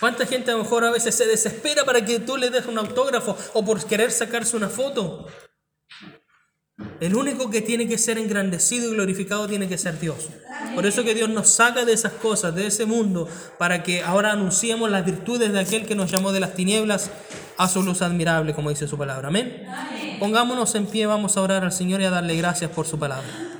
¿Cuánta 0.00 0.24
gente 0.24 0.50
a 0.50 0.54
lo 0.54 0.62
mejor 0.62 0.82
a 0.82 0.90
veces 0.90 1.14
se 1.14 1.26
desespera 1.26 1.84
para 1.84 2.02
que 2.06 2.20
tú 2.20 2.38
le 2.38 2.48
des 2.48 2.64
un 2.64 2.78
autógrafo 2.78 3.36
o 3.52 3.62
por 3.62 3.84
querer 3.84 4.10
sacarse 4.10 4.56
una 4.56 4.70
foto? 4.70 5.26
El 7.00 7.16
único 7.16 7.50
que 7.50 7.60
tiene 7.60 7.86
que 7.86 7.98
ser 7.98 8.16
engrandecido 8.16 8.88
y 8.88 8.94
glorificado 8.94 9.46
tiene 9.46 9.68
que 9.68 9.76
ser 9.76 10.00
Dios. 10.00 10.30
Por 10.74 10.86
eso 10.86 11.04
que 11.04 11.14
Dios 11.14 11.28
nos 11.28 11.50
saca 11.50 11.84
de 11.84 11.92
esas 11.92 12.14
cosas, 12.14 12.54
de 12.54 12.66
ese 12.66 12.86
mundo, 12.86 13.28
para 13.58 13.82
que 13.82 14.02
ahora 14.02 14.32
anunciemos 14.32 14.90
las 14.90 15.04
virtudes 15.04 15.52
de 15.52 15.60
aquel 15.60 15.84
que 15.84 15.94
nos 15.94 16.10
llamó 16.10 16.32
de 16.32 16.40
las 16.40 16.54
tinieblas 16.54 17.10
a 17.58 17.68
su 17.68 17.82
luz 17.82 18.00
admirable, 18.00 18.54
como 18.54 18.70
dice 18.70 18.88
su 18.88 18.96
palabra. 18.96 19.28
Amén. 19.28 19.66
Pongámonos 20.18 20.74
en 20.76 20.86
pie, 20.86 21.04
vamos 21.04 21.36
a 21.36 21.42
orar 21.42 21.62
al 21.62 21.72
Señor 21.72 22.00
y 22.00 22.04
a 22.04 22.10
darle 22.10 22.36
gracias 22.36 22.70
por 22.70 22.86
su 22.86 22.98
palabra. 22.98 23.59